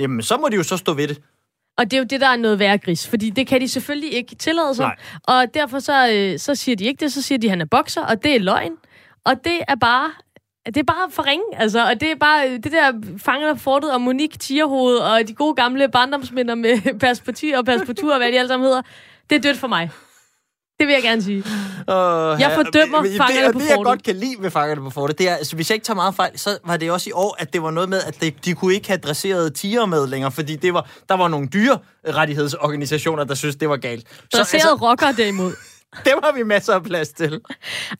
jamen 0.00 0.22
så 0.22 0.36
må 0.36 0.48
de 0.48 0.56
jo 0.56 0.62
så 0.62 0.76
stå 0.76 0.92
ved 0.92 1.08
det. 1.08 1.20
Og 1.78 1.84
det 1.90 1.92
er 1.92 1.98
jo 1.98 2.04
det, 2.04 2.20
der 2.20 2.28
er 2.28 2.36
noget 2.36 2.58
værre 2.58 2.78
gris, 2.78 3.08
fordi 3.08 3.30
det 3.30 3.46
kan 3.46 3.60
de 3.60 3.68
selvfølgelig 3.68 4.12
ikke 4.12 4.34
tillade 4.34 4.74
sig. 4.74 4.86
Nej. 4.86 4.96
Og 5.36 5.54
derfor 5.54 5.78
så, 5.78 6.10
øh, 6.12 6.38
så 6.38 6.54
siger 6.54 6.76
de 6.76 6.84
ikke 6.84 7.04
det, 7.04 7.12
så 7.12 7.22
siger 7.22 7.38
de, 7.38 7.46
at 7.46 7.50
han 7.50 7.60
er 7.60 7.64
bokser, 7.64 8.00
og 8.00 8.22
det 8.22 8.36
er 8.36 8.40
løgn. 8.40 8.72
Og 9.24 9.44
det 9.44 9.60
er 9.68 9.74
bare... 9.74 10.10
Det 10.66 10.76
er 10.76 10.84
bare 10.84 11.10
for 11.10 11.26
ringe, 11.26 11.44
altså. 11.56 11.86
Og 11.86 12.00
det 12.00 12.10
er 12.10 12.14
bare 12.14 12.48
øh, 12.48 12.52
det 12.52 12.72
der 12.72 12.92
fanget 13.18 13.48
af 13.48 13.58
fortet 13.58 13.92
og 13.92 14.00
Monique 14.00 14.38
Tierhoved 14.38 14.96
og 14.96 15.28
de 15.28 15.34
gode 15.34 15.54
gamle 15.54 15.88
barndomsminder 15.88 16.54
med 16.54 16.98
perspektiv 17.06 17.54
og 17.56 17.64
perspektur 17.64 18.12
og 18.12 18.18
hvad 18.18 18.32
de 18.32 18.38
alle 18.38 18.48
sammen 18.48 18.66
hedder. 18.66 18.82
Det 19.30 19.36
er 19.36 19.40
dødt 19.40 19.56
for 19.56 19.68
mig. 19.68 19.90
Det 20.80 20.86
vil 20.86 20.92
jeg 20.94 21.02
gerne 21.02 21.22
sige. 21.22 21.38
Uh, 21.38 21.44
Jeg 22.40 22.52
fordømmer 22.54 23.02
det, 23.02 23.16
fangerne 23.16 23.46
det, 23.46 23.52
på 23.52 23.58
det, 23.58 23.66
jeg 23.66 23.74
fortet. 23.74 23.86
godt 23.90 24.02
kan 24.02 24.16
lide 24.16 24.34
ved 24.40 24.50
fangerne 24.50 24.80
på 24.80 24.90
fortet, 24.90 25.18
det 25.18 25.28
er, 25.30 25.34
altså, 25.34 25.56
hvis 25.56 25.70
jeg 25.70 25.74
ikke 25.74 25.84
tager 25.84 25.94
meget 25.94 26.14
fejl, 26.14 26.38
så 26.38 26.58
var 26.66 26.76
det 26.76 26.90
også 26.90 27.10
i 27.10 27.12
år, 27.12 27.36
at 27.38 27.52
det 27.52 27.62
var 27.62 27.70
noget 27.70 27.88
med, 27.88 28.00
at 28.06 28.20
de, 28.20 28.30
de 28.44 28.54
kunne 28.54 28.74
ikke 28.74 28.88
have 28.88 28.98
dresseret 28.98 29.54
tiger 29.54 29.86
med 29.86 30.06
længere, 30.06 30.32
fordi 30.32 30.56
det 30.56 30.74
var, 30.74 30.88
der 31.08 31.14
var 31.16 31.28
nogle 31.28 31.48
dyrerettighedsorganisationer, 31.48 33.24
der 33.24 33.34
synes 33.34 33.56
det 33.56 33.68
var 33.68 33.76
galt. 33.76 34.06
Dresseret 34.34 34.54
altså, 34.70 34.74
rocker 34.74 35.12
derimod. 35.12 35.52
dem 36.04 36.18
har 36.22 36.32
vi 36.32 36.42
masser 36.42 36.74
af 36.74 36.82
plads 36.82 37.08
til. 37.08 37.40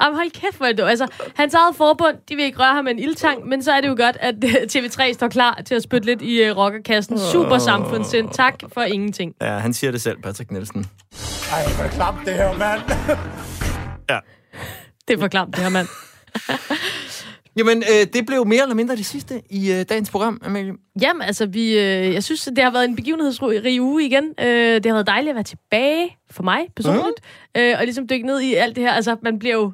Jamen 0.02 0.16
hold 0.16 0.30
kæft, 0.30 0.56
hvor 0.56 0.66
er 0.66 0.70
det 0.70 0.78
dog. 0.78 0.90
Altså, 0.90 1.06
hans 1.34 1.54
eget 1.54 1.76
forbund, 1.76 2.16
de 2.28 2.36
vil 2.36 2.44
ikke 2.44 2.58
røre 2.58 2.74
ham 2.74 2.84
med 2.84 2.92
en 2.92 2.98
ildtang, 2.98 3.48
men 3.48 3.62
så 3.62 3.72
er 3.72 3.80
det 3.80 3.88
jo 3.88 3.96
godt, 3.98 4.16
at 4.20 4.34
øh, 4.44 4.50
TV3 4.50 5.12
står 5.12 5.28
klar 5.28 5.60
til 5.66 5.74
at 5.74 5.82
spytte 5.82 6.06
lidt 6.06 6.22
i 6.22 6.50
uh, 6.50 6.56
rockerkassen. 6.56 7.18
Super 7.18 7.58
samfundssind. 7.58 8.30
Tak 8.30 8.54
for 8.74 8.82
ingenting. 8.82 9.32
Ja, 9.40 9.58
han 9.58 9.74
siger 9.74 9.90
det 9.90 10.02
selv, 10.02 10.18
Patrick 10.22 10.50
Nielsen. 10.50 10.86
Ej, 11.54 11.62
hvor 11.76 11.88
klamt 11.88 12.26
det 12.26 12.34
her, 12.34 12.58
mand. 12.58 12.80
Ja. 14.10 14.18
Det 15.08 15.14
er 15.14 15.18
for 15.20 15.28
klamt, 15.28 15.56
det 15.56 15.62
her 15.62 15.70
mand. 15.70 15.86
Jamen, 17.58 17.78
øh, 17.78 18.06
det 18.12 18.26
blev 18.26 18.46
mere 18.46 18.62
eller 18.62 18.74
mindre 18.74 18.96
det 18.96 19.06
sidste 19.06 19.42
i 19.50 19.72
øh, 19.72 19.84
dagens 19.88 20.10
program, 20.10 20.40
Amalie. 20.44 20.72
Jamen, 21.02 21.22
altså, 21.22 21.46
vi, 21.46 21.78
øh, 21.78 22.14
jeg 22.14 22.24
synes, 22.24 22.44
det 22.56 22.64
har 22.64 22.70
været 22.70 22.84
en 22.84 22.96
begivenhedsrig 22.96 23.82
uge 23.82 24.04
igen. 24.04 24.24
Øh, 24.40 24.74
det 24.74 24.86
har 24.86 24.92
været 24.92 25.06
dejligt 25.06 25.30
at 25.30 25.34
være 25.34 25.44
tilbage 25.44 26.16
for 26.30 26.42
mig 26.42 26.60
personligt. 26.76 27.20
Mm. 27.54 27.60
Øh, 27.60 27.74
og 27.78 27.84
ligesom 27.84 28.08
dykke 28.08 28.26
ned 28.26 28.40
i 28.40 28.54
alt 28.54 28.76
det 28.76 28.84
her. 28.84 28.92
Altså, 28.92 29.16
man 29.22 29.38
bliver 29.38 29.54
jo 29.54 29.72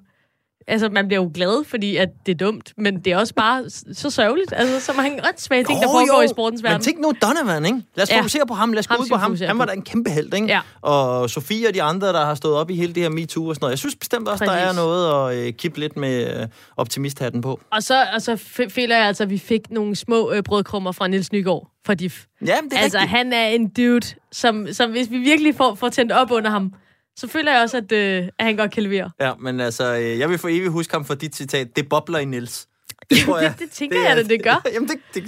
Altså, 0.69 0.89
man 0.89 1.07
bliver 1.09 1.23
jo 1.23 1.31
glad, 1.35 1.65
fordi 1.65 1.97
at 1.97 2.09
det 2.27 2.33
er 2.33 2.37
dumt, 2.37 2.73
men 2.77 3.01
det 3.01 3.13
er 3.13 3.17
også 3.17 3.35
bare 3.35 3.71
så 3.93 4.11
sørgeligt. 4.11 4.53
Altså, 4.57 4.81
så 4.81 4.93
mange 4.97 5.21
åndssvage 5.29 5.65
ting, 5.65 5.79
der 5.81 5.87
Jo, 5.87 5.91
foregår 5.93 6.17
jo. 6.23 6.25
i 6.25 6.29
sportens 6.29 6.63
verden. 6.63 6.75
Men 6.77 6.83
tænk 6.83 6.99
nu 7.01 7.13
Donovan, 7.23 7.65
ikke? 7.67 7.83
Lad 7.95 8.03
os 8.03 8.11
Ja. 8.11 8.19
fokusere 8.19 8.47
på 8.47 8.55
ham. 8.55 8.73
Lad 8.73 8.79
os 8.79 8.87
gå 8.87 8.95
ud 9.03 9.09
på 9.09 9.17
ham. 9.17 9.37
Han 9.47 9.59
var 9.59 9.65
da 9.65 9.73
en 9.73 9.83
kæmpe 9.83 10.11
held, 10.11 10.35
ikke? 10.35 10.47
Ja. 10.47 10.61
Og 10.83 11.31
Sofie 11.31 11.69
og 11.69 11.75
de 11.75 11.83
andre, 11.83 12.07
der 12.09 12.25
har 12.25 12.35
stået 12.35 12.57
op 12.57 12.71
i 12.71 12.77
hele 12.77 12.93
det 12.95 13.03
her 13.03 13.11
MeToo 13.11 13.47
og 13.49 13.55
sådan 13.55 13.65
noget. 13.65 13.71
Jeg 13.73 13.79
synes 13.79 13.97
bestemt 13.97 14.29
også, 14.29 14.45
der 14.45 14.51
er 14.53 14.65
Præcis. 14.67 14.77
noget 14.77 15.31
at 15.33 15.47
øh, 15.47 15.53
kippe 15.53 15.81
lidt 15.81 15.97
med 15.97 16.41
øh, 16.41 16.47
optimisthatten 16.77 17.41
på. 17.41 17.61
Og 17.73 17.83
så, 17.83 18.07
og 18.15 18.23
så 18.23 18.37
føler 18.71 18.97
jeg 18.97 19.07
altså, 19.07 19.23
at 19.23 19.31
vi 19.31 19.39
fik 19.39 19.71
nogle 19.71 19.97
små 19.97 20.33
øh, 20.33 20.43
brødkrummer 20.43 20.93
fra 20.93 21.09
Nils 21.09 21.33
Nygaard 21.33 21.71
fra 21.87 21.95
DIF. 21.95 22.25
Ja, 22.47 22.61
men 22.61 22.71
det 22.71 22.79
er 22.79 22.83
altså, 22.83 22.99
rigtigt. 22.99 23.17
han 23.19 23.33
er 23.33 23.47
en 23.47 23.69
dude, 23.69 24.01
som, 24.33 24.67
som 24.73 24.91
hvis 24.91 25.11
vi 25.11 25.19
virkelig 25.19 25.55
får, 25.55 25.75
får 25.75 25.89
tændt 25.89 26.13
op 26.13 26.31
under 26.31 26.51
ham, 26.51 26.73
så 27.21 27.29
føler 27.29 27.53
jeg 27.53 27.63
også, 27.63 27.77
at, 27.77 27.93
øh, 27.93 28.29
at 28.39 28.45
han 28.47 28.57
godt 28.57 28.71
kan 28.71 28.83
levere. 28.83 29.11
Ja, 29.21 29.33
men 29.41 29.61
altså, 29.61 29.95
øh, 29.97 30.19
jeg 30.19 30.29
vil 30.31 30.39
for 30.39 30.49
evigt 30.49 30.71
huske 30.71 30.93
ham 30.95 31.05
for 31.05 31.15
dit 31.15 31.37
citat. 31.37 31.77
Det 31.77 31.89
bobler 31.89 32.19
i 32.19 32.25
Niels. 32.25 32.67
Det 33.11 33.19
tror 33.25 33.39
jeg. 33.39 33.51
det, 33.51 33.59
det 33.59 33.71
tænker 33.71 34.01
jeg, 34.01 34.11
at 34.19 34.27
det 34.31 34.43
gør. 34.43 34.63
Jamen, 34.75 34.89
det, 34.89 34.97
det, 35.15 35.25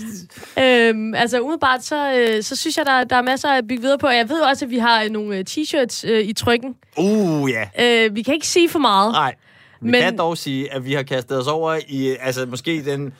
Øhm, 0.65 1.15
altså 1.15 1.41
umiddelbart, 1.41 1.85
så, 1.85 2.15
øh, 2.15 2.43
så 2.43 2.57
synes 2.57 2.77
jeg, 2.79 2.87
der, 2.87 3.05
der 3.05 3.17
er 3.17 3.23
masser 3.23 3.49
at 3.49 3.69
bygge 3.69 3.83
videre 3.83 3.99
på. 3.99 4.09
Jeg 4.09 4.29
ved 4.29 4.39
jo 4.39 4.45
også, 4.45 4.65
at 4.65 4.71
vi 4.71 4.79
har 4.79 5.03
øh, 5.03 5.11
nogle 5.11 5.45
t-shirts 5.51 6.09
øh, 6.11 6.25
i 6.29 6.33
trykken. 6.33 6.75
uh, 6.99 7.51
ja. 7.51 7.65
Øh, 8.07 8.17
vi 8.17 8.23
kan 8.23 8.35
ikke 8.35 8.47
sige 8.47 8.69
for 8.69 8.79
meget. 8.79 9.13
Nej. 9.13 9.35
Vi 9.81 9.91
Men- 9.91 10.03
kan 10.03 10.19
dog 10.19 10.39
sige, 10.39 10.73
at 10.73 10.85
vi 10.85 10.93
har 10.93 11.03
kastet 11.03 11.39
os 11.39 11.47
over 11.47 11.79
i, 11.89 12.17
altså 12.21 12.47
måske 12.47 12.85
den, 12.85 13.13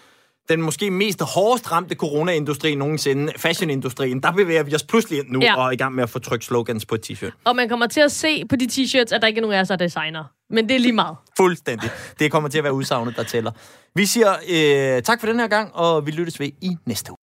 den 0.49 0.63
måske 0.63 0.91
mest 0.91 1.23
hårdest 1.23 1.73
ramte 1.73 1.95
coronaindustri 1.95 2.75
nogensinde, 2.75 3.33
fashionindustrien. 3.37 4.21
Der 4.23 4.31
bevæger 4.33 4.63
vi 4.63 4.75
os 4.75 4.83
pludselig 4.83 5.19
ind 5.19 5.29
nu 5.31 5.41
Ja. 5.43 5.57
og 5.57 5.67
er 5.67 5.71
i 5.71 5.77
gang 5.77 5.95
med 5.95 6.03
at 6.03 6.11
få 6.11 6.19
trykt 6.19 6.45
slogans 6.45 6.87
på 6.87 6.95
et 6.95 7.11
t-shirt. 7.11 7.31
Og 7.45 7.57
man 7.57 7.69
kommer 7.69 7.87
til 7.87 8.01
at 8.01 8.13
se 8.13 8.45
på 8.49 8.57
de 8.57 8.65
t-shirts, 8.73 9.15
at 9.15 9.23
der 9.23 9.27
ikke 9.27 9.39
er 9.39 9.43
nogen 9.43 9.57
af 9.57 9.61
os, 9.61 9.71
er 9.71 9.77
designer. 9.77 10.25
Men 10.51 10.69
det 10.69 10.75
er 10.75 10.79
lige 10.81 10.93
meget. 10.93 11.17
Fuldstændig. 11.37 11.91
Det 12.19 12.31
kommer 12.33 12.49
til 12.49 12.59
at 12.59 12.65
være 12.65 12.73
udsagnet, 12.75 13.17
der 13.17 13.23
tæller. 13.23 13.51
Vi 13.95 14.07
siger 14.07 14.33
øh, 14.97 15.03
tak 15.03 15.21
for 15.21 15.27
den 15.27 15.41
her 15.41 15.49
gang, 15.49 15.71
og 15.75 16.07
vi 16.07 16.11
lyttes 16.11 16.41
ved 16.41 16.47
i 16.61 16.77
næste 16.87 17.11
uge. 17.13 17.17